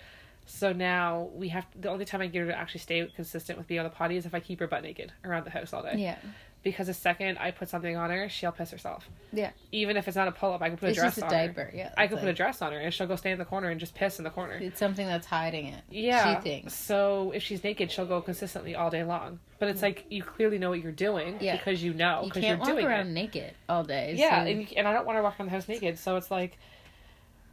So 0.47 0.73
now 0.73 1.29
we 1.33 1.49
have 1.49 1.65
the 1.79 1.89
only 1.89 2.05
time 2.05 2.21
I 2.21 2.27
get 2.27 2.41
her 2.41 2.47
to 2.47 2.57
actually 2.57 2.81
stay 2.81 3.09
consistent 3.15 3.57
with 3.57 3.67
being 3.67 3.79
on 3.79 3.83
the 3.83 3.89
potty 3.89 4.17
is 4.17 4.25
if 4.25 4.35
I 4.35 4.39
keep 4.39 4.59
her 4.59 4.67
butt 4.67 4.83
naked 4.83 5.11
around 5.23 5.45
the 5.45 5.49
house 5.51 5.71
all 5.73 5.81
day. 5.83 5.95
Yeah, 5.97 6.17
Because 6.65 6.87
the 6.87 6.93
second 6.95 7.37
I 7.37 7.51
put 7.51 7.69
something 7.69 7.95
on 7.95 8.09
her, 8.09 8.27
she'll 8.27 8.51
piss 8.51 8.71
herself. 8.71 9.07
Yeah. 9.31 9.51
Even 9.71 9.97
if 9.97 10.07
it's 10.07 10.17
not 10.17 10.27
a 10.27 10.31
pull 10.31 10.51
up, 10.51 10.63
I 10.63 10.69
can 10.69 10.77
put 10.79 10.89
it's 10.89 10.97
a 10.97 11.01
dress 11.01 11.15
just 11.15 11.21
a 11.21 11.25
on 11.27 11.31
diaper. 11.31 11.63
her. 11.65 11.71
Yeah, 11.73 11.93
I 11.95 12.07
can 12.07 12.17
put 12.17 12.27
a 12.27 12.33
dress 12.33 12.59
on 12.63 12.71
her 12.73 12.79
and 12.79 12.91
she'll 12.91 13.05
go 13.05 13.15
stand 13.15 13.33
in 13.33 13.39
the 13.39 13.45
corner 13.45 13.69
and 13.69 13.79
just 13.79 13.93
piss 13.93 14.17
in 14.17 14.23
the 14.23 14.31
corner. 14.31 14.55
It's 14.55 14.79
something 14.79 15.05
that's 15.05 15.27
hiding 15.27 15.67
it. 15.67 15.83
Yeah. 15.91 16.35
she 16.37 16.41
thinks. 16.41 16.73
So 16.73 17.31
if 17.35 17.43
she's 17.43 17.63
naked, 17.63 17.91
she'll 17.91 18.07
go 18.07 18.19
consistently 18.19 18.75
all 18.75 18.89
day 18.89 19.03
long. 19.03 19.37
But 19.59 19.69
it's 19.69 19.83
like 19.83 20.05
you 20.09 20.23
clearly 20.23 20.57
know 20.57 20.71
what 20.71 20.81
you're 20.81 20.91
doing 20.91 21.37
Yeah. 21.39 21.55
because 21.55 21.83
you 21.83 21.93
know 21.93 22.21
you 22.23 22.29
because 22.29 22.43
you're 22.43 22.57
walk 22.57 22.67
doing 22.67 22.85
around 22.87 23.07
it. 23.09 23.11
naked 23.11 23.53
all 23.69 23.83
day. 23.83 24.15
Yeah, 24.17 24.43
so- 24.43 24.49
and, 24.49 24.61
you- 24.61 24.75
and 24.75 24.87
I 24.87 24.93
don't 24.93 25.05
want 25.05 25.17
her 25.17 25.21
walking 25.23 25.43
around 25.43 25.51
the 25.51 25.57
house 25.57 25.67
naked. 25.69 25.99
So 25.99 26.17
it's 26.17 26.31
like 26.31 26.57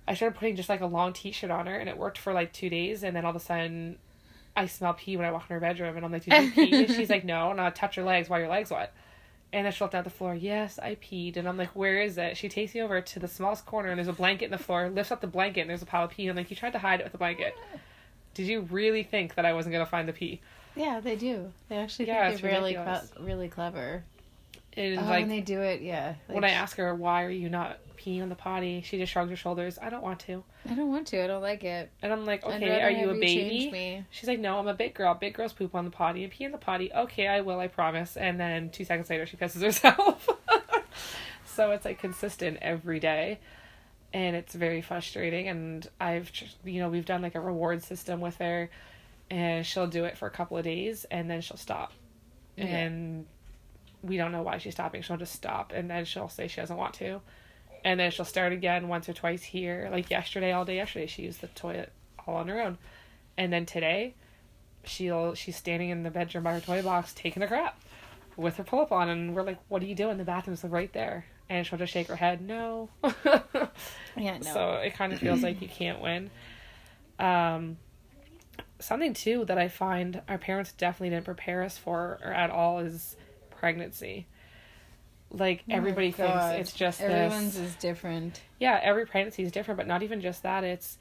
I 0.08 0.14
started 0.14 0.38
putting 0.38 0.56
just 0.56 0.70
like 0.70 0.80
a 0.80 0.86
long 0.86 1.12
t-shirt 1.12 1.50
on 1.50 1.66
her, 1.66 1.76
and 1.76 1.86
it 1.88 1.98
worked 1.98 2.16
for 2.16 2.32
like 2.32 2.54
two 2.54 2.70
days. 2.70 3.02
And 3.04 3.14
then 3.14 3.24
all 3.26 3.30
of 3.30 3.36
a 3.36 3.40
sudden, 3.40 3.98
I 4.56 4.66
smell 4.66 4.94
pee 4.94 5.16
when 5.16 5.26
I 5.26 5.32
walk 5.32 5.46
in 5.48 5.54
her 5.54 5.60
bedroom, 5.60 5.96
and 5.96 6.04
I'm 6.04 6.12
like, 6.12 6.24
"Did 6.24 6.34
you 6.42 6.50
pee?" 6.52 6.84
and 6.84 6.94
she's 6.94 7.10
like, 7.10 7.24
"No." 7.24 7.50
And 7.52 7.60
I 7.60 7.70
touch 7.70 7.94
her 7.96 8.02
legs 8.02 8.28
while 8.28 8.38
your 8.40 8.48
legs 8.48 8.70
wet. 8.70 8.92
And 9.54 9.66
then 9.66 9.72
she 9.72 9.84
looked 9.84 9.92
down 9.92 9.98
at 10.00 10.04
the 10.04 10.10
floor. 10.10 10.34
Yes, 10.34 10.78
I 10.78 10.94
peed. 10.94 11.36
And 11.36 11.46
I'm 11.46 11.58
like, 11.58 11.76
where 11.76 12.00
is 12.00 12.16
it? 12.16 12.38
She 12.38 12.48
takes 12.48 12.74
me 12.74 12.80
over 12.80 13.02
to 13.02 13.18
the 13.18 13.28
smallest 13.28 13.66
corner, 13.66 13.90
and 13.90 13.98
there's 13.98 14.08
a 14.08 14.12
blanket 14.14 14.46
in 14.46 14.50
the 14.50 14.56
floor. 14.56 14.88
Lifts 14.88 15.12
up 15.12 15.20
the 15.20 15.26
blanket, 15.26 15.60
and 15.62 15.68
there's 15.70 15.82
a 15.82 15.86
pile 15.86 16.04
of 16.04 16.10
pee. 16.10 16.22
And 16.22 16.30
I'm 16.30 16.36
like, 16.36 16.48
you 16.50 16.56
tried 16.56 16.72
to 16.72 16.78
hide 16.78 17.00
it 17.00 17.02
with 17.02 17.12
the 17.12 17.18
blanket. 17.18 17.54
Did 18.32 18.46
you 18.46 18.62
really 18.62 19.02
think 19.02 19.34
that 19.34 19.44
I 19.44 19.52
wasn't 19.52 19.74
gonna 19.74 19.84
find 19.84 20.08
the 20.08 20.14
pee? 20.14 20.40
yeah, 20.74 21.00
they 21.00 21.16
do. 21.16 21.52
They 21.68 21.76
actually 21.76 22.06
Yeah, 22.08 22.30
think 22.30 22.40
they're 22.40 22.52
really, 22.52 22.72
cle- 22.74 23.02
really 23.20 23.48
clever. 23.48 24.04
And 24.74 24.98
oh, 24.98 25.02
like 25.02 25.20
when 25.20 25.28
they 25.28 25.42
do 25.42 25.60
it, 25.60 25.82
yeah. 25.82 26.14
when 26.28 26.44
I 26.44 26.50
ask 26.50 26.78
her 26.78 26.94
why 26.94 27.24
are 27.24 27.30
you 27.30 27.50
not 27.50 27.78
peeing 28.02 28.22
on 28.22 28.28
the 28.28 28.34
potty, 28.34 28.82
she 28.82 28.98
just 28.98 29.12
shrugs 29.12 29.30
her 29.30 29.36
shoulders. 29.36 29.78
I 29.80 29.90
don't 29.90 30.02
want 30.02 30.20
to. 30.20 30.42
I 30.68 30.74
don't 30.74 30.90
want 30.90 31.06
to. 31.08 31.22
I 31.22 31.26
don't 31.26 31.42
like 31.42 31.64
it. 31.64 31.90
And 32.02 32.12
I'm 32.12 32.24
like, 32.24 32.44
okay, 32.44 32.82
are 32.82 32.90
you 32.90 33.10
a 33.10 33.14
baby? 33.14 34.04
She's 34.10 34.28
like, 34.28 34.40
no, 34.40 34.58
I'm 34.58 34.68
a 34.68 34.74
big 34.74 34.94
girl. 34.94 35.14
Big 35.14 35.34
girls 35.34 35.52
poop 35.52 35.74
on 35.74 35.84
the 35.84 35.90
potty 35.90 36.24
and 36.24 36.32
pee 36.32 36.44
in 36.44 36.52
the 36.52 36.58
potty. 36.58 36.92
Okay, 36.92 37.28
I 37.28 37.40
will, 37.40 37.58
I 37.60 37.68
promise. 37.68 38.16
And 38.16 38.38
then 38.38 38.70
two 38.70 38.84
seconds 38.84 39.08
later, 39.10 39.26
she 39.26 39.36
pisses 39.36 39.62
herself. 39.62 40.28
so 41.44 41.70
it's 41.70 41.84
like 41.84 41.98
consistent 41.98 42.58
every 42.60 43.00
day. 43.00 43.38
And 44.12 44.36
it's 44.36 44.54
very 44.54 44.82
frustrating. 44.82 45.48
And 45.48 45.88
I've, 46.00 46.30
you 46.64 46.80
know, 46.80 46.88
we've 46.88 47.06
done 47.06 47.22
like 47.22 47.34
a 47.34 47.40
reward 47.40 47.82
system 47.82 48.20
with 48.20 48.36
her. 48.38 48.70
And 49.30 49.64
she'll 49.64 49.86
do 49.86 50.04
it 50.04 50.18
for 50.18 50.26
a 50.26 50.30
couple 50.30 50.58
of 50.58 50.64
days 50.64 51.06
and 51.10 51.30
then 51.30 51.40
she'll 51.40 51.56
stop. 51.56 51.92
Yeah. 52.56 52.66
And 52.66 53.26
we 54.02 54.16
don't 54.16 54.32
know 54.32 54.42
why 54.42 54.58
she's 54.58 54.74
stopping. 54.74 55.00
She'll 55.00 55.16
just 55.16 55.32
stop. 55.32 55.72
And 55.74 55.88
then 55.88 56.04
she'll 56.04 56.28
say 56.28 56.48
she 56.48 56.60
doesn't 56.60 56.76
want 56.76 56.94
to. 56.94 57.22
And 57.84 57.98
then 57.98 58.10
she'll 58.10 58.24
start 58.24 58.52
again 58.52 58.88
once 58.88 59.08
or 59.08 59.12
twice 59.12 59.42
here. 59.42 59.88
Like 59.90 60.10
yesterday, 60.10 60.52
all 60.52 60.64
day 60.64 60.76
yesterday, 60.76 61.06
she 61.06 61.22
used 61.22 61.40
the 61.40 61.48
toilet 61.48 61.92
all 62.26 62.36
on 62.36 62.48
her 62.48 62.60
own. 62.60 62.78
And 63.36 63.52
then 63.52 63.66
today, 63.66 64.14
she'll 64.84 65.34
she's 65.34 65.56
standing 65.56 65.90
in 65.90 66.02
the 66.02 66.10
bedroom 66.10 66.44
by 66.44 66.54
her 66.54 66.60
toy 66.60 66.82
box 66.82 67.12
taking 67.14 67.42
a 67.42 67.48
crap 67.48 67.80
with 68.36 68.56
her 68.56 68.64
pull 68.64 68.80
up 68.80 68.92
on, 68.92 69.08
and 69.08 69.34
we're 69.34 69.42
like, 69.42 69.58
"What 69.68 69.82
are 69.82 69.86
you 69.86 69.94
doing? 69.94 70.18
The 70.18 70.24
bathroom's 70.24 70.64
right 70.64 70.92
there." 70.92 71.26
And 71.48 71.66
she'll 71.66 71.78
just 71.78 71.92
shake 71.92 72.08
her 72.08 72.16
head, 72.16 72.40
"No." 72.40 72.88
Yeah, 74.16 74.38
no. 74.38 74.52
So 74.52 74.72
it 74.74 74.94
kind 74.94 75.12
of 75.12 75.20
feels 75.20 75.42
like 75.42 75.62
you 75.62 75.68
can't 75.68 76.00
win. 76.00 76.30
Um, 77.18 77.78
something 78.78 79.14
too 79.14 79.44
that 79.46 79.58
I 79.58 79.68
find 79.68 80.20
our 80.28 80.38
parents 80.38 80.72
definitely 80.72 81.10
didn't 81.10 81.24
prepare 81.24 81.62
us 81.62 81.78
for 81.78 82.18
or 82.22 82.32
at 82.32 82.50
all 82.50 82.80
is 82.80 83.16
pregnancy. 83.50 84.26
Like 85.32 85.62
Oh 85.70 85.74
everybody 85.74 86.10
thinks 86.12 86.44
it's 86.58 86.72
just 86.72 86.98
this 87.00 87.08
Everyone's 87.10 87.56
this. 87.56 87.70
is 87.70 87.74
different. 87.76 88.40
Yeah, 88.60 88.78
every 88.82 89.06
pregnancy 89.06 89.42
is 89.42 89.50
different, 89.52 89.78
but 89.78 89.86
not 89.86 90.02
even 90.02 90.20
just 90.20 90.42
that. 90.42 90.62
It's 90.64 90.98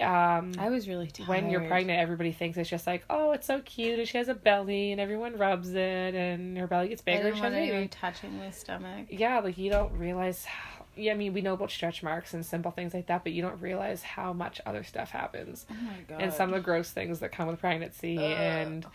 um 0.00 0.52
I 0.58 0.70
was 0.70 0.88
really 0.88 1.08
tired. 1.08 1.28
when 1.28 1.50
you're 1.50 1.66
pregnant, 1.66 1.98
everybody 2.00 2.32
thinks 2.32 2.56
it's 2.56 2.70
just 2.70 2.86
like, 2.86 3.04
oh, 3.10 3.32
it's 3.32 3.46
so 3.46 3.60
cute, 3.60 3.98
and 3.98 4.08
she 4.08 4.16
has 4.16 4.28
a 4.28 4.34
belly, 4.34 4.90
and 4.92 5.00
everyone 5.00 5.36
rubs 5.36 5.74
it, 5.74 6.14
and 6.14 6.56
her 6.56 6.66
belly 6.66 6.88
gets 6.88 7.02
bigger, 7.02 7.18
and 7.28 7.34
didn't 7.34 7.36
she 7.36 7.42
has 7.42 7.52
want 7.52 7.54
a 7.54 7.58
baby. 7.58 7.70
anyone 7.72 7.88
touching 7.88 8.38
my 8.38 8.50
stomach. 8.50 9.06
Yeah, 9.10 9.40
like 9.40 9.58
you 9.58 9.70
don't 9.70 9.92
realize. 9.92 10.44
How, 10.46 10.84
yeah, 10.96 11.12
I 11.12 11.14
mean, 11.14 11.32
we 11.34 11.40
know 11.42 11.54
about 11.54 11.70
stretch 11.70 12.02
marks 12.02 12.32
and 12.34 12.44
simple 12.44 12.70
things 12.70 12.94
like 12.94 13.06
that, 13.06 13.22
but 13.22 13.32
you 13.32 13.42
don't 13.42 13.60
realize 13.60 14.02
how 14.02 14.32
much 14.32 14.60
other 14.66 14.82
stuff 14.82 15.10
happens, 15.10 15.66
Oh 15.70 15.74
my 15.82 15.96
god. 16.08 16.22
and 16.22 16.32
some 16.32 16.48
of 16.50 16.54
the 16.54 16.60
gross 16.60 16.90
things 16.90 17.20
that 17.20 17.32
come 17.32 17.48
with 17.48 17.60
pregnancy, 17.60 18.16
Ugh. 18.18 18.24
and 18.24 18.86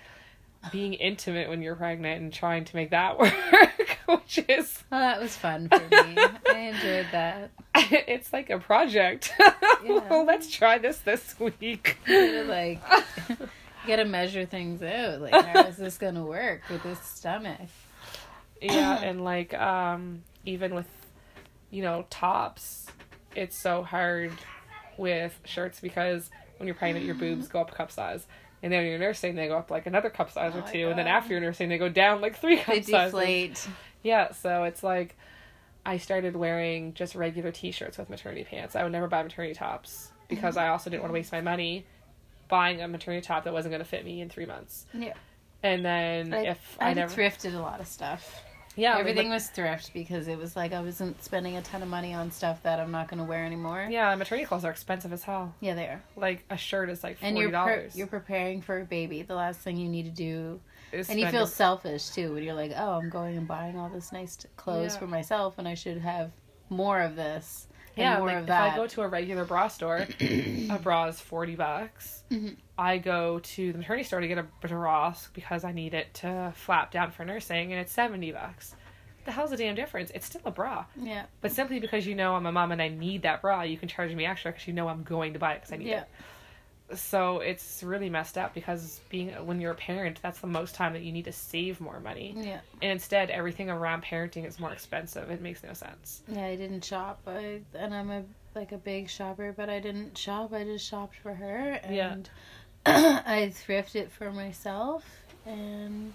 being 0.71 0.93
intimate 0.95 1.47
when 1.47 1.62
you're 1.62 1.75
pregnant 1.75 2.21
and 2.23 2.33
trying 2.33 2.65
to 2.65 2.75
make 2.75 2.89
that 2.89 3.17
work, 3.19 3.33
which 4.08 4.39
is 4.48 4.84
Well, 4.91 5.02
that 5.02 5.22
was 5.22 5.36
fun 5.38 5.70
for 5.70 5.80
me. 5.80 6.15
I 6.50 6.58
enjoyed 6.74 7.08
that. 7.12 7.52
it's 7.76 8.34
like 8.34 8.50
a 8.50 8.60
project. 8.60 9.32
Yeah. 9.86 10.02
well, 10.10 10.26
let's 10.26 10.50
try 10.50 10.80
this 10.80 10.98
this 11.00 11.39
week. 11.39 11.98
You 12.08 12.15
gotta, 12.15 12.43
like, 12.50 12.82
you 13.30 13.38
gotta 13.88 14.06
measure 14.06 14.46
things 14.46 14.82
out. 14.82 15.22
Like, 15.22 15.34
how 15.34 15.65
is 15.67 15.78
this 15.78 15.98
gonna 16.00 16.26
work 16.26 16.62
with 16.70 16.82
this 16.84 17.00
stomach? 17.04 17.60
yeah 18.60 19.00
and 19.04 19.24
like 19.24 19.54
um 19.54 20.24
even 20.46 20.74
with 20.74 20.88
you 21.70 21.84
know 21.84 22.06
tops 22.10 22.88
it's 23.36 23.56
so 23.56 23.84
hard 23.84 24.32
with 24.98 25.39
shirts 25.46 25.80
because 25.80 26.32
when 26.58 26.65
you're 26.65 26.74
pregnant 26.76 27.06
your 27.06 27.13
boobs 27.13 27.48
go 27.48 27.62
up 27.62 27.72
a 27.72 27.76
cup 27.76 27.91
size 27.91 28.26
and 28.63 28.74
then 28.74 28.80
when 28.82 28.89
you're 28.89 28.98
nursing 29.00 29.36
they 29.36 29.48
go 29.48 29.58
up 29.58 29.70
like 29.70 29.86
another 29.86 30.10
cup 30.10 30.32
size 30.32 30.54
Oh 30.56 30.60
or 30.60 30.62
two 30.72 30.89
and 30.89 30.98
then 30.98 31.06
after 31.06 31.34
you're 31.34 31.41
nursing 31.41 31.70
they 31.70 31.78
go 31.78 31.88
down 31.88 32.20
like 32.20 32.36
three 32.41 32.58
cup 32.58 32.74
They 32.74 32.82
sizes 32.82 33.12
deflate. 33.13 33.67
Yeah 34.08 34.32
so 34.32 34.63
it's 34.63 34.84
like 34.84 35.15
i 35.86 35.98
started 35.98 36.36
wearing 36.36 36.93
just 36.93 37.13
regular 37.15 37.52
t-shirts 37.52 37.98
with 37.98 38.10
maternity 38.10 38.43
pants 38.43 38.76
i 38.76 38.84
would 38.84 38.91
never 38.91 39.08
buy 39.08 39.22
maternity 39.22 39.54
tops 39.54 40.12
because 40.30 40.56
mm-hmm. 40.56 40.65
i 40.65 40.70
also 40.70 40.89
didn't 40.89 41.02
want 41.04 41.12
to 41.12 41.13
waste 41.13 41.32
my 41.32 41.41
money 41.41 41.86
buying 42.48 42.82
a 42.82 42.88
maternity 42.88 43.26
top 43.26 43.43
that 43.43 43.54
wasn't 43.54 43.72
going 43.72 43.84
to 43.84 43.89
fit 43.89 44.06
me 44.06 44.22
in 44.22 44.30
three 44.30 44.46
months 44.46 44.86
Yeah. 44.94 45.13
and 45.63 45.84
then 45.84 46.34
I, 46.34 46.46
if 46.54 46.77
I, 46.79 46.90
i, 46.90 46.94
never 46.94 47.13
thrifted 47.13 47.54
a 47.56 47.60
lot 47.60 47.81
of 47.81 47.88
stuff. 47.88 48.44
yeah 48.77 48.92
like- 48.92 49.00
Everything 49.02 49.29
was 49.29 49.48
thrift 49.48 49.92
because 49.94 50.27
it 50.29 50.38
was 50.38 50.56
like 50.56 50.71
I 50.71 50.79
wasn't 50.81 51.21
spending 51.23 51.58
a 51.58 51.62
ton 51.62 51.81
of 51.81 51.90
money 51.90 52.13
on 52.13 52.31
stuff 52.31 52.62
that 52.63 52.79
I'm 52.79 52.92
not 52.92 53.10
gonna 53.10 53.25
wear 53.25 53.44
anymore. 53.44 53.88
yeah 53.90 54.15
maternity 54.15 54.46
clothes 54.46 54.63
are 54.65 54.71
expensive 54.71 55.12
as 55.12 55.23
hell 55.23 55.54
Yeah, 55.60 55.75
they 55.75 55.88
are. 55.88 56.02
like 56.15 56.46
a 56.50 56.56
shirt 56.58 56.90
is 56.90 57.04
like 57.04 57.17
And 57.21 57.36
forty 57.36 57.42
you're 57.42 57.50
pre- 57.50 57.73
dollars. 57.75 57.96
you're 57.98 58.08
preparing 58.08 58.62
for 58.62 58.79
a 58.79 58.86
baby. 58.86 59.23
The 59.23 59.36
last 59.36 59.60
thing 59.60 59.75
you 59.77 59.90
need 59.90 60.04
to 60.06 60.12
do, 60.29 60.62
and 60.94 61.19
you 61.19 61.27
feel 61.29 61.48
selfish 61.48 62.10
too 62.10 62.33
when 62.33 62.44
you're 62.44 62.54
like, 62.54 62.71
oh, 62.75 62.92
I'm 63.00 63.10
going 63.10 63.38
and 63.38 63.48
buying 63.48 63.77
all 63.77 63.90
this 63.90 64.12
nice 64.12 64.38
clothes 64.56 64.94
Yeah. 64.94 65.00
for 65.00 65.08
myself, 65.08 65.56
and 65.58 65.67
I 65.67 65.73
should 65.73 65.98
have 66.00 66.31
more 66.69 67.00
of 67.02 67.15
this. 67.15 67.67
And 67.96 68.04
yeah. 68.04 68.19
Like 68.19 68.44
if. 68.44 68.50
I 68.50 68.75
go 68.75 68.85
to 68.88 69.02
a 69.02 69.08
regular 69.08 69.44
bra 69.46 69.67
store, 69.69 70.06
a 70.19 70.79
bra 70.81 71.06
is 71.08 71.19
forty 71.19 71.56
bucks. 71.56 72.23
Mhm. 72.31 72.58
I 72.77 73.00
go 73.00 73.40
to 73.40 73.71
the 73.71 73.77
maternity 73.79 74.04
store 74.04 74.19
to 74.21 74.27
get 74.27 74.38
a 74.38 74.46
bra 74.67 75.13
because 75.33 75.63
I 75.63 75.71
need 75.71 75.94
it 75.96 76.13
to 76.15 76.54
flap 76.56 76.92
down 76.92 77.10
for 77.12 77.25
nursing, 77.25 77.71
and 77.73 77.81
it's 77.81 77.92
seventy 77.92 78.31
bucks. 78.31 78.75
The 79.25 79.31
hell's 79.33 79.50
the 79.50 79.58
damn 79.58 79.75
difference? 79.75 80.10
It's 80.15 80.25
still 80.27 80.42
a 80.46 80.52
bra, 80.52 80.85
yeah, 80.96 81.25
but 81.42 81.52
simply 81.52 81.79
because 81.81 82.06
you 82.08 82.15
know 82.15 82.35
I'm 82.35 82.46
a 82.46 82.52
mom 82.52 82.71
and 82.71 82.81
I 82.81 82.88
need 82.88 83.23
that 83.23 83.42
bra, 83.42 83.63
you 83.63 83.77
can 83.77 83.90
charge 83.90 84.13
me 84.13 84.25
extra 84.25 84.52
because 84.54 84.67
you 84.67 84.73
know 84.73 84.88
I'm 84.88 85.04
going 85.04 85.33
to 85.33 85.40
buy 85.40 85.54
it 85.54 85.56
because 85.62 85.73
I 85.73 85.77
need 85.77 85.88
Yeah. 85.88 86.02
it. 86.04 86.08
So 86.94 87.40
it's 87.40 87.83
really 87.83 88.10
messed 88.10 88.38
up 88.38 88.54
because 88.54 89.02
being 89.10 89.29
when 89.46 89.60
you're 89.60 89.71
a 89.73 89.75
parent, 89.75 90.19
that's 90.21 90.40
the 90.40 90.48
most 90.48 90.73
time 90.73 90.94
that 90.94 91.02
you 91.02 91.12
need 91.12 91.25
to 91.25 91.33
save 91.33 91.81
more 91.81 92.00
money. 92.00 92.33
Yeah. 92.38 92.60
And 92.81 92.92
instead, 92.92 93.29
everything 93.29 93.69
around 93.69 94.04
parenting 94.04 94.46
is 94.46 94.58
more 94.60 94.71
expensive. 94.71 95.29
It 95.29 95.42
makes 95.42 95.63
no 95.63 95.73
sense. 95.73 96.21
Yeah, 96.27 96.46
I 96.46 96.56
didn't 96.56 96.85
shop. 96.85 97.19
I, 97.27 97.60
and 97.73 97.94
I'm 97.94 98.10
a 98.10 98.23
like 98.56 98.71
a 98.71 98.77
big 98.77 99.10
shopper, 99.10 99.54
but 99.56 99.69
I 99.69 99.79
didn't 99.79 100.17
shop. 100.17 100.54
I 100.54 100.63
just 100.63 100.88
shopped 100.88 101.15
for 101.21 101.33
her 101.33 101.73
and 101.83 102.29
I 102.85 103.52
thrifted 103.54 104.10
for 104.10 104.31
myself 104.31 105.04
and 105.46 106.13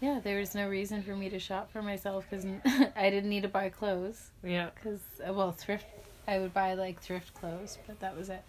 yeah, 0.00 0.20
there 0.22 0.38
was 0.38 0.54
no 0.54 0.68
reason 0.68 1.02
for 1.02 1.16
me 1.16 1.30
to 1.30 1.38
shop 1.38 1.72
for 1.72 1.82
myself 1.82 2.28
cuz 2.30 2.44
I 2.96 3.10
didn't 3.10 3.30
need 3.30 3.42
to 3.42 3.48
buy 3.48 3.70
clothes 3.70 4.30
Yeah. 4.44 4.68
cuz 4.82 5.00
well, 5.26 5.52
thrift 5.52 5.86
I 6.28 6.38
would 6.38 6.54
buy 6.54 6.74
like 6.74 7.00
thrift 7.00 7.34
clothes, 7.34 7.78
but 7.86 7.98
that 8.00 8.16
was 8.16 8.28
it. 8.28 8.42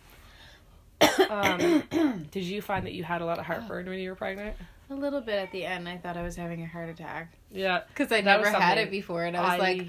Um, 1.30 2.28
did 2.32 2.44
you 2.44 2.62
find 2.62 2.86
that 2.86 2.94
you 2.94 3.04
had 3.04 3.22
a 3.22 3.26
lot 3.26 3.40
of 3.40 3.46
heartburn 3.46 3.88
when 3.88 4.00
you 4.00 4.10
were 4.10 4.16
pregnant? 4.16 4.56
A 4.90 4.94
little 4.94 5.22
bit 5.22 5.36
at 5.36 5.52
the 5.52 5.66
end, 5.66 5.88
I 5.90 5.98
thought 5.98 6.18
I 6.18 6.22
was 6.24 6.36
having 6.36 6.62
a 6.62 6.68
heart 6.68 6.90
attack 6.90 7.34
Yeah. 7.52 7.82
cuz 7.96 8.12
I 8.12 8.22
never 8.22 8.50
had 8.50 8.78
it 8.78 8.92
before 8.92 9.24
and 9.24 9.36
I 9.36 9.52
was 9.52 9.60
like 9.60 9.88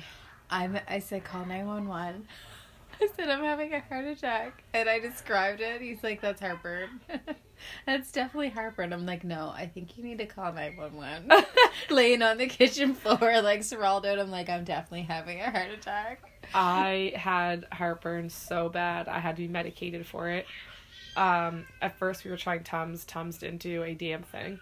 I'm 0.51 0.79
I 0.89 0.99
said 1.01 1.25
call 1.25 1.45
911. 1.45 2.27
I 3.03 3.09
said 3.17 3.29
I'm 3.29 3.43
having 3.43 3.75
a 3.75 3.81
heart 3.81 4.07
attack 4.07 4.63
and 4.73 4.89
I 4.89 5.01
described 5.01 5.61
it. 5.61 5.81
He's 5.81 6.03
like 6.03 6.21
that's 6.21 6.41
heartburn. 6.41 7.01
that's 7.87 8.13
definitely 8.13 8.51
heartburn. 8.51 8.93
I'm 8.93 9.05
like 9.05 9.25
no, 9.25 9.53
I 9.55 9.67
think 9.67 9.99
you 9.99 10.05
need 10.05 10.19
to 10.19 10.27
call 10.27 10.53
911. 10.53 11.31
Laying 11.91 12.23
on 12.23 12.39
the 12.39 12.47
kitchen 12.47 12.95
floor 12.95 13.43
like 13.43 13.65
sprawled 13.65 14.07
out. 14.07 14.19
I'm 14.19 14.31
like 14.31 14.49
I'm 14.49 14.65
definitely 14.65 15.03
having 15.03 15.41
a 15.41 15.51
heart 15.51 15.71
attack. 15.71 16.23
I 16.55 17.13
had 17.17 17.67
heartburn 17.73 18.31
so 18.31 18.69
bad 18.69 19.09
I 19.09 19.19
had 19.19 19.37
to 19.37 19.43
be 19.43 19.49
medicated 19.49 20.07
for 20.07 20.29
it. 20.29 20.47
Um, 21.17 21.67
at 21.81 21.97
first 21.99 22.25
we 22.25 22.31
were 22.31 22.37
trying 22.37 22.65
Tums. 22.65 23.05
Tums 23.05 23.39
didn't 23.39 23.61
do 23.61 23.83
a 23.83 23.95
damn 23.95 24.23
thing. 24.23 24.59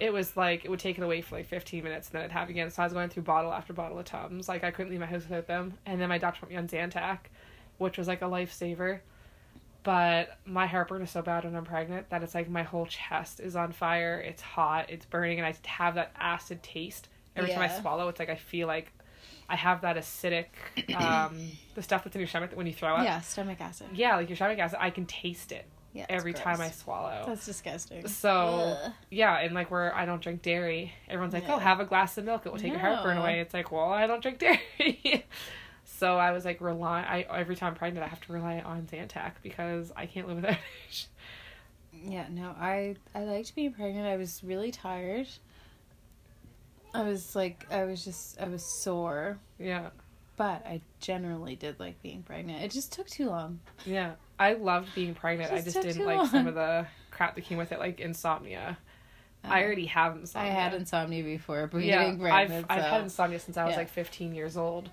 It 0.00 0.12
was 0.12 0.36
like 0.36 0.64
it 0.64 0.70
would 0.70 0.78
take 0.78 0.96
it 0.96 1.02
away 1.02 1.22
for 1.22 1.36
like 1.36 1.46
15 1.46 1.82
minutes 1.82 2.08
and 2.08 2.14
then 2.14 2.22
it'd 2.22 2.32
have 2.32 2.48
again. 2.48 2.70
So 2.70 2.82
I 2.82 2.86
was 2.86 2.92
going 2.92 3.08
through 3.08 3.24
bottle 3.24 3.52
after 3.52 3.72
bottle 3.72 3.98
of 3.98 4.04
Tums. 4.04 4.48
Like 4.48 4.62
I 4.64 4.70
couldn't 4.70 4.90
leave 4.90 5.00
my 5.00 5.06
house 5.06 5.22
without 5.22 5.46
them. 5.46 5.74
And 5.86 6.00
then 6.00 6.08
my 6.08 6.18
doctor 6.18 6.40
put 6.40 6.50
me 6.50 6.56
on 6.56 6.68
Zantac, 6.68 7.18
which 7.78 7.98
was 7.98 8.06
like 8.06 8.22
a 8.22 8.26
lifesaver. 8.26 9.00
But 9.82 10.38
my 10.44 10.66
heartburn 10.66 11.02
is 11.02 11.10
so 11.10 11.22
bad 11.22 11.44
when 11.44 11.56
I'm 11.56 11.64
pregnant 11.64 12.10
that 12.10 12.22
it's 12.22 12.34
like 12.34 12.48
my 12.48 12.62
whole 12.62 12.86
chest 12.86 13.40
is 13.40 13.56
on 13.56 13.72
fire. 13.72 14.20
It's 14.20 14.42
hot. 14.42 14.90
It's 14.90 15.06
burning, 15.06 15.38
and 15.38 15.46
I 15.46 15.54
have 15.66 15.94
that 15.94 16.12
acid 16.18 16.62
taste 16.62 17.08
every 17.34 17.50
time 17.52 17.62
I 17.62 17.80
swallow. 17.80 18.08
It's 18.08 18.18
like 18.18 18.28
I 18.28 18.34
feel 18.34 18.66
like 18.66 18.92
I 19.48 19.56
have 19.56 19.80
that 19.82 19.96
acidic, 19.96 20.46
um, 20.94 21.40
the 21.74 21.82
stuff 21.82 22.04
that's 22.04 22.14
in 22.14 22.20
your 22.20 22.28
stomach 22.28 22.50
that 22.50 22.56
when 22.56 22.66
you 22.66 22.74
throw 22.74 22.96
up. 22.96 23.04
Yeah, 23.04 23.20
stomach 23.20 23.60
acid. 23.60 23.86
Yeah, 23.94 24.16
like 24.16 24.28
your 24.28 24.36
stomach 24.36 24.58
acid, 24.58 24.78
I 24.80 24.90
can 24.90 25.06
taste 25.06 25.52
it 25.52 25.64
Yeah, 25.98 26.04
it's 26.08 26.12
every 26.12 26.32
time 26.32 26.60
I 26.60 26.70
swallow. 26.70 27.24
That's 27.26 27.44
disgusting. 27.44 28.06
So 28.08 28.76
Ugh. 28.84 28.92
yeah, 29.10 29.36
and 29.38 29.54
like 29.54 29.70
where 29.70 29.94
I 29.94 30.06
don't 30.06 30.22
drink 30.22 30.42
dairy, 30.42 30.92
everyone's 31.08 31.34
like, 31.34 31.44
oh, 31.44 31.48
Yeah. 31.48 31.54
"Oh, 31.56 31.58
have 31.58 31.80
a 31.80 31.84
glass 31.84 32.16
of 32.18 32.24
milk; 32.24 32.46
it 32.46 32.52
will 32.52 32.58
take 32.58 32.70
your 32.72 32.80
heartburn 32.80 33.16
No. 33.16 33.22
away." 33.22 33.40
It's 33.40 33.52
like, 33.54 33.72
well, 33.72 33.90
I 33.90 34.06
don't 34.06 34.22
drink 34.22 34.38
dairy, 34.38 35.24
so 35.84 36.16
I 36.16 36.30
was 36.32 36.44
like 36.44 36.60
rely. 36.60 37.00
I 37.00 37.26
every 37.36 37.56
time 37.56 37.70
I'm 37.70 37.74
pregnant, 37.74 38.04
I 38.04 38.08
have 38.08 38.20
to 38.22 38.32
rely 38.32 38.60
on 38.60 38.82
Zantac 38.90 39.32
because 39.42 39.92
I 39.96 40.06
can't 40.06 40.26
live 40.28 40.36
without 40.36 40.52
it. 40.52 41.06
Yeah, 42.00 42.26
no, 42.30 42.54
I 42.60 42.94
I 43.12 43.24
liked 43.24 43.56
being 43.56 43.72
pregnant. 43.72 44.06
I 44.06 44.16
was 44.16 44.44
really 44.44 44.70
tired. 44.70 45.26
I 46.94 47.02
was 47.02 47.34
like 47.34 47.66
I 47.72 47.84
was 47.84 48.04
just 48.04 48.40
I 48.40 48.46
was 48.48 48.64
sore, 48.64 49.38
yeah, 49.58 49.88
but 50.36 50.64
I 50.64 50.80
generally 51.00 51.56
did 51.56 51.80
like 51.80 52.00
being 52.00 52.22
pregnant. 52.22 52.62
It 52.62 52.70
just 52.70 52.92
took 52.92 53.08
too 53.08 53.26
long. 53.30 53.58
yeah. 53.84 54.12
I 54.38 54.54
loved 54.54 54.94
being 54.94 55.14
pregnant. 55.14 55.52
I 55.52 55.56
Just 55.62 55.74
just 55.76 55.82
didn't 55.86 56.06
like 56.06 56.30
some 56.30 56.46
of 56.46 56.54
the 56.54 56.86
crap 57.10 57.34
that 57.34 57.42
came 57.42 57.58
with 57.58 57.72
it, 57.72 57.78
like 57.78 58.00
insomnia. 58.00 58.78
I 59.44 59.60
Um, 59.60 59.64
already 59.66 59.86
have 59.86 60.16
insomnia. 60.16 60.50
I 60.50 60.54
had 60.54 60.74
insomnia 60.74 61.22
before, 61.24 61.66
but 61.68 61.78
yeah, 61.82 62.02
getting 62.04 62.20
pregnant. 62.20 62.66
I've, 62.68 62.78
I've 62.78 62.84
so- 62.84 62.90
had 62.90 63.00
insomnia 63.02 63.38
since 63.40 63.56
I 63.56 63.64
was 63.64 63.72
yeah. 63.72 63.78
like 63.78 63.88
15 63.88 64.34
years 64.34 64.56
old, 64.56 64.90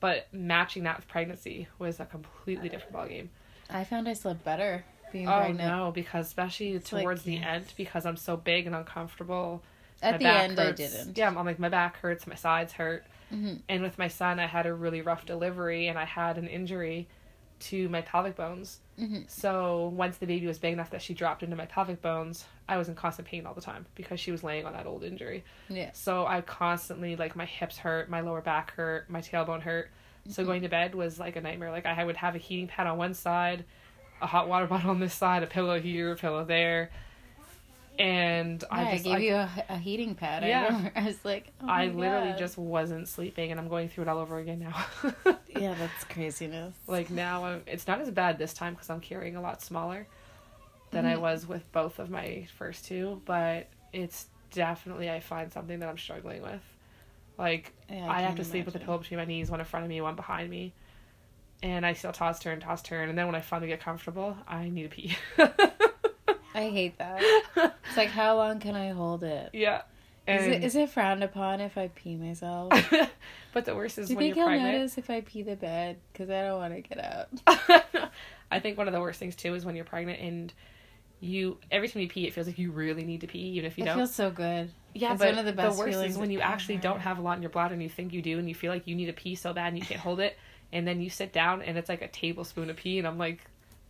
but 0.00 0.26
matching 0.32 0.84
that 0.84 0.96
with 0.96 1.08
pregnancy 1.08 1.68
was 1.78 2.00
a 2.00 2.04
completely 2.06 2.68
different 2.68 2.94
ballgame. 2.94 3.28
I 3.70 3.84
found 3.84 4.08
I 4.08 4.14
slept 4.14 4.44
better 4.44 4.84
being 5.12 5.28
Oh 5.28 5.38
pregnant. 5.40 5.58
no, 5.68 5.90
because 5.92 6.26
especially 6.26 6.72
It's 6.72 6.92
like, 6.92 7.02
towards 7.02 7.22
the 7.22 7.34
yes. 7.34 7.44
end, 7.46 7.72
because 7.76 8.06
I'm 8.06 8.16
so 8.16 8.36
big 8.36 8.66
and 8.66 8.74
uncomfortable. 8.74 9.62
At 10.00 10.12
my 10.12 10.18
the 10.18 10.28
end, 10.28 10.58
hurts. 10.58 10.80
I 10.80 10.84
didn't. 10.86 11.18
Yeah, 11.18 11.28
I'm 11.28 11.44
like 11.44 11.58
my 11.58 11.68
back 11.68 11.96
hurts, 11.98 12.26
my 12.26 12.36
sides 12.36 12.72
hurt, 12.74 13.04
Mhm. 13.32 13.60
and 13.68 13.82
with 13.82 13.98
my 13.98 14.08
son, 14.08 14.38
I 14.38 14.46
had 14.46 14.66
a 14.66 14.72
really 14.72 15.02
rough 15.02 15.26
delivery, 15.26 15.88
and 15.88 15.98
I 15.98 16.04
had 16.04 16.38
an 16.38 16.46
injury 16.46 17.08
to 17.60 17.88
my 17.88 18.00
pelvic 18.02 18.36
bones. 18.36 18.80
Mhm. 18.98 19.28
So 19.30 19.88
once 19.94 20.18
the 20.18 20.26
baby 20.26 20.46
was 20.46 20.58
big 20.58 20.72
enough 20.72 20.90
that 20.90 21.02
she 21.02 21.14
dropped 21.14 21.42
into 21.42 21.56
my 21.56 21.66
pelvic 21.66 22.00
bones, 22.02 22.44
I 22.68 22.76
was 22.76 22.88
in 22.88 22.94
constant 22.94 23.26
pain 23.28 23.46
all 23.46 23.54
the 23.54 23.60
time 23.60 23.86
because 23.94 24.20
she 24.20 24.30
was 24.32 24.42
laying 24.44 24.66
on 24.66 24.72
that 24.72 24.86
old 24.86 25.02
injury. 25.04 25.44
Yeah. 25.68 25.90
So 25.92 26.26
I 26.26 26.40
constantly 26.40 27.16
like 27.16 27.34
my 27.36 27.44
hips 27.46 27.78
hurt, 27.78 28.08
my 28.10 28.20
lower 28.20 28.40
back 28.40 28.72
hurt, 28.72 29.08
my 29.10 29.20
tailbone 29.20 29.62
hurt. 29.62 29.90
So 30.28 30.42
Mhm. 30.42 30.46
going 30.46 30.62
to 30.62 30.68
bed 30.68 30.94
was 30.94 31.18
like 31.18 31.36
a 31.36 31.40
nightmare. 31.40 31.70
Like 31.70 31.86
I 31.86 32.04
would 32.04 32.16
have 32.16 32.34
a 32.34 32.38
heating 32.38 32.66
pad 32.68 32.86
on 32.86 32.98
one 32.98 33.14
side, 33.14 33.64
a 34.20 34.26
hot 34.26 34.48
water 34.48 34.66
bottle 34.68 34.90
on 34.90 35.00
this 35.00 35.14
side, 35.14 35.42
a 35.42 35.46
pillow 35.46 35.80
here, 35.80 36.12
a 36.12 36.16
pillow 36.16 36.44
there, 36.44 36.90
and 37.98 38.62
Yeah, 38.72 38.84
I 38.84 38.84
I, 38.92 38.98
gave 38.98 39.06
I, 39.16 39.18
you 39.20 39.34
a, 39.34 39.50
a 39.70 39.76
heating 39.78 40.14
pad. 40.14 40.44
Yeah. 40.44 40.68
I. 40.70 40.92
I 40.96 41.04
was 41.06 41.24
like, 41.24 41.52
oh 41.60 41.66
I 41.68 41.88
literally 41.88 42.32
God. 42.32 42.38
just 42.38 42.56
wasn't 42.58 43.08
sleeping, 43.08 43.50
and 43.50 43.60
I'm 43.60 43.68
going 43.68 43.88
through 43.88 44.02
it 44.02 44.08
all 44.08 44.18
over 44.18 44.38
again 44.38 44.60
now. 44.60 44.86
Yeah, 45.48 45.74
that's 45.74 46.04
craziness. 46.04 46.74
like 46.86 47.10
now, 47.10 47.44
I'm, 47.44 47.62
it's 47.66 47.86
not 47.86 48.00
as 48.00 48.10
bad 48.10 48.38
this 48.38 48.54
time 48.54 48.74
because 48.74 48.90
I'm 48.90 49.00
carrying 49.00 49.36
a 49.36 49.40
lot 49.42 49.62
smaller 49.62 50.06
than 50.90 51.06
I 51.06 51.16
Mhm. 51.16 51.20
was 51.20 51.46
with 51.46 51.70
both 51.72 51.98
of 51.98 52.10
my 52.10 52.46
first 52.58 52.84
two, 52.86 53.22
but 53.24 53.68
it's 53.92 54.26
definitely 54.52 55.10
I 55.10 55.20
find 55.20 55.52
something 55.52 55.80
that 55.80 55.88
I'm 55.88 55.98
struggling 55.98 56.42
with. 56.42 56.62
Like 57.38 57.72
Yeah, 57.90 58.08
I, 58.08 58.22
have 58.22 58.36
can 58.36 58.36
to 58.36 58.44
sleep 58.44 58.66
with 58.66 58.74
a 58.76 58.78
pillow 58.80 58.98
between 58.98 59.18
my 59.18 59.24
knees, 59.26 59.50
one 59.50 59.60
in 59.60 59.66
front 59.66 59.84
of 59.84 59.90
me, 59.90 60.00
one 60.00 60.16
behind 60.16 60.50
me. 60.50 60.74
And 61.62 61.84
I 61.86 61.94
still 61.94 62.12
toss 62.12 62.38
turn, 62.40 62.60
toss 62.60 62.82
turn, 62.82 63.08
and 63.08 63.18
then 63.18 63.26
when 63.26 63.34
I 63.34 63.40
finally 63.40 63.68
get 63.68 63.80
comfortable, 63.80 64.36
I 64.46 64.68
need 64.68 64.84
to 64.84 64.88
pee. 64.90 65.16
I 66.54 66.68
hate 66.70 66.98
that. 66.98 67.22
It's 67.88 67.96
like, 67.96 68.08
how 68.10 68.36
long 68.36 68.60
can 68.60 68.74
I 68.74 68.90
hold 68.90 69.24
it? 69.24 69.50
yeah. 69.52 69.82
Is 70.26 70.46
it 70.46 70.62
is 70.62 70.76
it 70.76 70.90
frowned 70.90 71.24
upon 71.24 71.60
if 71.62 71.78
I 71.78 71.88
pee 71.88 72.14
myself? 72.16 72.70
but 73.54 73.64
the 73.64 73.74
worst 73.74 73.96
is 73.98 74.08
Do 74.08 74.12
you 74.12 74.16
when 74.18 74.24
think 74.26 74.36
you're 74.36 74.44
he'll 74.50 74.58
pregnant. 74.58 74.76
notice 74.78 74.98
if 74.98 75.08
I 75.08 75.22
pee 75.22 75.42
the 75.42 75.56
bed? 75.56 75.96
Because 76.12 76.28
I 76.28 76.42
don't 76.44 76.58
want 76.58 76.74
to 76.74 76.80
get 76.82 76.98
up. 77.02 78.12
I 78.50 78.60
think 78.60 78.76
one 78.76 78.86
of 78.88 78.92
the 78.92 79.00
worst 79.00 79.18
things 79.18 79.34
too 79.36 79.54
is 79.54 79.64
when 79.64 79.74
you're 79.74 79.86
pregnant 79.86 80.20
and 80.20 80.52
you 81.20 81.56
every 81.70 81.88
time 81.88 82.02
you 82.02 82.08
pee, 82.08 82.26
it 82.26 82.34
feels 82.34 82.46
like 82.46 82.58
you 82.58 82.72
really 82.72 83.04
need 83.04 83.22
to 83.22 83.26
pee, 83.26 83.38
even 83.38 83.64
if 83.64 83.78
you 83.78 83.84
It 83.84 83.86
don't. 83.86 83.96
feels 83.96 84.14
so 84.14 84.30
good. 84.30 84.70
yeah, 84.94 85.12
it's 85.12 85.18
but 85.18 85.30
one 85.30 85.38
of 85.38 85.46
the 85.46 85.52
best 85.52 85.78
worst 85.78 85.88
is 85.88 85.94
feelings 85.94 86.18
when 86.18 86.30
you 86.30 86.40
actually 86.40 86.76
don't 86.76 87.00
have 87.00 87.18
a 87.18 87.22
lot 87.22 87.36
in 87.38 87.42
your 87.42 87.50
bladder 87.50 87.72
and 87.72 87.82
you 87.82 87.88
think 87.88 88.12
you 88.12 88.20
do, 88.20 88.38
and 88.38 88.46
you 88.48 88.54
feel 88.54 88.70
like 88.70 88.86
you 88.86 88.94
need 88.94 89.06
to 89.06 89.14
pee 89.14 89.34
so 89.34 89.54
bad 89.54 89.68
and 89.68 89.78
you 89.78 89.84
can't 89.84 90.00
hold 90.00 90.20
it, 90.20 90.36
and 90.74 90.86
then 90.86 91.00
you 91.00 91.08
sit 91.08 91.32
down 91.32 91.62
and 91.62 91.78
it's 91.78 91.88
like 91.88 92.02
a 92.02 92.08
tablespoon 92.08 92.68
of 92.68 92.76
pee, 92.76 92.98
and 92.98 93.08
I'm 93.08 93.16
like, 93.18 93.40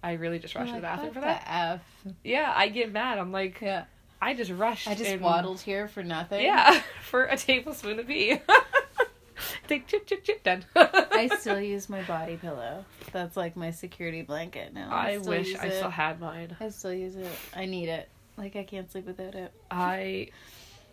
I 0.03 0.13
really 0.13 0.39
just 0.39 0.55
rushed 0.55 0.71
to 0.71 0.77
the 0.77 0.83
bathroom 0.83 1.13
for 1.13 1.21
that. 1.21 1.45
the 1.45 1.53
F. 1.53 2.15
Yeah, 2.25 2.53
I 2.55 2.69
get 2.69 2.93
mad. 2.93 3.19
I'm 3.19 3.33
like, 3.33 3.61
Yeah. 3.61 3.85
I 4.21 4.35
just 4.35 4.51
rushed. 4.51 4.89
I 4.89 4.95
just 4.95 5.11
and- 5.11 5.21
waddled 5.21 5.61
here 5.61 5.87
for 5.89 6.03
nothing. 6.03 6.45
Yeah, 6.45 6.83
for 7.03 7.25
a 7.25 7.37
tablespoon 7.37 7.99
of 8.01 8.07
pee. 8.09 8.41
Take 9.69 9.87
chip 9.87 10.07
chip 10.07 10.25
chip 10.25 10.43
done. 10.43 10.65
I 10.75 11.29
still 11.41 11.61
use 11.61 11.89
my 11.89 12.03
body 12.03 12.37
pillow. 12.37 12.85
That's 13.13 13.37
like 13.37 13.55
my 13.57 13.71
security 13.71 14.23
blanket 14.23 14.73
now. 14.75 14.89
I 14.91 15.19
still 15.19 15.29
wish 15.31 15.49
use 15.49 15.59
I 15.61 15.67
it. 15.67 15.77
still 15.77 15.91
had 15.91 16.21
mine. 16.21 16.57
I 16.59 16.71
still 16.71 16.93
use 16.93 17.15
it. 17.17 17.31
I 17.55 17.67
need 17.67 17.89
it. 17.89 18.09
Like 18.37 18.57
I 18.57 18.65
can't 18.65 18.91
sleep 18.91 19.07
without 19.07 19.35
it. 19.35 19.53
I 19.71 20.31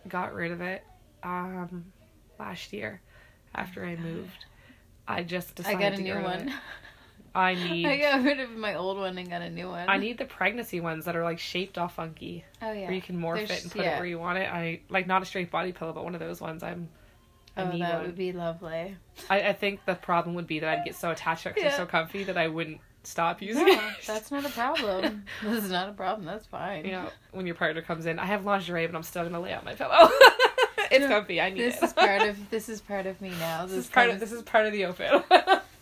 got 0.08 0.34
rid 0.34 0.51
of 0.51 0.62
it 0.62 0.84
um 1.24 1.86
last 2.39 2.72
year 2.74 3.01
after 3.56 3.84
I 3.86 3.95
moved. 3.95 4.45
I 5.08 5.24
just 5.24 5.51
I 5.51 5.53
decided 5.56 5.80
got 5.80 5.93
a 5.93 5.95
to 5.95 6.01
new 6.01 6.08
get 6.10 6.16
rid 6.18 6.26
of 6.26 6.32
one. 6.39 6.49
it. 6.49 6.56
I 7.40 7.54
need 7.56 7.86
I 7.86 7.98
got 7.98 8.24
rid 8.24 8.40
of 8.40 8.52
my 8.52 8.76
old 8.76 8.98
one 8.98 9.18
and 9.18 9.30
got 9.30 9.42
a 9.42 9.50
new 9.50 9.68
one. 9.70 9.90
I 9.90 9.98
need 9.98 10.18
the 10.18 10.26
pregnancy 10.26 10.80
ones 10.80 11.06
that 11.06 11.16
are 11.16 11.24
like 11.24 11.40
shaped 11.40 11.78
all 11.78 11.88
funky, 11.90 12.46
Oh 12.62 12.72
yeah. 12.72 12.86
where 12.86 12.94
you 12.94 13.02
can 13.02 13.18
morph 13.20 13.36
There's- 13.48 13.52
it 13.52 13.64
and 13.64 13.72
put 13.72 13.82
yeah. 13.84 13.96
it 13.96 14.00
where 14.00 14.06
you 14.08 14.20
want 14.20 14.38
it. 14.40 14.50
I 14.52 14.82
like 14.90 15.06
not 15.08 15.22
a 15.22 15.26
straight 15.26 15.52
body 15.52 15.72
pillow, 15.74 15.94
but 15.94 16.04
one 16.04 16.14
of 16.16 16.20
those 16.22 16.40
ones. 16.42 16.64
I'm. 16.64 16.90
I 17.58 17.62
Oh, 17.64 17.78
that 17.78 17.94
one. 17.96 18.06
would 18.08 18.16
be 18.18 18.34
lovely. 18.34 18.98
I, 19.30 19.42
I 19.50 19.54
think 19.54 19.86
the 19.86 19.96
problem 19.96 20.36
would 20.36 20.46
be 20.48 20.60
that 20.60 20.68
I'd 20.80 20.84
get 20.86 20.96
so 20.96 21.12
attached 21.12 21.44
to 21.44 21.50
it 21.50 21.56
'cause 21.56 21.62
Yeah. 21.64 21.68
it's 21.70 21.78
so 21.78 21.86
comfy 21.86 22.26
that 22.26 22.38
I 22.38 22.50
wouldn't 22.50 22.82
stop 23.04 23.42
using 23.42 23.66
No, 23.66 23.72
it. 23.74 23.80
that's 24.08 24.30
not 24.30 24.46
a 24.46 24.50
problem. 24.50 25.24
this 25.44 25.64
is 25.64 25.72
not 25.72 25.88
a 25.88 25.94
problem. 25.94 26.26
That's 26.26 26.46
fine. 26.48 26.84
you 26.86 26.92
know, 26.92 27.10
when 27.32 27.46
your 27.46 27.56
partner 27.56 27.82
comes 27.82 28.08
in, 28.08 28.20
I 28.20 28.26
have 28.26 28.44
lingerie, 28.44 28.86
but 28.88 28.96
I'm 28.96 29.04
still 29.04 29.24
gonna 29.24 29.40
lay 29.40 29.54
out 29.54 29.64
my 29.64 29.74
pillow. 29.74 30.10
it's 30.92 31.00
No, 31.00 31.08
comfy. 31.08 31.40
I 31.40 31.50
need 31.50 31.62
This 31.62 31.78
it. 31.78 31.84
is 31.86 31.94
part 31.94 32.24
of 32.24 32.50
this 32.50 32.68
is 32.68 32.82
part 32.82 33.06
of 33.06 33.22
me 33.22 33.30
now. 33.40 33.62
this 33.66 33.76
This, 33.76 33.86
is 33.86 33.90
part 33.90 34.10
comes, 34.10 34.22
of 34.22 34.30
this 34.30 34.38
is 34.38 34.44
part 34.44 34.66
of 34.66 34.74
the 34.74 34.84
outfit. 34.86 35.12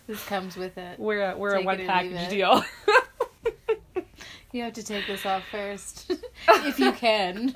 This 0.07 0.23
comes 0.25 0.55
with 0.57 0.77
it. 0.77 0.99
we're 0.99 1.31
a, 1.31 1.37
we're 1.37 1.55
a 1.55 1.61
one 1.63 1.85
package 1.85 2.29
deal. 2.29 2.63
You 4.51 4.61
have 4.63 4.73
to 4.73 4.83
take 4.83 5.07
this 5.07 5.25
off 5.25 5.41
first, 5.49 6.11
if 6.47 6.77
you 6.79 6.91
can. 6.91 7.55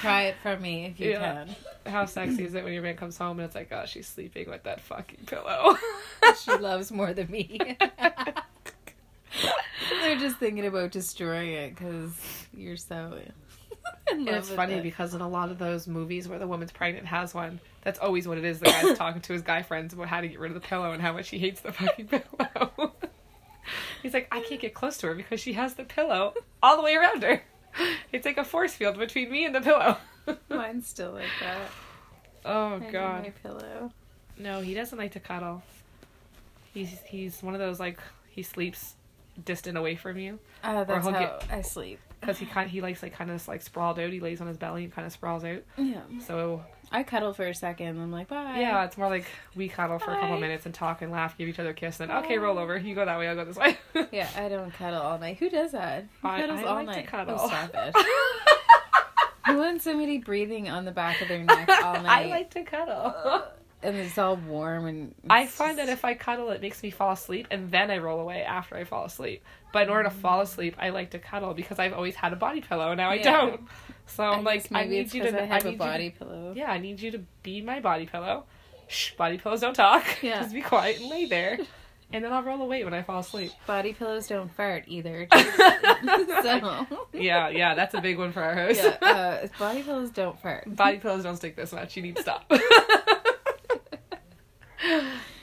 Try 0.00 0.22
it 0.26 0.36
from 0.44 0.62
me 0.62 0.84
if 0.86 1.00
you 1.00 1.10
Yeah. 1.10 1.44
can. 1.44 1.56
How 1.92 2.04
sexy 2.06 2.44
is 2.44 2.54
it 2.54 2.62
when 2.62 2.72
your 2.72 2.82
man 2.82 2.96
comes 2.96 3.18
home 3.18 3.40
and 3.40 3.46
it's 3.46 3.54
like, 3.56 3.72
oh, 3.72 3.84
she's 3.86 4.06
sleeping 4.06 4.48
with 4.48 4.62
that 4.62 4.80
fucking 4.80 5.24
pillow. 5.26 5.76
She 6.42 6.52
loves 6.52 6.92
more 6.92 7.12
than 7.12 7.28
me. 7.30 7.58
They're 10.02 10.16
just 10.18 10.36
thinking 10.36 10.66
about 10.66 10.92
destroying 10.92 11.52
it 11.52 11.74
because 11.74 12.12
you're 12.56 12.76
so. 12.76 13.18
And 14.10 14.28
it's 14.28 14.50
funny 14.50 14.74
it. 14.74 14.82
because 14.82 15.14
in 15.14 15.20
a 15.22 15.28
lot 15.28 15.50
of 15.50 15.58
those 15.58 15.86
movies 15.88 16.28
where 16.28 16.38
the 16.38 16.46
woman's 16.46 16.70
pregnant 16.70 17.06
has 17.06 17.34
one, 17.34 17.58
that's 17.82 17.98
always 17.98 18.28
what 18.28 18.38
it 18.38 18.44
is. 18.44 18.58
The 18.60 18.66
guy's 18.66 18.96
talking 18.98 19.20
to 19.22 19.32
his 19.32 19.42
guy 19.42 19.62
friends 19.62 19.92
about 19.94 20.08
how 20.08 20.20
to 20.20 20.28
get 20.28 20.38
rid 20.38 20.50
of 20.50 20.54
the 20.54 20.66
pillow 20.66 20.92
and 20.92 21.00
how 21.02 21.12
much 21.14 21.30
he 21.30 21.38
hates 21.38 21.60
the 21.62 21.72
fucking 21.72 22.08
pillow. 22.08 22.92
He's 24.02 24.12
like, 24.12 24.28
I 24.30 24.40
can't 24.42 24.60
get 24.60 24.74
close 24.74 24.98
to 24.98 25.08
her 25.08 25.14
because 25.14 25.40
she 25.40 25.54
has 25.54 25.74
the 25.74 25.84
pillow 25.84 26.34
all 26.62 26.76
the 26.76 26.82
way 26.82 26.94
around 26.96 27.22
her. 27.22 27.42
It's 28.12 28.24
like 28.26 28.36
a 28.38 28.44
force 28.44 28.74
field 28.74 28.98
between 28.98 29.30
me 29.32 29.46
and 29.46 29.54
the 29.54 29.60
pillow. 29.62 29.96
Mine's 30.48 30.86
still 30.86 31.12
like 31.12 31.24
that. 31.40 31.70
oh 32.44 32.74
I 32.76 32.90
god. 32.90 33.22
my 33.24 33.30
pillow. 33.30 33.90
No, 34.38 34.60
he 34.60 34.74
doesn't 34.74 34.98
like 34.98 35.12
to 35.12 35.20
cuddle. 35.20 35.62
He's 36.72 36.90
he's 37.06 37.42
one 37.42 37.54
of 37.54 37.60
those 37.60 37.80
like 37.80 37.98
he 38.30 38.42
sleeps 38.42 38.94
distant 39.44 39.76
away 39.76 39.96
from 39.96 40.16
you 40.18 40.38
Oh, 40.62 40.84
that's 40.84 41.04
how 41.06 41.10
get- 41.10 41.44
I 41.50 41.62
sleep. 41.62 41.98
Because 42.24 42.38
he 42.38 42.46
kind 42.46 42.70
he 42.70 42.80
likes 42.80 43.02
like 43.02 43.12
kind 43.12 43.30
of 43.30 43.46
like 43.48 43.62
sprawled 43.62 43.98
out. 43.98 44.10
He 44.10 44.20
lays 44.20 44.40
on 44.40 44.46
his 44.46 44.56
belly 44.56 44.84
and 44.84 44.92
kind 44.92 45.06
of 45.06 45.12
sprawls 45.12 45.44
out. 45.44 45.62
Yeah. 45.76 46.00
So 46.26 46.62
I 46.92 47.02
cuddle 47.02 47.32
for 47.32 47.46
a 47.46 47.54
second. 47.54 48.00
I'm 48.00 48.12
like, 48.12 48.28
bye. 48.28 48.58
yeah, 48.60 48.84
it's 48.84 48.96
more 48.96 49.08
like 49.08 49.26
we 49.56 49.68
cuddle 49.68 49.98
for 49.98 50.12
a 50.12 50.20
couple 50.20 50.38
minutes 50.38 50.64
and 50.66 50.74
talk 50.74 51.02
and 51.02 51.10
laugh, 51.12 51.36
give 51.36 51.48
each 51.48 51.58
other 51.58 51.70
a 51.70 51.74
kiss, 51.74 52.00
and 52.00 52.10
then 52.10 52.24
okay, 52.24 52.38
roll 52.38 52.58
over. 52.58 52.76
You 52.78 52.94
go 52.94 53.04
that 53.04 53.18
way, 53.18 53.28
I'll 53.28 53.34
go 53.34 53.44
this 53.44 53.56
way. 53.56 53.78
Yeah, 54.12 54.28
I 54.36 54.48
don't 54.48 54.72
cuddle 54.72 55.00
all 55.02 55.18
night. 55.18 55.38
Who 55.38 55.50
does 55.50 55.72
that? 55.72 56.06
Who 56.22 56.28
I- 56.28 56.40
cuddles 56.40 56.60
I 56.60 56.62
all 56.64 56.84
like 56.84 56.96
to 56.96 57.02
cuddle. 57.10 57.36
Oh, 57.38 57.48
stop 57.48 57.70
it. 57.74 57.94
Who 59.46 59.58
wants 59.58 59.84
somebody 59.84 60.18
breathing 60.18 60.70
on 60.70 60.84
the 60.86 60.90
back 60.90 61.20
of 61.20 61.28
their 61.28 61.42
neck 61.42 61.68
all 61.68 61.94
night? 62.02 62.26
I 62.26 62.30
like 62.30 62.50
to 62.52 62.62
cuddle. 62.62 63.42
and 63.82 63.94
it's 63.96 64.16
all 64.16 64.36
warm 64.36 64.86
and. 64.86 65.14
I 65.28 65.46
find 65.46 65.78
that 65.78 65.88
if 65.90 66.04
I 66.04 66.14
cuddle, 66.14 66.50
it 66.50 66.62
makes 66.62 66.82
me 66.82 66.90
fall 66.90 67.12
asleep, 67.12 67.48
and 67.50 67.70
then 67.70 67.90
I 67.90 67.98
roll 67.98 68.20
away 68.20 68.42
after 68.42 68.76
I 68.76 68.84
fall 68.84 69.04
asleep. 69.04 69.42
But 69.74 69.82
in 69.82 69.88
order 69.90 70.04
to 70.04 70.14
fall 70.14 70.40
asleep, 70.40 70.76
I 70.78 70.90
like 70.90 71.10
to 71.10 71.18
cuddle 71.18 71.52
because 71.52 71.80
I've 71.80 71.92
always 71.92 72.14
had 72.14 72.32
a 72.32 72.36
body 72.36 72.60
pillow, 72.60 72.92
and 72.92 72.96
now 72.96 73.10
I 73.10 73.18
don't. 73.18 73.60
So 74.06 74.22
I 74.22 74.36
I'm 74.36 74.44
like, 74.44 74.68
I 74.70 74.84
need 74.84 75.12
you 75.12 75.24
to. 75.24 75.42
I 75.42 75.46
have 75.46 75.64
need 75.64 75.74
a 75.74 75.76
body 75.76 76.10
to, 76.10 76.18
pillow. 76.18 76.52
Yeah, 76.54 76.70
I 76.70 76.78
need 76.78 77.00
you 77.00 77.10
to 77.10 77.18
be 77.42 77.60
my 77.60 77.80
body 77.80 78.06
pillow. 78.06 78.44
Shh, 78.86 79.14
body 79.14 79.36
pillows 79.36 79.60
don't 79.60 79.74
talk. 79.74 80.04
Yeah. 80.22 80.42
Just 80.42 80.54
be 80.54 80.60
quiet 80.60 81.00
and 81.00 81.10
lay 81.10 81.24
there, 81.24 81.58
and 82.12 82.24
then 82.24 82.32
I'll 82.32 82.44
roll 82.44 82.62
away 82.62 82.84
when 82.84 82.94
I 82.94 83.02
fall 83.02 83.18
asleep. 83.18 83.50
Body 83.66 83.92
pillows 83.94 84.28
don't 84.28 84.54
fart 84.54 84.84
either. 84.86 85.26
so. 85.32 86.86
Yeah, 87.12 87.48
yeah, 87.48 87.74
that's 87.74 87.94
a 87.94 88.00
big 88.00 88.16
one 88.16 88.30
for 88.30 88.42
our 88.42 88.54
house. 88.54 88.76
Yeah, 88.76 88.96
uh, 89.02 89.48
body 89.58 89.82
pillows 89.82 90.10
don't 90.10 90.40
fart. 90.40 90.72
Body 90.76 90.98
pillows 90.98 91.24
don't 91.24 91.34
stick 91.36 91.56
this 91.56 91.72
much. 91.72 91.96
You 91.96 92.04
need 92.04 92.14
to 92.14 92.22
stop. 92.22 92.44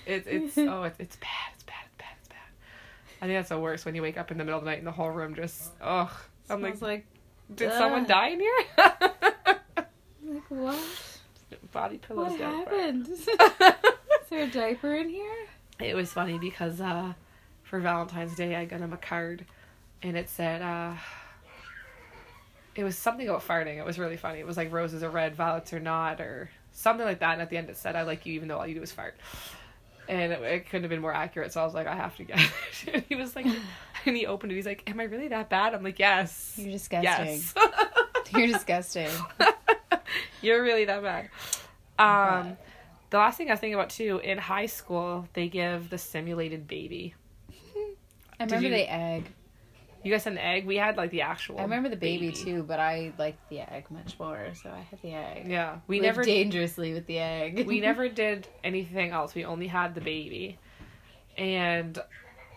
it's 0.06 0.26
it's 0.26 0.58
oh 0.58 0.84
it's 0.84 0.98
it's 1.02 1.18
bad. 1.18 1.18
It's 1.18 1.18
bad. 1.18 1.18
It's 1.18 1.18
bad. 1.18 1.52
It's 1.56 1.64
bad. 1.64 1.91
I 3.22 3.26
think 3.28 3.38
that's 3.38 3.50
the 3.50 3.60
worst 3.60 3.86
when 3.86 3.94
you 3.96 4.02
wake 4.02 4.18
up 4.18 4.32
in 4.32 4.38
the 4.38 4.44
middle 4.44 4.58
of 4.58 4.66
the 4.66 4.72
night 4.72 4.80
and 4.80 4.88
the 4.88 4.92
whole 4.92 5.12
room 5.12 5.36
just 5.36 5.72
ugh. 5.82 6.10
I'm 6.50 6.62
like, 6.62 6.78
Smells 6.78 6.82
like, 6.82 7.06
did 7.54 7.72
someone 7.74 8.06
die 8.06 8.30
in 8.30 8.40
here? 8.40 8.64
like 10.26 10.50
what? 10.50 10.80
Body 11.72 11.98
pillows 12.00 12.32
What 12.32 12.40
don't 12.40 12.68
happened? 12.68 13.08
Is 13.10 13.26
there 14.30 14.44
a 14.44 14.48
diaper 14.50 14.96
in 14.96 15.10
here? 15.10 15.48
it 15.80 15.96
was 15.96 16.12
funny 16.12 16.38
because 16.38 16.80
uh, 16.82 17.14
for 17.64 17.80
Valentine's 17.80 18.36
Day 18.36 18.56
I 18.56 18.66
got 18.66 18.80
him 18.82 18.94
a 18.94 18.98
card, 18.98 19.46
and 20.02 20.18
it 20.18 20.30
said 20.30 20.62
uh, 20.62 20.94
it 22.76 22.84
was 22.84 22.98
something 22.98 23.28
about 23.28 23.46
farting. 23.48 23.78
It 23.78 23.86
was 23.86 24.00
really 24.00 24.18
funny. 24.18 24.40
It 24.40 24.48
was 24.48 24.58
like 24.58 24.72
roses 24.72 25.04
are 25.04 25.10
red, 25.10 25.36
violets 25.36 25.74
are 25.74 25.80
not, 25.80 26.22
or 26.22 26.50
something 26.72 27.06
like 27.06 27.20
that. 27.20 27.34
And 27.34 27.42
at 27.42 27.50
the 27.50 27.58
end 27.58 27.70
it 27.70 27.78
said 27.78 27.96
I 27.96 28.04
like 28.04 28.26
you 28.26 28.34
even 28.34 28.48
though 28.48 28.58
all 28.58 28.68
you 28.68 28.76
do 28.76 28.82
is 28.82 28.92
fart. 28.92 29.16
And 30.12 30.34
it, 30.34 30.42
it 30.42 30.66
couldn't 30.66 30.84
have 30.84 30.90
been 30.90 31.02
more 31.02 31.14
accurate, 31.14 31.54
so 31.54 31.62
I 31.62 31.66
was 31.66 31.74
like, 31.74 31.88
I 31.88 31.96
have 31.96 32.16
to 32.18 32.24
get 32.24 32.40
it. 32.86 33.06
He 33.10 33.16
was 33.16 33.36
like, 33.36 33.46
and 34.06 34.16
he 34.16 34.26
opened 34.28 34.52
it. 34.52 34.56
He's 34.56 34.66
like, 34.66 34.90
"Am 34.90 35.00
I 35.00 35.04
really 35.04 35.28
that 35.30 35.50
bad?" 35.50 35.74
I'm 35.74 35.84
like, 35.84 36.00
"Yes, 36.00 36.56
You're 36.58 36.72
disgusting. 36.72 37.26
yes, 37.26 37.54
You're 38.36 38.48
disgusting. 38.48 39.10
you're 40.42 40.62
really 40.64 40.86
that 40.86 41.02
bad." 41.04 41.30
Um, 42.00 42.58
the 43.10 43.18
last 43.18 43.38
thing 43.38 43.50
I 43.50 43.54
was 43.54 43.60
thinking 43.60 43.76
about 43.76 43.90
too 43.92 44.20
in 44.24 44.38
high 44.38 44.66
school, 44.66 45.28
they 45.34 45.48
give 45.48 45.90
the 45.90 45.98
simulated 45.98 46.68
baby. 46.68 47.14
I 48.40 48.46
remember 48.46 48.68
you- 48.68 48.74
the 48.74 48.92
egg. 48.92 49.26
You 50.04 50.12
guys 50.12 50.24
had 50.24 50.34
an 50.34 50.40
egg. 50.40 50.66
We 50.66 50.78
had 50.78 50.98
like 50.98 51.12
the 51.12 51.22
actual. 51.22 51.60
I 51.60 51.64
remember 51.64 51.90
the 51.90 51.96
baby, 51.96 52.32
too, 52.32 52.64
but 52.64 52.80
I 52.80 53.14
liked 53.20 53.50
the 53.50 53.60
egg 53.60 53.86
much 53.92 54.18
more, 54.20 54.48
so 54.62 54.70
I 54.70 54.80
had 54.80 55.02
the 55.02 55.14
egg. 55.14 55.48
Yeah, 55.48 55.78
we 55.88 55.98
Lived 56.02 56.06
never 56.18 56.24
dangerously 56.24 56.94
with 56.94 57.06
the 57.06 57.20
egg. 57.20 57.68
we 57.68 57.80
never 57.90 58.10
did 58.10 58.48
anything 58.64 59.12
else. 59.12 59.36
We 59.36 59.46
only 59.46 59.68
had 59.68 59.94
the 59.96 60.02
baby, 60.02 60.58
and 61.38 61.98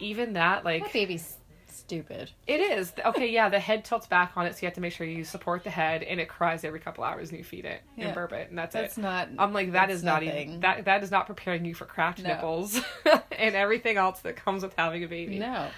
even 0.00 0.32
that 0.34 0.64
like 0.64 0.84
that 0.84 0.92
baby's 0.92 1.36
stupid. 1.68 2.30
it 2.46 2.60
is 2.60 2.92
okay. 3.04 3.30
Yeah, 3.30 3.48
the 3.48 3.58
head 3.60 3.84
tilts 3.84 4.06
back 4.06 4.32
on 4.36 4.46
it, 4.46 4.54
so 4.54 4.60
you 4.62 4.66
have 4.66 4.74
to 4.74 4.80
make 4.80 4.92
sure 4.92 5.06
you 5.06 5.22
support 5.24 5.64
the 5.64 5.70
head, 5.70 6.02
and 6.02 6.18
it 6.20 6.28
cries 6.28 6.64
every 6.64 6.80
couple 6.80 7.04
hours, 7.04 7.28
and 7.30 7.38
you 7.38 7.44
feed 7.44 7.64
it 7.66 7.82
Yeah. 7.96 8.06
and 8.06 8.14
burp 8.14 8.32
it, 8.32 8.48
and 8.48 8.56
that's, 8.58 8.72
That's 8.72 8.96
it. 8.96 9.02
That's 9.02 9.28
not. 9.36 9.44
I'm 9.44 9.52
like 9.52 9.72
that's 9.72 9.92
is 9.92 10.02
not 10.02 10.22
even 10.22 10.60
that 10.60 10.86
that 10.86 11.02
is 11.02 11.10
not 11.10 11.26
preparing 11.26 11.64
you 11.64 11.74
for 11.74 11.84
cracked 11.84 12.22
No. 12.22 12.30
nipples 12.34 12.80
and 13.32 13.54
everything 13.54 13.96
else 13.98 14.20
that 14.20 14.36
comes 14.36 14.62
with 14.62 14.74
having 14.78 15.04
a 15.04 15.08
baby. 15.08 15.38
no. 15.38 15.68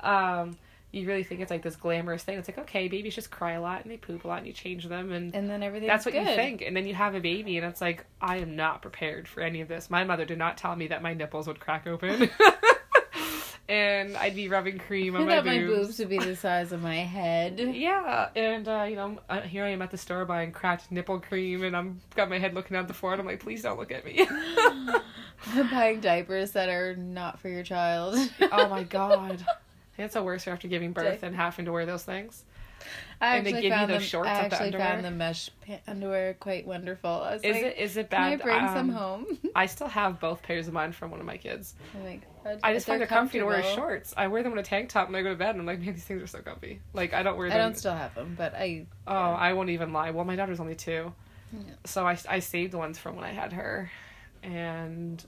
Um, 0.00 0.58
you 0.92 1.06
really 1.08 1.24
think 1.24 1.40
it's 1.40 1.50
like 1.50 1.62
this 1.62 1.74
glamorous 1.76 2.22
thing. 2.22 2.38
It's 2.38 2.48
like 2.48 2.58
okay, 2.58 2.86
babies 2.86 3.14
just 3.14 3.30
cry 3.30 3.52
a 3.52 3.60
lot 3.60 3.82
and 3.82 3.90
they 3.90 3.96
poop 3.96 4.24
a 4.24 4.28
lot, 4.28 4.38
and 4.38 4.46
you 4.46 4.52
change 4.52 4.86
them, 4.86 5.10
and 5.10 5.34
And 5.34 5.48
then 5.50 5.62
everything. 5.62 5.88
That's 5.88 6.04
what 6.04 6.12
good. 6.14 6.20
you 6.28 6.34
think. 6.36 6.62
And 6.62 6.76
then 6.76 6.86
you 6.86 6.94
have 6.94 7.14
a 7.14 7.20
baby, 7.20 7.56
and 7.56 7.66
it's 7.66 7.80
like, 7.80 8.04
I 8.20 8.36
am 8.36 8.54
not 8.56 8.82
prepared 8.82 9.26
for 9.26 9.40
any 9.40 9.60
of 9.62 9.68
this. 9.68 9.90
My 9.90 10.04
mother 10.04 10.24
did 10.24 10.38
not 10.38 10.56
tell 10.58 10.76
me 10.76 10.86
that 10.88 11.02
my 11.02 11.14
nipples 11.14 11.46
would 11.48 11.58
crack 11.60 11.86
open. 11.86 12.30
and 13.68 14.16
I'd 14.16 14.34
be 14.34 14.48
rubbing 14.48 14.78
cream 14.78 15.14
on 15.16 15.22
I 15.22 15.24
my 15.24 15.36
thought 15.36 15.46
my 15.46 15.58
boobs. 15.60 15.86
boobs 15.86 15.98
would 16.00 16.08
be 16.10 16.18
the 16.18 16.36
size 16.36 16.72
of 16.72 16.82
my 16.82 16.96
head. 16.96 17.58
Yeah, 17.74 18.28
and 18.36 18.68
uh, 18.68 18.86
you 18.88 18.96
know, 18.96 19.18
uh, 19.30 19.40
here 19.40 19.64
I 19.64 19.68
am 19.70 19.80
at 19.82 19.90
the 19.90 19.96
store 19.98 20.24
buying 20.26 20.52
cracked 20.52 20.90
nipple 20.92 21.20
cream, 21.20 21.64
and 21.64 21.74
I'm 21.76 22.00
got 22.14 22.28
my 22.28 22.38
head 22.38 22.54
looking 22.54 22.76
out 22.76 22.86
the 22.88 22.94
floor, 22.94 23.12
and 23.12 23.20
I'm 23.20 23.26
like, 23.26 23.40
please 23.40 23.62
don't 23.62 23.78
look 23.78 23.92
at 23.92 24.04
me. 24.04 24.26
Buying 25.72 26.00
diapers 26.00 26.52
that 26.52 26.68
are 26.68 26.94
not 26.94 27.40
for 27.40 27.48
your 27.48 27.64
child. 27.64 28.16
oh 28.52 28.68
my 28.68 28.84
god, 28.84 29.44
that's 29.96 30.14
the 30.14 30.22
worst 30.22 30.48
after 30.48 30.68
giving 30.68 30.92
birth 30.92 31.20
Di- 31.20 31.26
and 31.26 31.36
having 31.36 31.64
to 31.66 31.72
wear 31.72 31.86
those 31.86 32.02
things. 32.04 32.44
I 33.20 33.36
And 33.36 33.46
actually 33.46 33.62
give 33.62 33.70
you 33.70 33.86
found 33.86 34.02
shorts 34.02 34.28
I 34.28 34.42
with 34.42 34.50
the 34.50 34.56
actually 34.56 34.78
found 34.78 35.04
the 35.04 35.10
mesh 35.12 35.50
underwear 35.86 36.34
quite 36.34 36.66
wonderful. 36.66 37.10
I 37.10 37.34
Is 37.36 37.42
like, 37.44 37.54
it 37.54 37.76
is 37.78 37.96
it 37.96 38.10
bad? 38.10 38.40
can 38.40 38.50
I 38.50 38.52
bring 38.58 38.66
some 38.68 38.90
Um, 38.90 38.96
home? 38.96 39.38
I 39.54 39.66
still 39.66 39.86
have 39.86 40.18
both 40.18 40.42
pairs 40.42 40.66
of 40.66 40.74
mine 40.74 40.90
from 40.90 41.12
one 41.12 41.20
of 41.20 41.26
my 41.26 41.36
kids. 41.36 41.74
Like, 42.04 42.22
"Oh, 42.44 42.58
I 42.64 42.74
just 42.74 42.86
they're 42.86 42.94
find 42.94 43.02
it 43.04 43.08
comfy 43.08 43.38
to 43.38 43.44
wear 43.44 43.60
comfortable." 43.62 43.76
shorts. 43.86 44.14
I 44.16 44.26
wear 44.26 44.42
them 44.42 44.50
in 44.52 44.58
a 44.58 44.64
tank 44.64 44.88
top 44.88 45.06
and 45.06 45.16
I 45.16 45.22
go 45.22 45.28
to 45.28 45.36
bed 45.36 45.50
and 45.50 45.60
I'm 45.60 45.66
like, 45.66 45.78
man, 45.78 45.94
these 45.94 46.02
things 46.02 46.20
are 46.22 46.26
so 46.26 46.40
comfy. 46.40 46.80
Like 46.92 47.14
I 47.14 47.22
don't 47.22 47.36
wear 47.38 47.48
them. 47.48 47.56
I 47.56 47.60
don't 47.62 47.78
still 47.78 47.94
have 47.94 48.16
them, 48.16 48.34
but 48.36 48.54
I. 48.54 48.86
oh, 49.06 49.12
I 49.14 49.52
won't 49.52 49.70
even 49.70 49.92
lie. 49.92 50.10
Well, 50.10 50.24
my 50.24 50.34
daughter's 50.34 50.58
only 50.58 50.74
two, 50.74 51.12
Yeah. 51.52 51.60
so 51.84 52.04
I 52.04 52.18
I 52.28 52.40
saved 52.40 52.74
ones 52.74 52.98
from 52.98 53.14
when 53.14 53.24
I 53.24 53.30
had 53.30 53.52
her, 53.52 53.88
and 54.42 55.24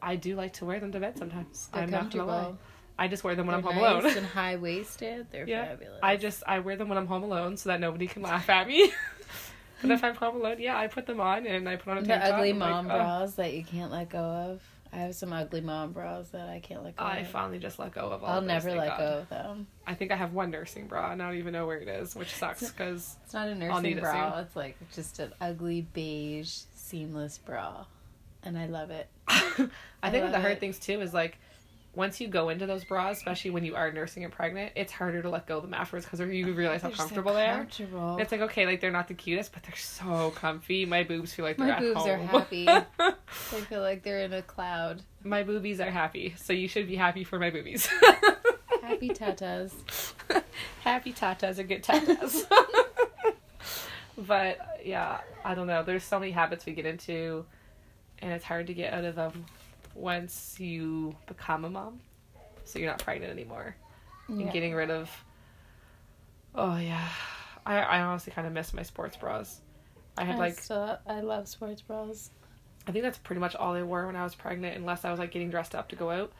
I 0.00 0.16
do 0.16 0.36
like 0.36 0.54
to 0.54 0.64
wear 0.64 0.80
them 0.80 0.92
to 0.92 1.00
bed 1.00 1.18
sometimes. 1.18 1.68
They're 1.74 1.82
I'm 1.82 1.90
not 1.90 2.10
gonna 2.10 2.24
lie. 2.24 2.52
I 2.98 3.08
just 3.08 3.24
wear 3.24 3.34
them 3.34 3.46
when 3.46 3.60
They're 3.60 3.70
I'm 3.70 3.74
home 3.76 3.82
nice 3.82 4.04
alone. 4.04 4.16
and 4.18 4.26
high 4.34 4.56
waisted. 4.56 5.26
They're 5.30 5.46
Yeah, 5.48 5.66
fabulous. 5.66 6.00
I 6.02 6.16
just 6.16 6.42
I 6.46 6.60
wear 6.60 6.76
them 6.76 6.88
when 6.88 6.98
I'm 6.98 7.06
home 7.06 7.22
alone 7.24 7.56
so 7.56 7.68
that 7.68 7.80
nobody 7.80 8.06
can 8.06 8.22
laugh 8.22 8.48
at 8.48 8.66
me. 8.66 8.90
but 9.82 9.90
if 9.90 10.02
I'm 10.02 10.14
home 10.14 10.36
alone, 10.36 10.56
yeah, 10.60 10.78
I 10.78 10.86
put 10.86 11.06
them 11.06 11.20
on 11.20 11.46
and 11.46 11.68
I 11.68 11.76
put 11.76 11.90
on 11.90 11.98
a 11.98 12.00
the 12.02 12.06
tank 12.08 12.22
top. 12.22 12.34
ugly 12.34 12.50
I'm 12.50 12.58
like, 12.58 12.70
mom 12.70 12.86
oh. 12.86 12.88
bras 12.96 13.34
that 13.34 13.52
you 13.52 13.64
can't 13.64 13.90
let 13.92 14.08
go 14.08 14.18
of. 14.18 14.62
I 14.92 15.00
have 15.00 15.14
some 15.14 15.32
ugly 15.32 15.60
mom 15.60 15.92
bras 15.92 16.28
that 16.30 16.48
I 16.48 16.60
can't 16.60 16.82
let 16.84 16.96
go 16.96 17.04
I 17.04 17.18
of. 17.18 17.28
finally 17.28 17.58
just 17.58 17.78
let 17.78 17.92
go 17.92 18.08
of 18.08 18.22
all. 18.24 18.30
I'll 18.30 18.38
of 18.38 18.44
never 18.44 18.72
let 18.72 18.96
go 18.96 19.18
of 19.18 19.28
them. 19.28 19.66
I 19.86 19.94
think 19.94 20.10
I 20.10 20.16
have 20.16 20.32
one 20.32 20.50
nursing 20.50 20.86
bra 20.86 21.12
and 21.12 21.22
I 21.22 21.26
don't 21.28 21.38
even 21.38 21.52
know 21.52 21.66
where 21.66 21.78
it 21.78 21.88
is, 21.88 22.16
which 22.16 22.32
sucks 22.32 22.70
because 22.70 23.16
It's 23.24 23.34
not 23.34 23.48
a 23.48 23.54
nursing 23.54 23.98
it 23.98 24.00
bra. 24.00 24.38
It's 24.38 24.56
like 24.56 24.78
just 24.94 25.18
an 25.18 25.32
ugly 25.40 25.82
beige 25.92 26.60
seamless 26.74 27.36
bra, 27.38 27.84
and 28.42 28.56
I 28.56 28.66
love 28.66 28.90
it. 28.90 29.08
I 29.28 29.34
think 29.58 29.70
one 30.02 30.22
of 30.24 30.32
the 30.32 30.40
hard 30.40 30.52
it. 30.52 30.60
things 30.60 30.78
too 30.78 31.00
is 31.02 31.12
like 31.12 31.36
once 31.96 32.20
you 32.20 32.28
go 32.28 32.50
into 32.50 32.66
those 32.66 32.84
bras, 32.84 33.16
especially 33.16 33.50
when 33.50 33.64
you 33.64 33.74
are 33.74 33.90
nursing 33.90 34.22
and 34.22 34.32
pregnant, 34.32 34.70
it's 34.76 34.92
harder 34.92 35.22
to 35.22 35.30
let 35.30 35.46
go 35.46 35.56
of 35.56 35.62
them 35.62 35.72
afterwards 35.72 36.04
because 36.04 36.20
you 36.20 36.46
oh, 36.46 36.52
realize 36.52 36.82
how 36.82 36.88
They're 36.88 36.96
so 36.96 37.02
comfortable 37.04 37.32
they 37.32 37.46
are. 37.46 37.56
comfortable. 37.56 38.18
It's 38.18 38.30
like 38.30 38.42
okay, 38.42 38.66
like 38.66 38.82
they're 38.82 38.92
not 38.92 39.08
the 39.08 39.14
cutest, 39.14 39.52
but 39.52 39.62
they're 39.62 39.74
so 39.74 40.30
comfy. 40.36 40.84
My 40.84 41.04
boobs 41.04 41.32
feel 41.32 41.46
like 41.46 41.56
they're 41.56 41.68
My 41.68 41.80
boobs 41.80 42.06
are 42.06 42.18
happy. 42.18 42.68
I 42.98 43.14
feel 43.68 43.80
like 43.80 44.02
they're 44.02 44.20
in 44.20 44.34
a 44.34 44.42
cloud. 44.42 45.02
my 45.24 45.42
boobies 45.42 45.80
are 45.80 45.90
happy, 45.90 46.34
so 46.36 46.52
you 46.52 46.68
should 46.68 46.86
be 46.86 46.96
happy 46.96 47.24
for 47.24 47.38
my 47.38 47.48
boobies. 47.48 47.88
Happy 48.82 49.08
tatas. 49.08 49.72
happy 50.80 51.12
tatas 51.12 51.58
are 51.58 51.64
good 51.64 51.82
tatas. 51.82 52.44
but 54.18 54.58
yeah, 54.84 55.20
I 55.44 55.54
don't 55.54 55.66
know. 55.66 55.82
There's 55.82 56.04
so 56.04 56.20
many 56.20 56.30
habits 56.30 56.66
we 56.66 56.72
get 56.72 56.86
into, 56.86 57.46
and 58.20 58.32
it's 58.32 58.44
hard 58.44 58.66
to 58.66 58.74
get 58.74 58.92
out 58.92 59.04
of 59.04 59.14
them 59.14 59.46
once 59.96 60.58
you 60.60 61.16
become 61.26 61.64
a 61.64 61.70
mom. 61.70 62.00
So 62.64 62.78
you're 62.78 62.90
not 62.90 63.00
pregnant 63.02 63.32
anymore. 63.32 63.76
and 64.28 64.50
getting 64.52 64.74
rid 64.74 64.90
of. 64.90 65.10
Oh 66.54 66.76
yeah, 66.78 67.08
I 67.64 67.78
I 67.78 68.00
honestly 68.00 68.32
kind 68.32 68.46
of 68.46 68.52
miss 68.52 68.72
my 68.72 68.82
sports 68.82 69.16
bras. 69.16 69.60
I 70.16 70.24
had 70.24 70.36
I 70.36 70.38
like 70.38 70.58
still, 70.58 70.98
I 71.06 71.20
love 71.20 71.48
sports 71.48 71.82
bras. 71.82 72.30
I 72.86 72.92
think 72.92 73.02
that's 73.04 73.18
pretty 73.18 73.40
much 73.40 73.54
all 73.56 73.74
I 73.74 73.82
wore 73.82 74.06
when 74.06 74.16
I 74.16 74.24
was 74.24 74.34
pregnant, 74.34 74.76
unless 74.76 75.04
I 75.04 75.10
was 75.10 75.18
like 75.18 75.30
getting 75.32 75.50
dressed 75.50 75.74
up 75.74 75.88
to 75.90 75.96
go 75.96 76.10
out. 76.10 76.32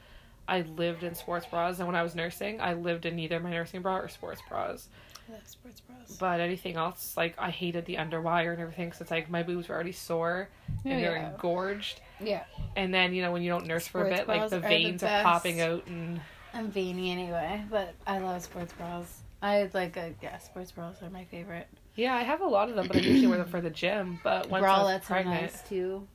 I 0.48 0.60
lived 0.62 1.02
in 1.02 1.14
sports 1.14 1.46
bras, 1.46 1.78
and 1.78 1.86
when 1.88 1.96
I 1.96 2.02
was 2.02 2.14
nursing, 2.14 2.60
I 2.60 2.74
lived 2.74 3.04
in 3.04 3.18
either 3.18 3.40
my 3.40 3.50
nursing 3.50 3.82
bra 3.82 3.98
or 3.98 4.08
sports 4.08 4.42
bras. 4.48 4.88
I 5.28 5.32
love 5.32 5.46
sports 5.46 5.80
bras. 5.80 6.16
But 6.18 6.40
anything 6.40 6.76
else, 6.76 7.16
like 7.16 7.34
I 7.38 7.50
hated 7.50 7.84
the 7.86 7.96
underwire 7.96 8.52
and 8.52 8.60
everything, 8.60 8.88
it's 8.98 9.10
like 9.10 9.28
my 9.28 9.42
boobs 9.42 9.68
were 9.68 9.74
already 9.74 9.92
sore 9.92 10.48
oh, 10.86 10.90
and 10.90 10.94
Oh, 10.94 11.00
they're 11.00 11.16
yeah. 11.16 11.30
engorged. 11.32 12.00
Yeah. 12.20 12.44
And 12.76 12.92
then 12.92 13.14
you 13.14 13.22
know 13.22 13.32
when 13.32 13.42
you 13.42 13.50
don't 13.50 13.66
nurse 13.66 13.86
for 13.88 14.06
a 14.06 14.10
bit, 14.10 14.26
like 14.28 14.40
the 14.50 14.56
are 14.56 14.60
the 14.60 14.60
veins 14.60 15.02
are 15.02 15.22
popping 15.22 15.60
out, 15.60 15.86
and 15.86 16.20
I'm 16.54 16.70
veiny 16.70 17.10
anyway, 17.10 17.62
but 17.70 17.94
I 18.06 18.18
love 18.18 18.42
sports 18.42 18.72
bras. 18.72 19.20
I 19.42 19.68
like 19.74 19.96
a 19.96 20.14
yeah, 20.22 20.38
sports 20.38 20.72
bras 20.72 21.02
are 21.02 21.10
my 21.10 21.24
favorite. 21.24 21.68
yeah, 21.94 22.14
I 22.14 22.22
have 22.22 22.40
a 22.40 22.46
lot 22.46 22.68
of 22.70 22.76
them, 22.76 22.86
but 22.88 22.96
I 22.96 23.00
usually 23.00 23.26
wear 23.26 23.38
them 23.38 23.48
for 23.48 23.60
the 23.60 23.70
gym. 23.70 24.18
But 24.24 24.48
once 24.50 24.64
I 24.64 24.68
was 24.82 24.92
Bralettes 24.92 24.96
are 24.96 25.06
pregnant, 25.06 25.42
nice 25.42 25.62
too. 25.68 26.06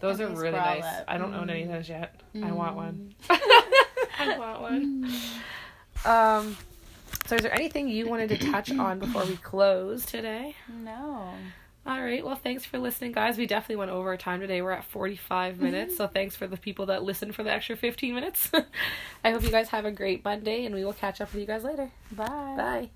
those 0.00 0.20
are 0.20 0.28
really 0.28 0.52
nice. 0.52 0.84
I 1.08 1.18
don't 1.18 1.34
own 1.34 1.50
any 1.50 1.62
of 1.64 1.68
Mm. 1.68 1.72
those 1.72 1.88
yet. 1.88 2.20
I 2.42 2.52
want 2.52 2.76
one. 2.76 3.14
Mm. 3.28 3.38
I 4.18 4.38
want 4.38 4.60
one. 4.60 5.12
Um, 6.04 6.56
so 7.26 7.36
is 7.36 7.42
there 7.42 7.54
anything 7.54 7.88
you 7.88 8.08
wanted 8.08 8.28
to 8.30 8.38
touch 8.50 8.70
on 8.72 8.98
before 8.98 9.24
we 9.24 9.36
close 9.36 10.04
today? 10.06 10.54
No. 10.84 11.32
All 11.84 12.00
right. 12.00 12.24
Well, 12.24 12.36
thanks 12.36 12.64
for 12.64 12.78
listening, 12.78 13.12
guys. 13.12 13.36
We 13.36 13.46
definitely 13.46 13.76
went 13.76 13.90
over 13.90 14.10
our 14.10 14.16
time 14.16 14.40
today. 14.40 14.62
We're 14.62 14.70
at 14.70 14.84
45 14.84 15.54
mm-hmm. 15.54 15.64
minutes. 15.64 15.96
So 15.96 16.06
thanks 16.06 16.36
for 16.36 16.46
the 16.46 16.56
people 16.56 16.86
that 16.86 17.02
listened 17.02 17.34
for 17.34 17.42
the 17.42 17.50
extra 17.50 17.76
15 17.76 18.14
minutes. 18.14 18.50
I 19.24 19.30
hope 19.32 19.42
you 19.42 19.50
guys 19.50 19.68
have 19.70 19.84
a 19.84 19.90
great 19.90 20.24
Monday 20.24 20.64
and 20.64 20.74
we 20.74 20.84
will 20.84 20.92
catch 20.92 21.20
up 21.20 21.32
with 21.32 21.40
you 21.40 21.46
guys 21.46 21.64
later. 21.64 21.90
Bye. 22.12 22.54
Bye. 22.56 22.90